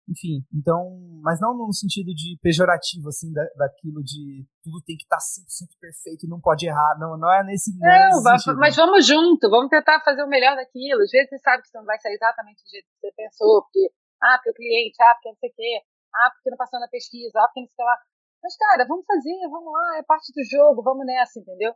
enfim, 0.09 0.43
então, 0.53 0.99
mas 1.23 1.39
não 1.39 1.55
no 1.55 1.71
sentido 1.71 2.13
de 2.13 2.37
pejorativo, 2.41 3.07
assim, 3.07 3.31
da, 3.31 3.43
daquilo 3.55 4.03
de 4.03 4.45
tudo 4.61 4.83
tem 4.85 4.97
que 4.97 5.03
estar 5.03 5.15
tá 5.15 5.23
100% 5.23 5.79
perfeito 5.79 6.25
e 6.25 6.29
não 6.29 6.41
pode 6.41 6.67
errar, 6.67 6.97
não, 6.99 7.17
não 7.17 7.31
é 7.31 7.43
nesse, 7.45 7.71
não, 7.79 7.87
é 7.87 8.07
nesse 8.07 8.21
sentido, 8.21 8.59
Mas 8.59 8.75
vamos 8.75 9.07
junto, 9.07 9.49
vamos 9.49 9.69
tentar 9.69 10.01
fazer 10.03 10.23
o 10.23 10.27
melhor 10.27 10.57
daquilo. 10.57 11.01
Às 11.01 11.11
vezes 11.11 11.29
você 11.29 11.39
sabe 11.39 11.63
que 11.63 11.69
você 11.69 11.77
não 11.77 11.85
vai 11.85 11.97
sair 11.99 12.15
exatamente 12.15 12.61
do 12.61 12.69
jeito 12.69 12.87
que 12.91 12.99
você 12.99 13.13
pensou, 13.15 13.61
porque, 13.63 13.93
ah, 14.21 14.35
porque 14.35 14.49
o 14.49 14.53
cliente, 14.53 15.01
ah, 15.01 15.13
porque 15.15 15.29
não 15.29 15.37
sei 15.37 15.49
o 15.49 15.53
quê, 15.55 15.81
ah, 16.15 16.31
porque 16.33 16.49
não 16.49 16.57
passou 16.57 16.79
na 16.79 16.87
pesquisa, 16.87 17.39
ah, 17.39 17.47
porque 17.47 17.61
não 17.61 17.67
sei 17.67 17.85
lá. 17.85 17.97
Mas, 18.43 18.57
cara, 18.57 18.85
vamos 18.87 19.05
fazer, 19.05 19.37
vamos 19.49 19.71
lá, 19.71 19.97
é 19.97 20.03
parte 20.03 20.31
do 20.33 20.43
jogo, 20.43 20.81
vamos 20.81 21.05
nessa, 21.05 21.39
entendeu? 21.39 21.73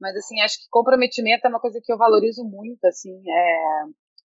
Mas, 0.00 0.16
assim, 0.16 0.40
acho 0.40 0.58
que 0.58 0.68
comprometimento 0.70 1.46
é 1.46 1.50
uma 1.50 1.60
coisa 1.60 1.80
que 1.82 1.92
eu 1.92 1.98
valorizo 1.98 2.44
muito, 2.44 2.84
assim, 2.84 3.22
é... 3.28 3.84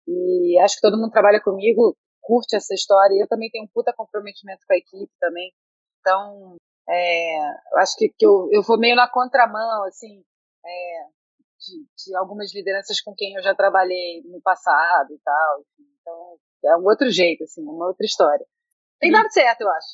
e 0.08 0.60
acho 0.60 0.76
que 0.76 0.82
todo 0.82 0.98
mundo 0.98 1.12
trabalha 1.12 1.42
comigo, 1.42 1.96
curte 2.22 2.56
essa 2.56 2.74
história, 2.74 3.16
e 3.16 3.22
eu 3.22 3.28
também 3.28 3.50
tenho 3.50 3.66
um 3.66 3.70
puta 3.74 3.94
comprometimento 3.94 4.62
com 4.68 4.74
a 4.74 4.78
equipe 4.78 5.12
também. 5.20 5.52
Então, 6.00 6.56
é... 6.90 7.40
acho 7.78 7.96
que, 7.98 8.10
que 8.10 8.26
eu, 8.26 8.48
eu 8.52 8.62
vou 8.64 8.78
meio 8.78 8.96
na 8.96 9.10
contramão, 9.10 9.84
assim, 9.86 10.24
é... 10.66 11.04
de, 11.60 11.86
de 12.06 12.16
algumas 12.16 12.54
lideranças 12.54 13.02
com 13.02 13.14
quem 13.16 13.36
eu 13.36 13.44
já 13.44 13.56
trabalhei 13.56 14.22
no 14.26 14.42
passado 14.42 15.14
e 15.14 15.20
tal. 15.20 15.64
Então, 16.02 16.38
é 16.66 16.78
um 16.78 16.84
outro 16.86 17.10
jeito, 17.10 17.44
assim, 17.44 17.64
uma 17.64 17.88
outra 17.88 18.06
história. 18.06 18.46
Tem 19.02 19.12
dado 19.12 19.32
certo, 19.32 19.62
eu 19.62 19.70
acho. 19.70 19.88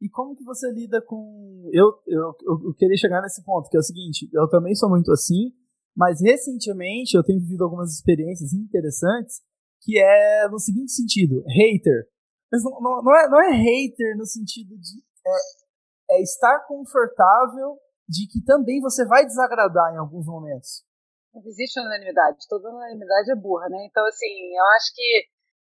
E 0.00 0.10
como 0.10 0.36
que 0.36 0.44
você 0.44 0.70
lida 0.70 1.00
com. 1.00 1.70
Eu, 1.72 1.86
eu, 2.06 2.36
eu 2.66 2.74
queria 2.74 2.96
chegar 2.98 3.22
nesse 3.22 3.42
ponto, 3.42 3.70
que 3.70 3.76
é 3.76 3.80
o 3.80 3.82
seguinte: 3.82 4.28
eu 4.32 4.46
também 4.48 4.74
sou 4.74 4.90
muito 4.90 5.10
assim, 5.10 5.52
mas 5.96 6.20
recentemente 6.20 7.16
eu 7.16 7.24
tenho 7.24 7.40
vivido 7.40 7.64
algumas 7.64 7.92
experiências 7.92 8.52
interessantes, 8.52 9.40
que 9.80 9.98
é 9.98 10.48
no 10.48 10.58
seguinte 10.58 10.92
sentido: 10.92 11.42
hater. 11.48 12.06
Mas 12.52 12.62
não, 12.62 12.72
não, 12.80 13.02
não, 13.02 13.16
é, 13.16 13.28
não 13.28 13.42
é 13.42 13.50
hater 13.52 14.16
no 14.18 14.26
sentido 14.26 14.76
de. 14.78 15.02
É, 15.26 16.18
é 16.18 16.22
estar 16.22 16.60
confortável 16.68 17.78
de 18.06 18.28
que 18.28 18.44
também 18.44 18.80
você 18.80 19.04
vai 19.06 19.24
desagradar 19.24 19.94
em 19.94 19.98
alguns 19.98 20.26
momentos. 20.26 20.84
Não 21.34 21.42
existe 21.44 21.80
unanimidade. 21.80 22.46
Toda 22.48 22.70
unanimidade 22.70 23.32
é 23.32 23.34
burra, 23.34 23.68
né? 23.68 23.86
Então, 23.90 24.06
assim, 24.06 24.54
eu 24.54 24.64
acho 24.76 24.94
que 24.94 25.26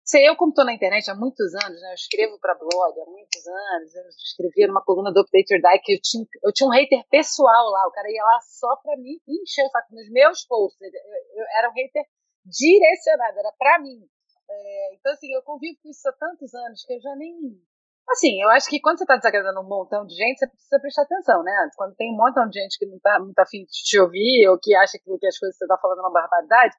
Sei, 0.04 0.28
eu 0.28 0.36
como 0.36 0.50
estou 0.50 0.64
na 0.64 0.74
internet 0.74 1.08
há 1.10 1.14
muitos 1.14 1.54
anos, 1.54 1.80
né, 1.80 1.90
eu 1.90 1.94
escrevo 1.94 2.38
para 2.40 2.56
blog 2.56 3.00
há 3.00 3.06
muitos 3.06 3.46
anos, 3.46 3.94
eu 3.94 4.02
escrevia 4.08 4.66
numa 4.66 4.82
coluna 4.84 5.12
do 5.12 5.20
Update 5.20 5.54
or 5.54 5.60
Die 5.60 5.78
que 5.78 5.94
eu 5.94 6.00
tinha, 6.02 6.26
eu 6.42 6.52
tinha 6.52 6.68
um 6.68 6.72
hater 6.72 7.06
pessoal 7.08 7.70
lá, 7.70 7.86
o 7.86 7.92
cara 7.92 8.10
ia 8.10 8.22
lá 8.22 8.40
só 8.42 8.76
para 8.82 8.96
me 8.96 9.22
encher 9.28 9.64
o 9.64 9.70
saco 9.70 9.94
nos 9.94 10.10
meus 10.10 10.44
posts, 10.44 10.80
eu, 10.82 10.90
eu, 10.90 11.46
era 11.56 11.70
um 11.70 11.72
hater 11.72 12.04
direcionado, 12.44 13.38
era 13.38 13.52
para 13.56 13.78
mim. 13.78 14.02
É, 14.50 14.94
então, 14.94 15.12
assim, 15.12 15.32
eu 15.32 15.42
convivo 15.42 15.78
com 15.80 15.88
isso 15.88 16.08
há 16.08 16.12
tantos 16.12 16.52
anos 16.52 16.84
que 16.84 16.94
eu 16.94 17.00
já 17.00 17.14
nem, 17.14 17.32
Assim, 18.10 18.42
eu 18.42 18.48
acho 18.50 18.68
que 18.68 18.80
quando 18.80 18.98
você 18.98 19.04
está 19.04 19.16
desagradando 19.16 19.60
um 19.60 19.68
montão 19.68 20.04
de 20.04 20.14
gente, 20.14 20.38
você 20.38 20.48
precisa 20.48 20.80
prestar 20.80 21.02
atenção, 21.02 21.42
né? 21.42 21.70
Quando 21.76 21.94
tem 21.94 22.12
um 22.12 22.16
montão 22.16 22.48
de 22.48 22.60
gente 22.60 22.76
que 22.78 22.86
não 22.86 22.96
está 22.96 23.18
muito 23.20 23.38
afim 23.38 23.64
de 23.64 23.70
te 23.70 23.98
ouvir 24.00 24.48
ou 24.48 24.58
que 24.58 24.74
acha 24.74 24.98
que, 24.98 25.18
que 25.18 25.26
as 25.26 25.38
coisas 25.38 25.54
que 25.56 25.58
você 25.58 25.64
está 25.64 25.78
falando 25.78 25.98
é 25.98 26.02
uma 26.02 26.12
barbaridade, 26.12 26.74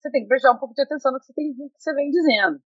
você 0.00 0.10
tem 0.10 0.22
que 0.22 0.28
prestar 0.28 0.52
um 0.52 0.58
pouco 0.58 0.74
de 0.74 0.82
atenção 0.82 1.12
no 1.12 1.18
que 1.18 1.26
você, 1.26 1.32
tem, 1.34 1.48
no 1.48 1.68
que 1.68 1.82
você 1.82 1.92
vem 1.92 2.10
dizendo. 2.10 2.60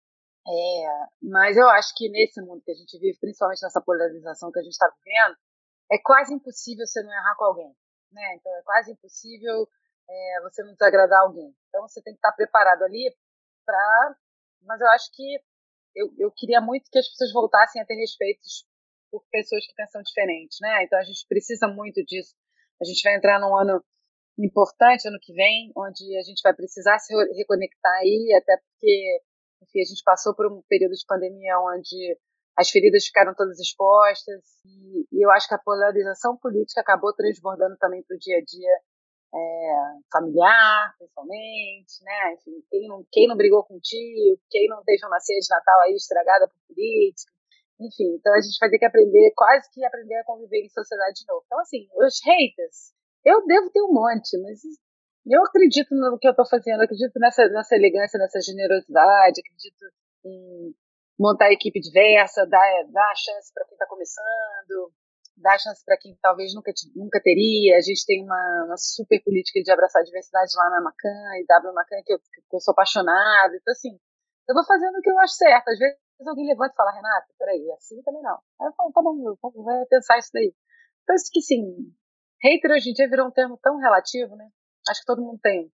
É, 0.46 1.06
mas 1.22 1.56
eu 1.56 1.68
acho 1.68 1.94
que 1.94 2.08
nesse 2.08 2.40
mundo 2.40 2.62
que 2.62 2.72
a 2.72 2.74
gente 2.74 2.98
vive, 2.98 3.18
principalmente 3.20 3.62
nessa 3.62 3.80
polarização 3.80 4.50
que 4.50 4.58
a 4.58 4.62
gente 4.62 4.72
está 4.72 4.88
vivendo, 4.88 5.36
é 5.92 5.98
quase 6.02 6.34
impossível 6.34 6.86
você 6.86 7.02
não 7.02 7.12
errar 7.12 7.36
com 7.36 7.44
alguém, 7.44 7.76
né? 8.10 8.34
Então 8.34 8.52
é 8.56 8.62
quase 8.62 8.92
impossível 8.92 9.68
é, 10.08 10.40
você 10.42 10.62
não 10.64 10.72
desagradar 10.72 11.20
alguém. 11.20 11.54
Então 11.68 11.82
você 11.82 12.02
tem 12.02 12.12
que 12.12 12.18
estar 12.18 12.32
preparado 12.32 12.82
ali 12.82 13.14
para. 13.64 14.16
Mas 14.62 14.80
eu 14.80 14.88
acho 14.88 15.10
que 15.12 15.40
eu, 15.94 16.12
eu 16.18 16.30
queria 16.32 16.60
muito 16.60 16.90
que 16.90 16.98
as 16.98 17.08
pessoas 17.08 17.32
voltassem 17.32 17.80
a 17.80 17.86
ter 17.86 17.94
respeito 17.94 18.40
por 19.10 19.24
pessoas 19.30 19.66
que 19.66 19.74
pensam 19.74 20.02
diferente, 20.02 20.56
né? 20.60 20.84
Então 20.84 20.98
a 20.98 21.04
gente 21.04 21.26
precisa 21.28 21.68
muito 21.68 22.02
disso. 22.04 22.34
A 22.80 22.84
gente 22.84 23.02
vai 23.02 23.16
entrar 23.16 23.38
num 23.38 23.54
ano 23.54 23.84
importante 24.38 25.06
ano 25.06 25.18
que 25.20 25.32
vem, 25.34 25.70
onde 25.76 26.16
a 26.16 26.22
gente 26.22 26.40
vai 26.42 26.54
precisar 26.54 26.98
se 26.98 27.14
reconectar 27.36 27.92
aí, 28.00 28.32
até 28.40 28.56
porque 28.56 29.22
enfim, 29.62 29.80
a 29.80 29.84
gente 29.84 30.02
passou 30.04 30.34
por 30.34 30.46
um 30.46 30.62
período 30.68 30.92
de 30.92 31.06
pandemia 31.06 31.58
onde 31.60 32.18
as 32.56 32.68
feridas 32.70 33.06
ficaram 33.06 33.34
todas 33.34 33.58
expostas 33.58 34.42
e, 34.64 35.06
e 35.10 35.24
eu 35.24 35.30
acho 35.30 35.48
que 35.48 35.54
a 35.54 35.58
polarização 35.58 36.36
política 36.36 36.80
acabou 36.80 37.14
transbordando 37.14 37.76
também 37.78 38.02
para 38.02 38.14
o 38.14 38.18
dia 38.18 38.38
a 38.38 38.44
dia 38.44 38.70
é, 39.34 39.74
familiar, 40.12 40.94
principalmente, 40.98 42.04
né? 42.04 42.34
Enfim, 42.34 42.62
quem 42.70 42.88
não, 42.88 43.06
quem 43.10 43.26
não 43.26 43.36
brigou 43.36 43.64
com 43.64 43.76
o 43.76 43.80
tio, 43.80 44.38
quem 44.50 44.68
não 44.68 44.82
teve 44.84 45.06
uma 45.06 45.20
ceia 45.20 45.40
de 45.40 45.48
Natal 45.48 45.80
aí 45.82 45.94
estragada 45.94 46.46
por 46.48 46.74
política, 46.74 47.32
enfim, 47.80 48.14
então 48.14 48.32
a 48.34 48.40
gente 48.40 48.58
vai 48.60 48.70
ter 48.70 48.78
que 48.78 48.84
aprender, 48.84 49.32
quase 49.34 49.68
que 49.72 49.84
aprender 49.84 50.16
a 50.16 50.24
conviver 50.24 50.62
em 50.62 50.68
sociedade 50.68 51.20
de 51.20 51.26
novo. 51.26 51.42
Então, 51.46 51.58
assim, 51.60 51.88
os 51.96 52.20
haters, 52.24 52.92
eu 53.24 53.44
devo 53.46 53.70
ter 53.70 53.82
um 53.82 53.92
monte, 53.92 54.36
mas 54.42 54.60
eu 55.26 55.42
acredito 55.42 55.94
no 55.94 56.18
que 56.18 56.26
eu 56.26 56.32
estou 56.32 56.46
fazendo, 56.46 56.82
acredito 56.82 57.18
nessa, 57.18 57.46
nessa 57.48 57.76
elegância, 57.76 58.18
nessa 58.18 58.40
generosidade, 58.40 59.40
acredito 59.40 59.84
em 60.24 60.74
montar 61.18 61.52
equipe 61.52 61.80
diversa, 61.80 62.46
dar, 62.46 62.84
dar 62.90 63.14
chance 63.14 63.52
para 63.54 63.64
quem 63.66 63.74
está 63.74 63.86
começando, 63.86 64.92
dar 65.36 65.58
chance 65.58 65.84
para 65.84 65.96
quem 65.96 66.16
talvez 66.20 66.54
nunca, 66.54 66.72
nunca 66.96 67.20
teria. 67.22 67.76
A 67.76 67.80
gente 67.80 68.04
tem 68.06 68.24
uma, 68.24 68.64
uma, 68.66 68.76
super 68.76 69.22
política 69.22 69.62
de 69.62 69.70
abraçar 69.70 70.02
a 70.02 70.04
diversidade 70.04 70.50
lá 70.56 70.70
na 70.70 70.80
Macan 70.80 71.38
e 71.40 71.46
W 71.46 71.74
Macan, 71.74 72.02
que 72.04 72.12
eu, 72.14 72.18
que 72.18 72.56
eu 72.56 72.60
sou 72.60 72.72
apaixonada. 72.72 73.54
Então, 73.54 73.72
assim, 73.72 73.98
eu 74.48 74.54
vou 74.54 74.64
fazendo 74.64 74.96
o 74.98 75.00
que 75.00 75.10
eu 75.10 75.18
acho 75.20 75.34
certo. 75.34 75.68
Às 75.68 75.78
vezes 75.78 75.98
alguém 76.26 76.46
levanta 76.46 76.72
e 76.72 76.76
fala, 76.76 76.92
Renata, 76.92 77.26
peraí, 77.38 77.70
assim 77.72 78.02
também 78.02 78.22
não. 78.22 78.38
Aí 78.60 78.66
eu 78.66 78.72
falo, 78.74 78.92
tá 78.92 79.02
bom, 79.02 79.14
eu 79.28 79.38
vou 79.40 79.86
pensar 79.86 80.18
isso 80.18 80.30
daí. 80.32 80.54
Então, 81.02 81.14
acho 81.14 81.30
que 81.32 81.40
sim, 81.40 81.62
hater 82.42 82.70
hoje 82.70 82.90
em 82.90 82.92
dia 82.92 83.08
virou 83.08 83.26
um 83.26 83.30
termo 83.30 83.58
tão 83.62 83.76
relativo, 83.78 84.36
né? 84.36 84.48
Acho 84.88 85.00
que 85.00 85.06
todo 85.06 85.22
mundo 85.22 85.38
tem. 85.42 85.72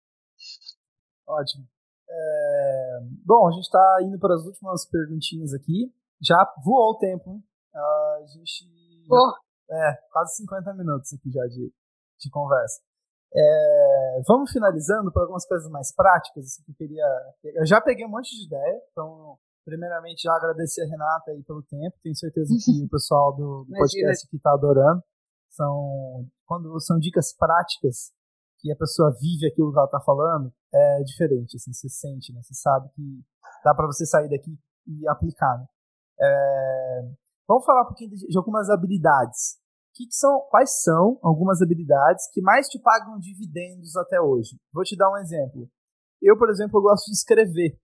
Ótimo. 1.27 1.67
É... 2.09 2.99
Bom, 3.25 3.49
a 3.49 3.53
gente 3.53 3.65
está 3.65 3.99
indo 4.03 4.19
para 4.19 4.35
as 4.35 4.45
últimas 4.45 4.87
perguntinhas 4.87 5.53
aqui. 5.53 5.93
Já 6.21 6.45
voou 6.65 6.93
o 6.93 6.99
tempo, 6.99 7.31
hein? 7.31 7.43
A 7.75 8.25
gente. 8.27 9.07
Oh. 9.11 9.33
É, 9.71 9.99
quase 10.11 10.37
50 10.37 10.75
minutos 10.75 11.13
aqui 11.13 11.31
já 11.31 11.47
de, 11.47 11.73
de 12.19 12.31
conversa. 12.31 12.81
É, 13.35 14.21
vamos 14.27 14.51
finalizando 14.51 15.13
por 15.13 15.21
algumas 15.21 15.47
coisas 15.47 15.71
mais 15.71 15.95
práticas. 15.95 16.45
Assim, 16.45 16.63
que 16.65 16.71
eu, 16.71 16.75
queria, 16.75 17.07
eu 17.45 17.67
já 17.67 17.81
peguei 17.81 18.07
um 18.07 18.11
monte 18.11 18.35
de 18.35 18.47
ideia, 18.47 18.83
então, 18.91 19.39
primeiramente, 19.65 20.23
já 20.23 20.35
agradecer 20.35 20.83
a 20.83 20.87
Renata 20.87 21.31
aí 21.31 21.43
pelo 21.45 21.63
tempo. 21.63 21.97
Tenho 22.03 22.17
certeza 22.17 22.55
que 22.65 22.85
o 22.85 22.89
pessoal 22.89 23.35
do, 23.37 23.65
do 23.65 23.73
podcast 23.73 24.27
aqui 24.27 24.37
está 24.37 24.53
adorando. 24.53 25.03
São, 25.51 26.27
quando 26.47 26.81
são 26.81 26.99
dicas 26.99 27.35
práticas 27.35 28.13
que 28.59 28.73
a 28.73 28.77
pessoa 28.77 29.15
vive 29.21 29.47
aquilo 29.47 29.73
que 29.73 29.79
ela 29.79 29.87
está 29.87 30.01
falando, 30.01 30.53
é 30.73 31.03
diferente. 31.03 31.57
Assim, 31.57 31.73
você 31.73 31.89
sente, 31.89 32.33
né? 32.33 32.41
Você 32.43 32.55
sabe 32.55 32.89
que 32.95 33.03
dá 33.65 33.75
para 33.75 33.87
você 33.87 34.05
sair 34.05 34.29
daqui 34.29 34.59
e 34.87 35.09
aplicar. 35.09 35.59
Né? 35.59 35.67
É, 36.21 37.09
Vamos 37.49 37.65
falar 37.65 37.83
um 37.83 37.87
pouquinho 37.87 38.11
de, 38.11 38.27
de 38.27 38.37
algumas 38.37 38.69
habilidades. 38.69 39.57
Que 39.95 40.05
que 40.07 40.15
são, 40.15 40.47
quais 40.51 40.83
são 40.83 41.19
algumas 41.23 41.63
habilidades 41.63 42.29
que 42.33 42.43
mais 42.43 42.69
te 42.69 42.79
pagam 42.79 43.19
dividendos 43.19 43.97
até 43.97 44.21
hoje? 44.21 44.61
Vou 44.71 44.85
te 44.85 44.95
dar 44.95 45.11
um 45.11 45.17
exemplo. 45.17 45.67
Eu, 46.21 46.37
por 46.37 46.51
exemplo, 46.51 46.79
eu 46.79 46.83
gosto 46.83 47.07
de 47.07 47.17
escrever. 47.17 47.81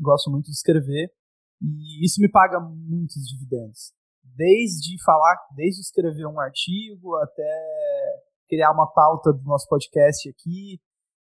Gosto 0.00 0.30
muito 0.30 0.44
de 0.44 0.52
escrever 0.52 1.12
e 1.60 2.06
isso 2.06 2.20
me 2.20 2.30
paga 2.30 2.60
muitos 2.60 3.26
dividendos. 3.28 3.92
Desde 4.22 5.02
falar, 5.04 5.36
desde 5.56 5.80
escrever 5.80 6.26
um 6.26 6.38
artigo 6.38 7.16
até 7.16 8.22
criar 8.48 8.72
uma 8.72 8.90
pauta 8.90 9.32
do 9.32 9.42
nosso 9.44 9.68
podcast 9.68 10.28
aqui. 10.28 10.80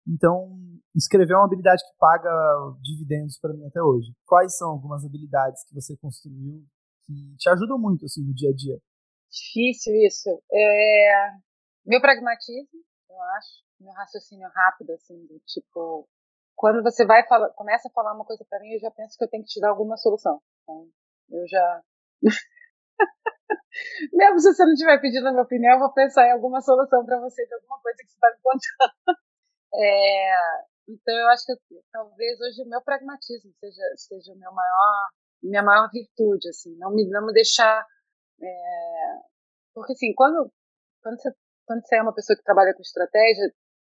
Então, 0.07 0.59
escrever 0.95 1.35
é 1.35 1.37
uma 1.37 1.47
habilidade 1.47 1.83
que 1.83 1.97
paga 1.99 2.31
dividendos 2.83 3.39
para 3.39 3.53
mim 3.53 3.65
até 3.67 3.81
hoje. 3.81 4.13
Quais 4.27 4.57
são 4.57 4.71
algumas 4.71 5.05
habilidades 5.05 5.65
que 5.65 5.75
você 5.75 5.97
construiu 5.97 6.65
que 7.05 7.37
te 7.37 7.49
ajudam 7.49 7.79
muito 7.79 8.05
assim 8.05 8.23
no 8.25 8.35
dia 8.35 8.51
a 8.51 8.55
dia? 8.55 8.79
Difícil 9.31 9.95
isso. 10.07 10.29
É... 10.53 11.31
Meu 11.87 12.01
pragmatismo, 12.01 12.81
eu 13.09 13.21
acho, 13.37 13.65
meu 13.81 13.93
raciocínio 13.93 14.49
rápido, 14.55 14.93
assim, 14.93 15.27
do 15.27 15.39
tipo, 15.47 16.09
quando 16.55 16.83
você 16.83 17.05
vai 17.05 17.25
começa 17.55 17.89
a 17.89 17.93
falar 17.93 18.15
uma 18.15 18.25
coisa 18.25 18.45
para 18.49 18.61
mim, 18.61 18.73
eu 18.75 18.81
já 18.81 18.91
penso 18.91 19.17
que 19.17 19.25
eu 19.25 19.29
tenho 19.29 19.43
que 19.43 19.51
te 19.51 19.61
dar 19.61 19.71
alguma 19.71 19.97
solução. 19.97 20.41
Então, 20.63 20.87
eu 21.31 21.49
já 21.49 21.83
mesmo 24.13 24.41
se 24.41 24.55
você 24.55 24.65
não 24.65 24.73
estiver 24.73 25.01
pedindo 25.01 25.29
a 25.29 25.33
minha 25.33 25.43
opinião, 25.43 25.75
eu 25.75 25.79
vou 25.81 25.93
pensar 25.93 26.27
em 26.27 26.33
alguma 26.33 26.61
solução 26.61 27.05
para 27.05 27.21
você 27.21 27.47
de 27.47 27.55
alguma 27.55 27.81
coisa 27.81 27.99
que 27.99 28.09
você 28.11 28.15
está 28.15 28.29
me 28.31 28.39
contando. 28.43 29.19
É, 29.75 30.35
então, 30.87 31.15
eu 31.15 31.29
acho 31.29 31.47
que 31.47 31.55
talvez 31.91 32.39
hoje 32.43 32.61
o 32.61 32.69
meu 32.69 32.83
pragmatismo 32.83 33.51
seja, 33.59 33.83
seja 33.97 34.33
o 34.35 34.37
meu 34.37 34.53
maior 34.53 35.09
minha 35.43 35.63
maior 35.63 35.91
virtude, 35.91 36.49
assim, 36.49 36.77
não 36.77 36.93
me, 36.93 37.09
não 37.09 37.27
me 37.27 37.33
deixar. 37.33 37.85
É... 38.41 39.19
Porque, 39.75 39.93
assim, 39.93 40.15
quando, 40.15 40.53
quando, 41.03 41.21
você, 41.21 41.35
quando 41.67 41.83
você 41.85 41.97
é 41.97 42.03
uma 42.03 42.15
pessoa 42.15 42.37
que 42.37 42.45
trabalha 42.45 42.75
com 42.75 42.83
estratégia, 42.83 43.53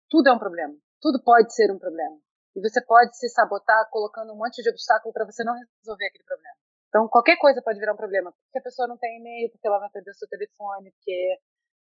tudo 0.09 0.29
é 0.29 0.33
um 0.33 0.39
problema. 0.39 0.75
Tudo 1.01 1.21
pode 1.23 1.53
ser 1.53 1.71
um 1.71 1.77
problema. 1.77 2.17
E 2.55 2.61
você 2.61 2.83
pode 2.83 3.17
se 3.17 3.29
sabotar 3.29 3.89
colocando 3.91 4.33
um 4.33 4.37
monte 4.37 4.63
de 4.63 4.69
obstáculo 4.69 5.13
para 5.13 5.25
você 5.25 5.43
não 5.43 5.53
resolver 5.53 6.07
aquele 6.07 6.23
problema. 6.23 6.55
Então, 6.95 7.09
qualquer 7.09 7.35
coisa 7.35 7.61
pode 7.61 7.77
virar 7.77 7.91
um 7.91 7.97
problema. 7.97 8.31
Porque 8.31 8.59
a 8.59 8.61
pessoa 8.61 8.87
não 8.87 8.97
tem 8.97 9.19
e-mail, 9.19 9.51
porque 9.51 9.67
ela 9.67 9.79
vai 9.79 9.89
perder 9.89 10.11
o 10.11 10.13
seu 10.15 10.29
telefone, 10.29 10.91
porque 10.91 11.37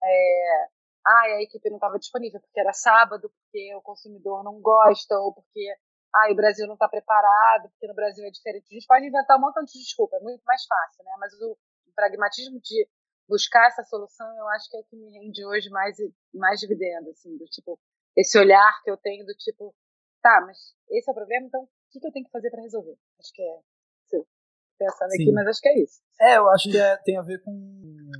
é, 0.05 0.69
ah, 1.07 1.23
a 1.23 1.43
equipe 1.43 1.71
não 1.71 1.79
estava 1.79 1.99
disponível, 1.99 2.39
porque 2.39 2.61
era 2.61 2.75
sábado, 2.75 3.31
porque 3.31 3.75
o 3.75 3.81
consumidor 3.81 4.45
não 4.45 4.61
gosta, 4.61 5.19
ou 5.19 5.33
porque 5.33 5.67
ah, 6.15 6.31
o 6.31 6.35
Brasil 6.35 6.67
não 6.67 6.75
está 6.75 6.87
preparado, 6.87 7.71
porque 7.71 7.87
no 7.89 7.95
Brasil 7.95 8.23
é 8.27 8.31
diferente. 8.31 8.67
A 8.71 8.75
gente 8.75 8.87
pode 8.87 9.07
inventar 9.07 9.39
um 9.39 9.41
montão 9.41 9.65
de 9.65 9.73
desculpa, 9.73 10.17
é 10.17 10.21
muito 10.21 10.43
mais 10.45 10.67
fácil, 10.67 11.03
né? 11.03 11.13
Mas 11.19 11.33
o, 11.41 11.53
o 11.53 11.93
pragmatismo 11.95 12.61
de 12.61 12.87
buscar 13.27 13.67
essa 13.69 13.85
solução, 13.85 14.29
eu 14.37 14.47
acho 14.49 14.69
que 14.69 14.77
é 14.77 14.81
o 14.81 14.85
que 14.85 14.97
me 14.97 15.11
rende 15.11 15.43
hoje 15.47 15.71
mais, 15.71 15.97
mais 16.35 16.61
dividendo, 16.61 17.09
assim, 17.09 17.35
do 17.39 17.47
tipo, 17.47 17.81
esse 18.15 18.39
olhar 18.39 18.83
que 18.83 18.91
eu 18.91 18.97
tenho 18.99 19.25
do 19.25 19.33
tipo, 19.37 19.75
tá, 20.21 20.43
mas 20.47 20.59
esse 20.91 21.09
é 21.09 21.13
o 21.13 21.17
problema, 21.17 21.47
então 21.47 21.63
o 21.63 21.69
que, 21.91 21.99
que 21.99 22.07
eu 22.07 22.13
tenho 22.13 22.27
que 22.27 22.31
fazer 22.31 22.51
para 22.51 22.61
resolver? 22.61 22.97
Acho 23.19 23.33
que 23.33 23.43
é, 23.43 23.61
pensando 24.79 25.11
Sim. 25.11 25.23
aqui, 25.23 25.33
mas 25.33 25.47
acho 25.49 25.61
que 25.61 25.69
é 25.69 25.83
isso. 25.83 26.01
É, 26.21 26.39
eu 26.39 26.49
acho 26.51 26.71
que 26.71 26.79
é, 26.79 26.97
tem 27.05 27.19
a 27.19 27.23
ver 27.23 27.43
com, 27.43 27.53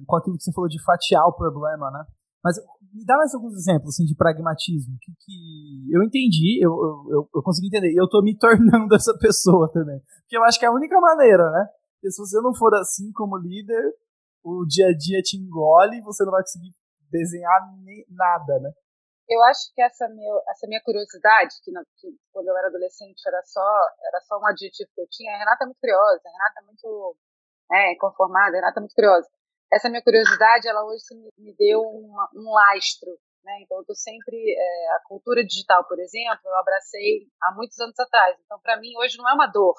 com 0.07 0.17
aquilo 0.17 0.37
que 0.37 0.43
você 0.43 0.53
falou 0.53 0.69
de 0.69 0.83
fatiar 0.83 1.27
o 1.27 1.33
problema, 1.33 1.91
né? 1.91 2.05
Mas 2.43 2.57
me 2.93 3.05
dá 3.05 3.17
mais 3.17 3.35
alguns 3.35 3.55
exemplos 3.55 3.95
assim, 3.95 4.05
de 4.05 4.15
pragmatismo. 4.15 4.97
Que, 5.01 5.13
que 5.13 5.95
eu 5.95 6.03
entendi, 6.03 6.59
eu, 6.63 6.73
eu, 7.11 7.29
eu 7.35 7.43
consegui 7.43 7.69
entender. 7.69 7.93
E 7.93 7.97
eu 7.97 8.09
tô 8.09 8.23
me 8.23 8.37
tornando 8.39 8.95
essa 8.95 9.17
pessoa 9.19 9.71
também. 9.73 10.01
Porque 10.23 10.37
eu 10.37 10.45
acho 10.45 10.59
que 10.59 10.65
é 10.65 10.69
a 10.69 10.73
única 10.73 10.99
maneira, 11.01 11.51
né? 11.51 11.69
Porque 11.95 12.13
se 12.13 12.19
você 12.21 12.41
não 12.41 12.55
for 12.55 12.75
assim 12.75 13.11
como 13.13 13.37
líder, 13.37 13.93
o 14.45 14.65
dia 14.67 14.87
a 14.89 14.97
dia 14.97 15.21
te 15.23 15.37
engole 15.37 15.99
e 15.99 16.03
você 16.03 16.25
não 16.25 16.33
vai 16.33 16.43
conseguir 16.43 16.73
desenhar 17.11 17.61
nem, 17.85 18.05
nada, 18.11 18.61
né? 18.61 18.71
Eu 19.29 19.43
acho 19.45 19.73
que 19.75 19.83
essa, 19.83 20.09
meu, 20.09 20.41
essa 20.49 20.67
minha 20.67 20.83
curiosidade, 20.83 21.55
que, 21.63 21.71
que, 21.71 22.09
quando 22.33 22.49
eu 22.49 22.57
era 22.57 22.69
adolescente 22.69 23.21
era 23.27 23.43
só, 23.45 23.67
era 24.03 24.21
só 24.23 24.39
um 24.39 24.47
adjetivo 24.47 24.89
que 24.95 25.01
eu 25.03 25.09
tinha, 25.11 25.35
a 25.35 25.39
Renata 25.39 25.65
é 25.65 25.67
muito 25.67 25.81
curiosa, 25.81 26.23
a 26.25 26.31
Renata 26.31 26.61
é 26.61 26.65
muito 26.65 27.17
é, 27.73 27.95
conformada, 27.97 28.57
a 28.57 28.61
Renata 28.61 28.81
é 28.81 28.83
muito 28.83 28.95
curiosa 28.95 29.29
essa 29.73 29.89
minha 29.89 30.03
curiosidade, 30.03 30.69
ela 30.69 30.85
hoje 30.85 31.05
me 31.37 31.55
deu 31.57 31.81
um, 31.81 32.15
um 32.35 32.53
lastro, 32.53 33.11
né? 33.45 33.61
Então, 33.63 33.79
eu 33.79 33.85
tô 33.85 33.95
sempre 33.95 34.37
é, 34.37 34.97
a 34.97 35.01
cultura 35.05 35.45
digital, 35.45 35.87
por 35.87 35.99
exemplo, 36.01 36.41
eu 36.45 36.57
abracei 36.57 37.29
há 37.43 37.55
muitos 37.55 37.79
anos 37.79 37.99
atrás. 37.99 38.37
Então, 38.45 38.59
para 38.61 38.79
mim 38.81 38.97
hoje 38.97 39.19
não 39.19 39.29
é 39.29 39.35
uma 39.35 39.47
dor 39.47 39.75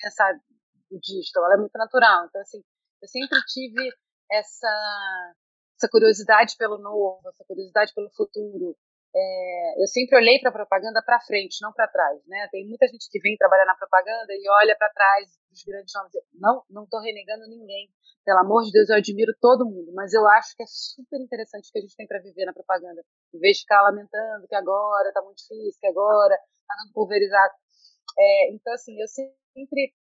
pensar 0.00 0.32
o 0.90 0.98
digital, 1.00 1.44
ela 1.44 1.54
é 1.54 1.58
muito 1.58 1.76
natural. 1.76 2.26
Então, 2.26 2.40
assim, 2.40 2.62
eu 3.02 3.08
sempre 3.08 3.38
tive 3.46 3.90
essa 4.30 5.34
essa 5.78 5.90
curiosidade 5.90 6.56
pelo 6.56 6.78
novo, 6.78 7.20
essa 7.28 7.44
curiosidade 7.46 7.92
pelo 7.94 8.10
futuro. 8.16 8.74
É, 9.16 9.82
eu 9.82 9.86
sempre 9.86 10.14
olhei 10.14 10.38
para 10.38 10.50
a 10.50 10.52
propaganda 10.52 11.02
para 11.02 11.20
frente, 11.20 11.62
não 11.62 11.72
para 11.72 11.88
trás, 11.88 12.20
né? 12.26 12.46
Tem 12.52 12.68
muita 12.68 12.86
gente 12.86 13.08
que 13.10 13.18
vem 13.18 13.34
trabalhar 13.36 13.64
na 13.64 13.74
propaganda 13.74 14.28
e 14.28 14.44
olha 14.60 14.76
para 14.76 14.92
trás 14.92 15.32
dos 15.48 15.64
grandes 15.64 15.94
nomes. 15.94 16.12
Não, 16.34 16.62
não 16.68 16.84
estou 16.84 17.00
renegando 17.00 17.48
ninguém. 17.48 17.88
Pelo 18.26 18.40
amor 18.40 18.64
de 18.64 18.72
Deus, 18.72 18.90
eu 18.90 18.96
admiro 18.96 19.32
todo 19.40 19.64
mundo, 19.64 19.90
mas 19.94 20.12
eu 20.12 20.26
acho 20.28 20.54
que 20.54 20.62
é 20.62 20.66
super 20.68 21.18
interessante 21.18 21.68
o 21.68 21.72
que 21.72 21.78
a 21.78 21.80
gente 21.80 21.96
tem 21.96 22.06
para 22.06 22.20
viver 22.20 22.44
na 22.44 22.52
propaganda. 22.52 23.00
Em 23.32 23.38
vez 23.38 23.56
de 23.56 23.62
ficar 23.62 23.82
lamentando 23.82 24.46
que 24.48 24.54
agora 24.54 25.08
está 25.08 25.22
muito 25.22 25.38
difícil, 25.38 25.80
que 25.80 25.86
agora 25.86 26.34
está 26.34 26.74
pulverizado. 26.92 27.54
É, 28.18 28.52
então, 28.52 28.74
assim, 28.74 29.00
eu 29.00 29.08
sempre. 29.08 29.94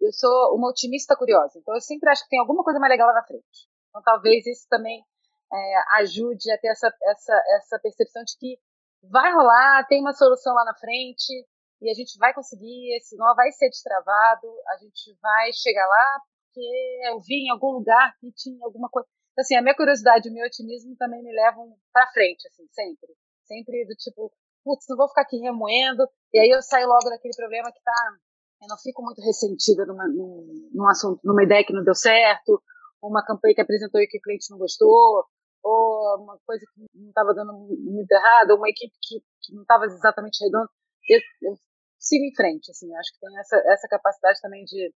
Eu 0.00 0.12
sou 0.12 0.56
uma 0.56 0.70
otimista 0.70 1.14
curiosa, 1.14 1.58
então 1.58 1.74
eu 1.74 1.80
sempre 1.80 2.10
acho 2.10 2.24
que 2.24 2.30
tem 2.30 2.40
alguma 2.40 2.64
coisa 2.64 2.80
mais 2.80 2.90
legal 2.90 3.06
lá 3.08 3.14
na 3.14 3.26
frente. 3.26 3.68
Então, 3.90 4.02
talvez 4.02 4.46
isso 4.46 4.66
também 4.68 5.04
é, 5.52 5.98
ajude 6.00 6.50
a 6.50 6.58
ter 6.58 6.68
essa, 6.68 6.92
essa, 7.02 7.42
essa 7.56 7.78
percepção 7.78 8.24
de 8.24 8.36
que 8.38 8.58
vai 9.02 9.32
rolar, 9.32 9.86
tem 9.88 10.00
uma 10.00 10.12
solução 10.12 10.54
lá 10.54 10.64
na 10.64 10.74
frente 10.74 11.32
e 11.80 11.90
a 11.90 11.94
gente 11.94 12.16
vai 12.18 12.32
conseguir, 12.32 12.96
esse 12.96 13.16
nó 13.16 13.34
vai 13.34 13.50
ser 13.52 13.68
destravado, 13.68 14.48
a 14.68 14.76
gente 14.76 15.16
vai 15.20 15.52
chegar 15.52 15.86
lá 15.86 16.20
porque 16.52 17.08
eu 17.08 17.18
vi 17.20 17.46
em 17.46 17.50
algum 17.50 17.72
lugar 17.72 18.14
que 18.20 18.30
tinha 18.32 18.62
alguma 18.62 18.88
coisa. 18.90 19.08
Assim, 19.38 19.56
a 19.56 19.62
minha 19.62 19.74
curiosidade 19.74 20.28
e 20.28 20.30
o 20.30 20.34
meu 20.34 20.46
otimismo 20.46 20.94
também 20.96 21.22
me 21.22 21.32
levam 21.32 21.74
para 21.92 22.10
frente, 22.12 22.46
assim, 22.48 22.66
sempre. 22.70 23.08
Sempre 23.44 23.86
do 23.86 23.94
tipo, 23.94 24.30
putz, 24.62 24.84
não 24.88 24.96
vou 24.96 25.08
ficar 25.08 25.22
aqui 25.22 25.38
remoendo, 25.38 26.06
e 26.32 26.38
aí 26.38 26.50
eu 26.50 26.60
saio 26.62 26.86
logo 26.86 27.08
daquele 27.08 27.34
problema 27.34 27.72
que 27.72 27.82
tá. 27.82 28.16
Eu 28.60 28.68
não 28.68 28.76
fico 28.76 29.02
muito 29.02 29.22
ressentida 29.22 29.86
numa, 29.86 30.06
num, 30.06 30.70
num 30.72 30.88
assunto, 30.88 31.20
numa 31.24 31.42
ideia 31.42 31.64
que 31.64 31.72
não 31.72 31.82
deu 31.82 31.94
certo, 31.94 32.62
uma 33.02 33.24
campanha 33.24 33.54
que 33.54 33.60
apresentou 33.60 34.00
e 34.00 34.06
que 34.06 34.18
o 34.18 34.20
cliente 34.20 34.50
não 34.50 34.58
gostou, 34.58 35.24
ou 35.62 36.22
uma 36.22 36.38
coisa 36.44 36.64
que 36.74 36.86
não 36.94 37.08
estava 37.08 37.32
dando 37.34 37.52
muito 37.52 38.10
errado, 38.10 38.50
ou 38.50 38.56
uma 38.58 38.68
equipe 38.68 38.92
que, 39.00 39.20
que 39.42 39.54
não 39.54 39.62
estava 39.62 39.84
exatamente 39.84 40.42
redonda. 40.44 40.68
Eu, 41.08 41.20
eu, 41.42 41.56
sigo 41.98 42.24
em 42.24 42.34
frente, 42.34 42.70
assim, 42.70 42.92
acho 42.96 43.12
que 43.12 43.20
tem 43.20 43.38
essa, 43.38 43.56
essa 43.66 43.88
capacidade 43.88 44.40
também 44.40 44.64
de 44.64 44.92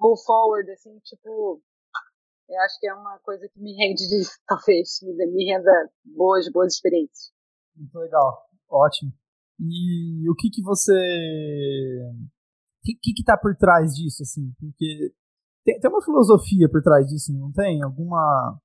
move 0.00 0.20
forward, 0.24 0.70
assim, 0.72 0.98
tipo, 1.00 1.60
eu 2.48 2.60
acho 2.62 2.78
que 2.80 2.88
é 2.88 2.94
uma 2.94 3.18
coisa 3.20 3.46
que 3.48 3.60
me 3.60 3.74
rende, 3.76 4.08
de, 4.08 4.22
talvez, 4.48 4.98
me, 5.02 5.44
renda 5.44 5.90
boas, 6.04 6.50
boas 6.50 6.74
experiências. 6.74 7.30
Muito 7.76 7.98
legal, 7.98 8.46
ótimo. 8.70 9.12
E 9.60 10.28
o 10.30 10.34
que 10.34 10.50
que 10.50 10.62
você... 10.62 10.92
O 10.92 12.86
que 12.86 12.94
que, 13.02 13.12
que 13.14 13.24
tá 13.24 13.36
por 13.36 13.56
trás 13.56 13.94
disso, 13.94 14.22
assim? 14.22 14.52
Porque 14.60 15.12
tem, 15.64 15.80
tem 15.80 15.90
uma 15.90 16.04
filosofia 16.04 16.68
por 16.70 16.80
trás 16.82 17.06
disso, 17.08 17.32
não 17.32 17.50
tem? 17.52 17.82
Alguma 17.82 18.56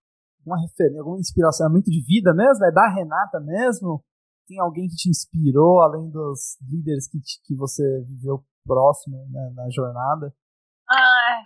alguma 0.42 0.60
referência, 0.62 1.00
alguma 1.00 1.20
inspiração? 1.20 1.68
É 1.68 1.70
muito 1.70 1.90
de 1.90 2.04
vida 2.04 2.34
mesmo? 2.34 2.66
É 2.66 2.72
da 2.72 2.88
Renata 2.90 3.40
mesmo? 3.40 4.04
Tem 4.48 4.60
alguém 4.60 4.88
que 4.88 4.96
te 4.96 5.10
inspirou, 5.10 5.82
além 5.82 6.10
dos 6.10 6.58
líderes 6.62 7.08
que, 7.08 7.20
te, 7.22 7.42
que 7.46 7.56
você 7.56 7.84
viveu 8.02 8.44
próximo 8.66 9.26
né, 9.30 9.52
na 9.56 9.70
jornada? 9.70 10.34
Ah, 10.90 11.44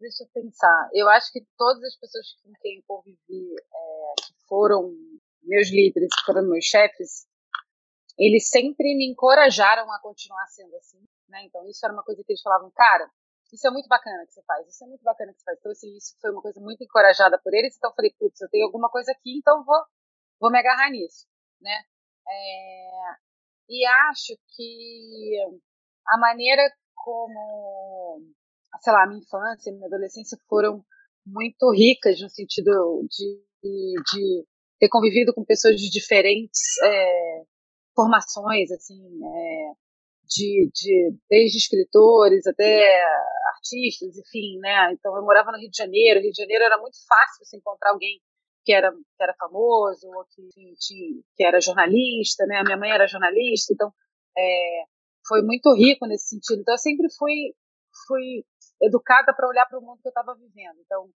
deixa 0.00 0.24
eu 0.24 0.28
pensar. 0.32 0.88
Eu 0.94 1.08
acho 1.08 1.30
que 1.32 1.44
todas 1.56 1.82
as 1.84 1.96
pessoas 1.96 2.24
com 2.42 2.52
quem 2.60 2.76
eu 2.76 2.82
convivi, 2.86 3.54
é, 3.54 4.14
que 4.22 4.34
foram 4.48 4.94
meus 5.42 5.70
líderes, 5.70 6.08
que 6.16 6.24
foram 6.24 6.48
meus 6.48 6.64
chefes, 6.64 7.26
eles 8.18 8.48
sempre 8.48 8.94
me 8.96 9.10
encorajaram 9.10 9.90
a 9.90 10.00
continuar 10.00 10.46
sendo 10.48 10.74
assim. 10.76 11.02
Né? 11.28 11.44
Então, 11.44 11.66
isso 11.68 11.84
era 11.84 11.92
uma 11.92 12.02
coisa 12.02 12.22
que 12.24 12.32
eles 12.32 12.42
falavam, 12.42 12.70
cara, 12.74 13.10
isso 13.52 13.66
é 13.66 13.70
muito 13.70 13.88
bacana 13.88 14.24
que 14.26 14.32
você 14.32 14.42
faz, 14.42 14.66
isso 14.68 14.84
é 14.84 14.86
muito 14.86 15.02
bacana 15.02 15.32
que 15.32 15.38
você 15.38 15.44
faz. 15.44 15.58
Então, 15.58 15.72
assim, 15.72 15.96
isso 15.96 16.16
foi 16.20 16.30
uma 16.30 16.42
coisa 16.42 16.60
muito 16.60 16.82
encorajada 16.82 17.38
por 17.42 17.52
eles. 17.54 17.76
Então, 17.76 17.90
eu 17.90 17.94
falei, 17.94 18.14
putz, 18.18 18.40
eu 18.40 18.48
tenho 18.48 18.66
alguma 18.66 18.88
coisa 18.90 19.12
aqui, 19.12 19.36
então 19.38 19.64
vou, 19.64 19.78
vou 20.40 20.50
me 20.50 20.58
agarrar 20.58 20.90
nisso, 20.90 21.26
né? 21.60 21.82
É, 22.28 22.90
e 23.68 23.86
acho 23.86 24.36
que 24.56 25.36
a 26.06 26.18
maneira 26.18 26.62
como, 26.94 28.20
sei 28.80 28.92
lá, 28.92 29.04
a 29.04 29.06
minha 29.06 29.20
infância, 29.20 29.72
a 29.72 29.74
minha 29.74 29.86
adolescência 29.86 30.38
foram 30.48 30.84
muito 31.26 31.70
ricas 31.72 32.20
no 32.20 32.28
sentido 32.28 33.06
de, 33.08 33.42
de 34.12 34.46
ter 34.78 34.88
convivido 34.88 35.32
com 35.34 35.44
pessoas 35.44 35.76
de 35.76 35.90
diferentes 35.90 36.60
é, 36.82 37.42
formações, 37.94 38.70
assim, 38.70 39.00
é, 39.24 39.72
de, 40.24 40.70
de, 40.72 41.16
desde 41.28 41.58
escritores 41.58 42.46
até 42.46 42.86
artistas, 43.60 44.16
enfim, 44.16 44.58
né? 44.58 44.92
Então 44.92 45.14
eu 45.14 45.22
morava 45.22 45.52
no 45.52 45.58
Rio 45.58 45.70
de 45.70 45.76
Janeiro, 45.76 46.20
Rio 46.20 46.32
de 46.32 46.42
Janeiro 46.42 46.64
era 46.64 46.78
muito 46.78 46.96
fácil 47.06 47.44
você 47.44 47.56
encontrar 47.56 47.90
alguém 47.90 48.20
que 48.64 48.72
era, 48.72 48.90
que 48.92 49.22
era 49.22 49.34
famoso, 49.38 50.08
ou 50.08 50.24
que, 50.26 50.42
que, 50.78 51.22
que 51.36 51.44
era 51.44 51.60
jornalista, 51.60 52.44
né? 52.46 52.58
A 52.58 52.64
minha 52.64 52.76
mãe 52.76 52.90
era 52.90 53.06
jornalista, 53.06 53.72
então 53.72 53.92
é, 54.36 54.84
foi 55.26 55.42
muito 55.42 55.72
rico 55.74 56.06
nesse 56.06 56.28
sentido. 56.28 56.60
Então 56.60 56.74
eu 56.74 56.78
sempre 56.78 57.06
fui, 57.18 57.54
fui 58.06 58.44
educada 58.82 59.34
para 59.34 59.48
olhar 59.48 59.66
para 59.66 59.78
o 59.78 59.82
mundo 59.82 60.00
que 60.02 60.08
eu 60.08 60.10
estava 60.10 60.34
vivendo. 60.34 60.80
Então 60.80 61.08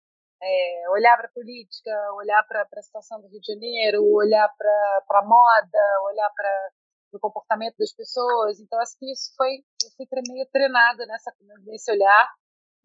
é, 0.42 0.90
olhar 0.90 1.16
para 1.16 1.28
a 1.28 1.32
política, 1.32 1.90
olhar 2.14 2.42
para 2.44 2.66
a 2.76 2.82
situação 2.82 3.20
do 3.20 3.28
Rio 3.28 3.40
de 3.40 3.52
Janeiro, 3.52 4.02
olhar 4.04 4.48
para 4.58 5.20
a 5.20 5.24
moda, 5.24 5.78
olhar 6.10 6.30
para 6.34 6.70
o 7.16 7.20
comportamento 7.20 7.76
das 7.78 7.92
pessoas. 7.92 8.60
Então, 8.60 8.78
acho 8.80 8.96
que 8.98 9.10
isso 9.10 9.32
foi, 9.36 9.64
eu 9.84 9.90
fui 9.96 10.06
meio 10.28 10.46
treinada 10.52 11.04
nessa, 11.06 11.34
nesse 11.64 11.90
olhar. 11.90 12.28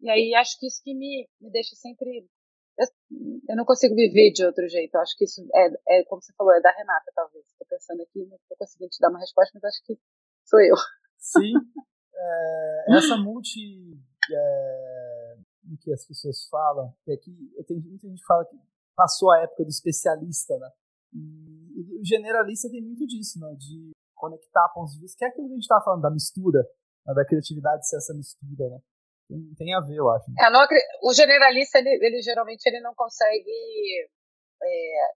E 0.00 0.10
aí, 0.10 0.34
acho 0.34 0.58
que 0.58 0.66
isso 0.66 0.82
que 0.82 0.94
me, 0.94 1.28
me 1.40 1.50
deixa 1.50 1.74
sempre. 1.76 2.28
Eu, 2.78 2.86
eu 3.48 3.56
não 3.56 3.64
consigo 3.64 3.94
viver 3.94 4.32
de 4.32 4.44
outro 4.44 4.68
jeito. 4.68 4.94
Eu 4.94 5.00
acho 5.00 5.16
que 5.16 5.24
isso 5.24 5.46
é, 5.54 5.98
é, 6.00 6.04
como 6.04 6.22
você 6.22 6.32
falou, 6.34 6.52
é 6.52 6.60
da 6.60 6.70
Renata, 6.70 7.12
talvez. 7.14 7.44
Estou 7.46 7.66
pensando 7.66 8.02
aqui, 8.02 8.24
não 8.26 8.36
estou 8.36 8.56
conseguindo 8.56 8.90
te 8.90 9.00
dar 9.00 9.10
uma 9.10 9.20
resposta, 9.20 9.50
mas 9.54 9.64
acho 9.64 9.84
que 9.84 9.98
sou 10.44 10.60
eu. 10.60 10.76
Sim. 11.18 11.52
É, 12.20 12.96
essa 12.96 13.16
multi. 13.16 13.96
É, 14.28 15.36
em 15.68 15.76
que 15.76 15.92
as 15.92 16.04
pessoas 16.04 16.48
falam, 16.48 16.92
é 17.06 17.16
que 17.16 17.30
tem 17.66 17.78
muita 17.78 18.08
gente 18.08 18.20
que 18.20 18.26
fala 18.26 18.44
que 18.44 18.56
passou 18.96 19.30
a 19.30 19.40
época 19.42 19.64
do 19.64 19.70
especialista, 19.70 20.58
né? 20.58 20.70
E 21.12 22.00
o 22.00 22.04
generalista 22.04 22.68
tem 22.70 22.82
muito 22.82 23.06
disso, 23.06 23.38
né? 23.38 23.54
De 23.54 23.92
conectar 24.18 24.68
pontos 24.74 24.94
de 24.94 25.00
vista, 25.00 25.16
que 25.18 25.24
é 25.24 25.28
aquilo 25.28 25.46
que 25.46 25.52
a 25.52 25.56
gente 25.56 25.62
estava 25.62 25.84
falando, 25.84 26.02
da 26.02 26.10
mistura, 26.10 26.62
né, 27.06 27.14
da 27.14 27.24
criatividade 27.24 27.88
ser 27.88 27.96
essa 27.96 28.12
mistura, 28.14 28.68
né? 28.68 28.78
Tem, 29.28 29.54
tem 29.56 29.74
a 29.74 29.80
ver, 29.80 29.96
eu 29.96 30.08
acho. 30.10 30.30
Né? 30.30 30.36
É, 30.40 30.50
não, 30.50 30.66
o 31.02 31.12
generalista, 31.12 31.78
ele, 31.78 31.90
ele, 31.90 32.22
geralmente 32.22 32.66
ele 32.66 32.80
não 32.80 32.94
consegue 32.94 33.50
é, 34.62 35.12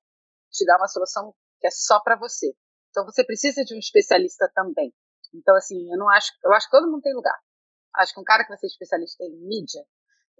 te 0.50 0.64
dar 0.66 0.76
uma 0.76 0.88
solução 0.88 1.34
que 1.60 1.66
é 1.66 1.70
só 1.70 2.00
para 2.00 2.16
você. 2.16 2.54
Então 2.90 3.04
você 3.04 3.24
precisa 3.24 3.64
de 3.64 3.74
um 3.74 3.78
especialista 3.78 4.50
também. 4.54 4.92
Então, 5.34 5.56
assim, 5.56 5.90
eu 5.90 5.98
não 5.98 6.10
acho. 6.10 6.30
Eu 6.44 6.52
acho 6.52 6.66
que 6.66 6.76
todo 6.76 6.90
mundo 6.90 7.00
tem 7.00 7.14
lugar. 7.14 7.38
Acho 7.96 8.12
que 8.14 8.20
um 8.20 8.24
cara 8.24 8.42
que 8.44 8.50
vai 8.50 8.58
ser 8.58 8.66
especialista 8.66 9.24
em 9.24 9.36
mídia, 9.46 9.82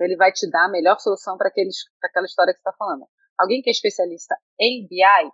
ele 0.00 0.16
vai 0.16 0.32
te 0.32 0.48
dar 0.50 0.66
a 0.66 0.70
melhor 0.70 0.98
solução 0.98 1.36
para 1.38 1.48
aquela 1.48 2.26
história 2.26 2.52
que 2.52 2.60
você 2.60 2.68
está 2.68 2.72
falando. 2.72 3.06
Alguém 3.38 3.62
que 3.62 3.70
é 3.70 3.72
especialista 3.72 4.36
em 4.60 4.86
BI, 4.86 5.32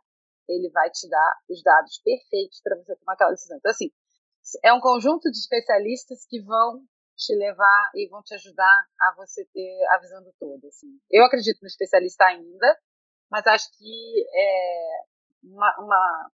ele 0.49 0.71
vai 0.71 0.91
te 0.91 1.09
dar 1.09 1.37
os 1.49 1.63
dados 1.63 2.01
perfeitos 2.03 2.61
para 2.63 2.77
você 2.77 2.97
tomar 2.97 3.15
aquela 3.15 3.31
decisão. 3.31 3.59
Então, 3.59 3.71
assim, 3.71 3.91
é 4.65 4.73
um 4.73 4.81
conjunto 4.81 5.31
de 5.31 5.39
especialistas 5.39 6.25
que 6.27 6.41
vão 6.41 6.83
te 7.17 7.35
levar 7.35 7.91
e 7.95 8.09
vão 8.09 8.23
te 8.23 8.35
ajudar 8.35 8.87
a 9.01 9.15
você 9.17 9.45
ter 9.53 9.87
a 9.91 9.99
visão 9.99 10.23
do 10.23 10.33
todo. 10.39 10.67
Assim. 10.69 10.87
Eu 11.11 11.25
acredito 11.25 11.59
no 11.61 11.67
especialista 11.67 12.25
ainda, 12.25 12.79
mas 13.31 13.47
acho 13.47 13.69
que 13.77 14.27
é 14.33 15.03
uma, 15.43 15.77
uma, 15.81 16.31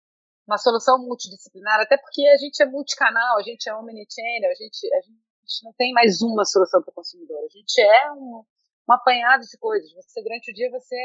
uma 0.45 0.57
solução 0.57 0.99
multidisciplinar, 0.99 1.80
até 1.80 1.97
porque 1.97 2.28
a 2.28 2.38
gente 2.38 2.61
é 2.61 2.66
multicanal, 2.66 3.38
a 3.38 3.41
gente 3.41 3.68
é 3.68 3.76
omnichannel, 3.76 4.51
a 4.51 4.55
gente, 4.55 4.93
a 4.93 5.01
gente 5.01 5.64
não 5.64 5.74
tem 5.74 5.93
mais 5.93 6.22
uma 6.22 6.45
solução 6.45 6.82
para 6.82 6.91
o 6.91 6.95
consumidor, 6.95 7.39
a 7.43 7.49
gente 7.49 7.82
é 7.82 8.11
um, 8.11 8.43
um 8.89 8.93
apanhado 8.93 9.41
de 9.41 9.57
coisas. 9.57 9.91
Você, 9.93 10.22
durante 10.22 10.51
o 10.51 10.53
dia, 10.53 10.70
você 10.70 10.95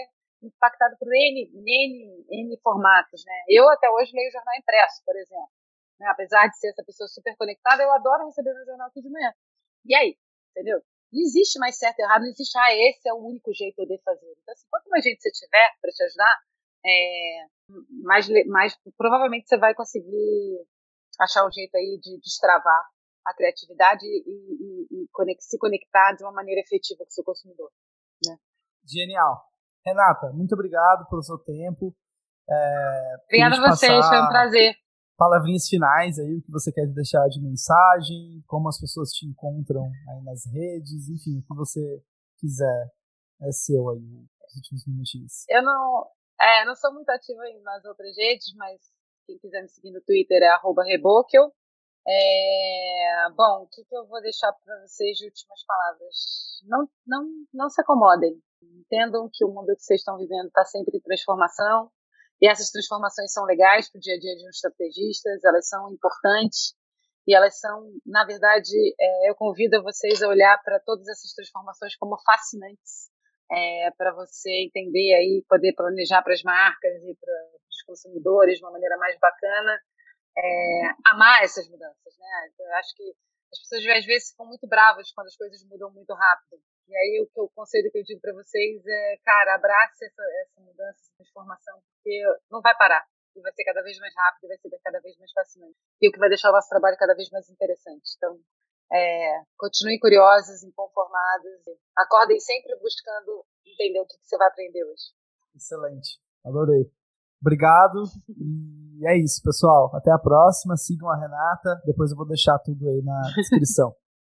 impactado 0.42 0.96
por 0.98 1.08
N, 1.08 1.50
N, 1.54 2.26
N 2.30 2.60
formatos, 2.62 3.24
né? 3.24 3.44
Eu 3.48 3.68
até 3.68 3.90
hoje 3.90 4.12
leio 4.14 4.30
jornal 4.30 4.54
impresso, 4.56 5.02
por 5.04 5.16
exemplo. 5.16 5.50
Né? 5.98 6.06
Apesar 6.08 6.46
de 6.48 6.58
ser 6.58 6.68
essa 6.68 6.84
pessoa 6.84 7.08
super 7.08 7.36
conectada, 7.36 7.82
eu 7.82 7.92
adoro 7.92 8.26
receber 8.26 8.54
meu 8.54 8.64
jornal 8.64 8.88
aqui 8.88 9.02
de 9.02 9.10
manhã. 9.10 9.32
E 9.84 9.94
aí? 9.94 10.16
Entendeu? 10.50 10.80
Não 11.12 11.22
existe 11.22 11.58
mais 11.58 11.78
certo 11.78 11.98
e 11.98 12.02
errado, 12.02 12.22
não 12.22 12.28
existe, 12.28 12.56
ah, 12.58 12.74
esse 12.74 13.08
é 13.08 13.12
o 13.12 13.24
único 13.24 13.52
jeito 13.54 13.84
de 13.86 13.98
fazer. 14.02 14.30
Então, 14.42 14.52
assim, 14.52 14.66
quanto 14.70 14.88
mais 14.90 15.02
gente 15.02 15.22
você 15.22 15.30
tiver 15.30 15.74
para 15.80 15.90
te 15.90 16.02
ajudar, 16.04 16.38
é, 16.84 17.46
mais, 18.02 18.28
mais 18.46 18.76
provavelmente 18.96 19.48
você 19.48 19.56
vai 19.56 19.74
conseguir 19.74 20.66
achar 21.18 21.46
um 21.46 21.50
jeito 21.50 21.74
aí 21.76 21.98
de 22.00 22.20
destravar 22.20 22.88
a 23.26 23.34
criatividade 23.34 24.04
e, 24.04 24.86
e, 24.90 25.04
e, 25.04 25.36
se 25.40 25.58
conectar 25.58 26.12
de 26.12 26.24
uma 26.24 26.32
maneira 26.32 26.60
efetiva 26.60 27.04
com 27.04 27.10
o 27.10 27.12
seu 27.12 27.24
consumidor. 27.24 27.70
Né? 28.26 28.38
Genial. 28.86 29.44
Renata, 29.86 30.32
muito 30.32 30.52
obrigado 30.54 31.08
pelo 31.08 31.22
seu 31.22 31.38
tempo. 31.38 31.94
É, 32.48 33.16
Obrigada 33.24 33.56
a 33.56 33.70
vocês, 33.70 34.06
foi 34.06 34.20
um 34.20 34.28
prazer. 34.28 34.74
Palavrinhas 35.16 35.68
finais 35.68 36.18
aí, 36.18 36.38
o 36.38 36.42
que 36.42 36.50
você 36.50 36.72
quer 36.72 36.86
deixar 36.86 37.26
de 37.28 37.40
mensagem, 37.40 38.42
como 38.46 38.68
as 38.68 38.78
pessoas 38.80 39.10
te 39.10 39.26
encontram 39.26 39.90
aí 40.08 40.22
nas 40.22 40.46
redes, 40.46 41.08
enfim, 41.08 41.38
o 41.38 41.42
que 41.42 41.54
você 41.54 42.02
quiser 42.38 42.92
é 43.42 43.50
seu 43.50 43.90
aí, 43.90 44.26
os 44.46 44.56
últimos 44.56 44.86
minutinhos. 44.86 45.44
Eu 45.48 45.62
não, 45.62 46.06
é, 46.40 46.64
não 46.64 46.74
sou 46.76 46.92
muito 46.94 47.10
ativa 47.10 47.42
nas 47.64 47.84
outras 47.84 48.16
redes, 48.16 48.54
mas 48.56 48.80
Quem 49.26 49.38
quiser 49.38 49.62
me 49.62 49.68
seguir 49.68 49.90
no 49.90 50.00
Twitter 50.02 50.40
é 50.42 50.56
Rebokel. 50.84 51.52
É, 52.06 53.28
bom, 53.36 53.64
o 53.64 53.68
que, 53.68 53.84
que 53.84 53.94
eu 53.94 54.06
vou 54.06 54.22
deixar 54.22 54.50
para 54.64 54.80
vocês 54.86 55.18
de 55.18 55.26
últimas 55.26 55.62
palavras? 55.66 56.62
Não, 56.64 56.88
não, 57.06 57.28
não 57.52 57.68
se 57.68 57.80
acomodem. 57.80 58.40
Entendam 58.62 59.28
que 59.32 59.44
o 59.44 59.48
mundo 59.48 59.74
que 59.74 59.82
vocês 59.82 60.00
estão 60.00 60.16
vivendo 60.16 60.46
está 60.46 60.64
sempre 60.64 60.96
em 60.96 61.00
transformação. 61.00 61.90
E 62.40 62.48
essas 62.48 62.70
transformações 62.70 63.32
são 63.32 63.44
legais 63.44 63.90
para 63.90 63.98
o 63.98 64.00
dia 64.00 64.14
a 64.14 64.18
dia 64.18 64.36
de 64.36 64.46
um 64.46 64.50
estrategista, 64.50 65.28
elas 65.44 65.68
são 65.68 65.90
importantes 65.92 66.74
e 67.26 67.34
elas 67.34 67.58
são, 67.58 67.92
na 68.06 68.24
verdade, 68.24 68.72
é, 68.98 69.28
eu 69.28 69.34
convido 69.34 69.82
vocês 69.82 70.22
a 70.22 70.28
olhar 70.28 70.56
para 70.64 70.80
todas 70.80 71.06
essas 71.08 71.34
transformações 71.34 71.94
como 71.96 72.16
fascinantes, 72.24 73.10
é, 73.52 73.90
para 73.98 74.14
você 74.14 74.50
entender 74.64 75.14
aí, 75.14 75.44
poder 75.46 75.74
planejar 75.74 76.22
para 76.22 76.32
as 76.32 76.42
marcas 76.42 77.02
e 77.02 77.14
para 77.20 77.34
os 77.68 77.82
consumidores 77.86 78.56
de 78.56 78.64
uma 78.64 78.72
maneira 78.72 78.96
mais 78.96 79.18
bacana, 79.18 79.78
é, 80.38 80.82
amar 81.06 81.42
essas 81.42 81.68
mudanças, 81.68 82.16
né? 82.18 82.50
Eu 82.60 82.74
acho 82.76 82.94
que 82.96 83.14
as 83.52 83.58
pessoas 83.60 83.98
às 83.98 84.06
vezes 84.06 84.30
ficam 84.30 84.46
muito 84.46 84.66
bravas 84.66 85.12
quando 85.12 85.26
as 85.26 85.36
coisas 85.36 85.62
mudam 85.64 85.90
muito 85.92 86.14
rápido. 86.14 86.62
E 86.88 86.96
aí 86.96 87.20
o, 87.22 87.26
que, 87.28 87.40
o 87.40 87.48
conselho 87.50 87.90
que 87.92 87.98
eu 87.98 88.02
digo 88.02 88.20
para 88.20 88.32
vocês 88.32 88.82
é, 88.86 89.16
cara, 89.22 89.54
abrace 89.54 90.04
essa, 90.04 90.22
essa 90.42 90.60
mudança, 90.60 90.98
essa 90.98 91.12
transformação, 91.16 91.78
porque 91.92 92.22
não 92.50 92.60
vai 92.62 92.74
parar 92.76 93.04
e 93.36 93.40
vai 93.40 93.52
ser 93.52 93.64
cada 93.64 93.82
vez 93.82 93.98
mais 93.98 94.14
rápido, 94.16 94.44
e 94.44 94.48
vai 94.48 94.58
ser 94.58 94.80
cada 94.82 95.00
vez 95.00 95.16
mais 95.18 95.32
fascinante. 95.32 95.76
E 96.00 96.08
o 96.08 96.12
que 96.12 96.18
vai 96.18 96.28
deixar 96.28 96.50
o 96.50 96.52
nosso 96.52 96.68
trabalho 96.68 96.96
cada 96.98 97.14
vez 97.14 97.30
mais 97.30 97.48
interessante. 97.48 98.16
Então, 98.16 98.40
é, 98.90 99.42
continuem 99.56 99.98
curiosos, 99.98 100.62
inconformados, 100.62 101.60
acordem 101.96 102.40
sempre 102.40 102.74
buscando 102.80 103.44
entender 103.64 104.00
o 104.00 104.06
que, 104.06 104.16
que 104.18 104.26
você 104.26 104.36
vai 104.38 104.48
aprender 104.48 104.82
hoje. 104.84 105.12
Excelente, 105.54 106.18
adorei. 106.44 106.90
Obrigado 107.40 108.02
e 108.28 109.06
é 109.06 109.16
isso, 109.16 109.40
pessoal. 109.44 109.94
Até 109.94 110.10
a 110.10 110.18
próxima. 110.18 110.76
Sigam 110.76 111.08
a 111.08 111.16
Renata. 111.16 111.80
Depois 111.86 112.10
eu 112.10 112.16
vou 112.16 112.26
deixar 112.26 112.58
tudo 112.58 112.88
aí 112.88 113.00
na 113.02 113.20
descrição. 113.36 113.94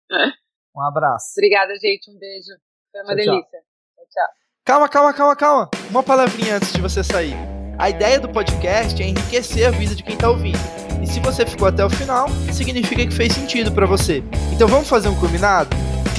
Um 0.79 0.87
abraço. 0.87 1.33
Obrigada, 1.37 1.73
gente. 1.75 2.09
Um 2.09 2.17
beijo. 2.17 2.47
Foi 2.91 3.01
uma 3.01 3.15
tchau, 3.15 3.15
delícia. 3.15 3.59
Tchau. 3.59 4.05
tchau. 4.09 4.27
Calma, 4.63 4.87
calma, 4.87 5.13
calma, 5.13 5.35
calma. 5.35 5.69
Uma 5.89 6.01
palavrinha 6.01 6.55
antes 6.55 6.71
de 6.71 6.79
você 6.79 7.03
sair. 7.03 7.35
A 7.77 7.89
ideia 7.89 8.19
do 8.19 8.29
podcast 8.29 9.01
é 9.01 9.07
enriquecer 9.07 9.67
a 9.67 9.71
vida 9.71 9.93
de 9.93 10.03
quem 10.03 10.15
está 10.15 10.29
ouvindo. 10.29 10.59
E 11.01 11.07
se 11.07 11.19
você 11.19 11.45
ficou 11.45 11.67
até 11.67 11.83
o 11.83 11.89
final, 11.89 12.27
significa 12.53 13.05
que 13.05 13.13
fez 13.13 13.33
sentido 13.33 13.73
para 13.73 13.85
você. 13.85 14.23
Então 14.53 14.67
vamos 14.67 14.87
fazer 14.87 15.09
um 15.09 15.19
combinado? 15.19 15.69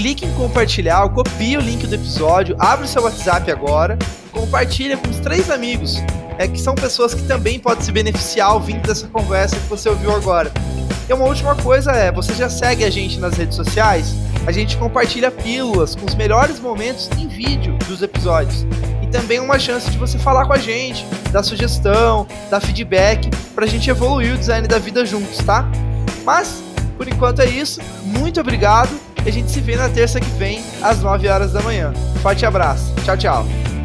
Clique 0.01 0.25
em 0.25 0.33
compartilhar, 0.33 1.07
copie 1.11 1.59
o 1.59 1.61
link 1.61 1.87
do 1.87 1.95
episódio, 1.95 2.57
abre 2.59 2.87
o 2.87 2.89
seu 2.89 3.03
WhatsApp 3.03 3.51
agora, 3.51 3.99
compartilha 4.33 4.97
com 4.97 5.11
os 5.11 5.19
três 5.19 5.51
amigos, 5.51 5.99
é 6.39 6.49
que 6.49 6.59
são 6.59 6.75
pessoas 6.75 7.13
que 7.13 7.23
também 7.25 7.61
podem 7.61 7.85
se 7.85 7.93
beneficiar 7.93 8.55
ouvindo 8.55 8.81
dessa 8.81 9.07
conversa 9.09 9.57
que 9.57 9.67
você 9.67 9.91
ouviu 9.91 10.17
agora. 10.17 10.51
E 11.07 11.13
uma 11.13 11.27
última 11.27 11.55
coisa 11.55 11.93
é, 11.93 12.11
você 12.11 12.33
já 12.33 12.49
segue 12.49 12.83
a 12.83 12.89
gente 12.89 13.21
nas 13.21 13.35
redes 13.35 13.55
sociais? 13.55 14.15
A 14.47 14.53
gente 14.53 14.75
compartilha 14.79 15.31
pílulas 15.31 15.95
com 15.95 16.07
os 16.07 16.15
melhores 16.15 16.59
momentos 16.59 17.11
em 17.19 17.29
vídeo 17.29 17.77
dos 17.87 18.01
episódios 18.01 18.65
também 19.11 19.41
uma 19.41 19.59
chance 19.59 19.91
de 19.91 19.99
você 19.99 20.17
falar 20.19 20.47
com 20.47 20.53
a 20.53 20.59
gente, 20.59 21.05
dar 21.33 21.43
sugestão, 21.43 22.29
dar 22.49 22.61
feedback, 22.61 23.29
pra 23.57 23.67
gente 23.67 23.91
evoluir 23.91 24.35
o 24.35 24.39
design 24.39 24.67
da 24.69 24.79
vida 24.79 25.05
juntos, 25.05 25.39
tá? 25.39 25.69
Mas, 26.25 26.63
por 27.01 27.09
enquanto 27.09 27.41
é 27.41 27.47
isso. 27.47 27.81
Muito 28.05 28.39
obrigado 28.43 28.91
e 29.25 29.29
a 29.31 29.33
gente 29.33 29.51
se 29.51 29.59
vê 29.63 29.75
na 29.75 29.89
terça 29.89 30.21
que 30.21 30.31
vem, 30.33 30.63
às 30.83 31.01
9 31.01 31.29
horas 31.29 31.51
da 31.51 31.63
manhã. 31.63 31.95
Forte 32.21 32.45
abraço. 32.45 32.95
Tchau, 33.07 33.17
tchau. 33.17 33.80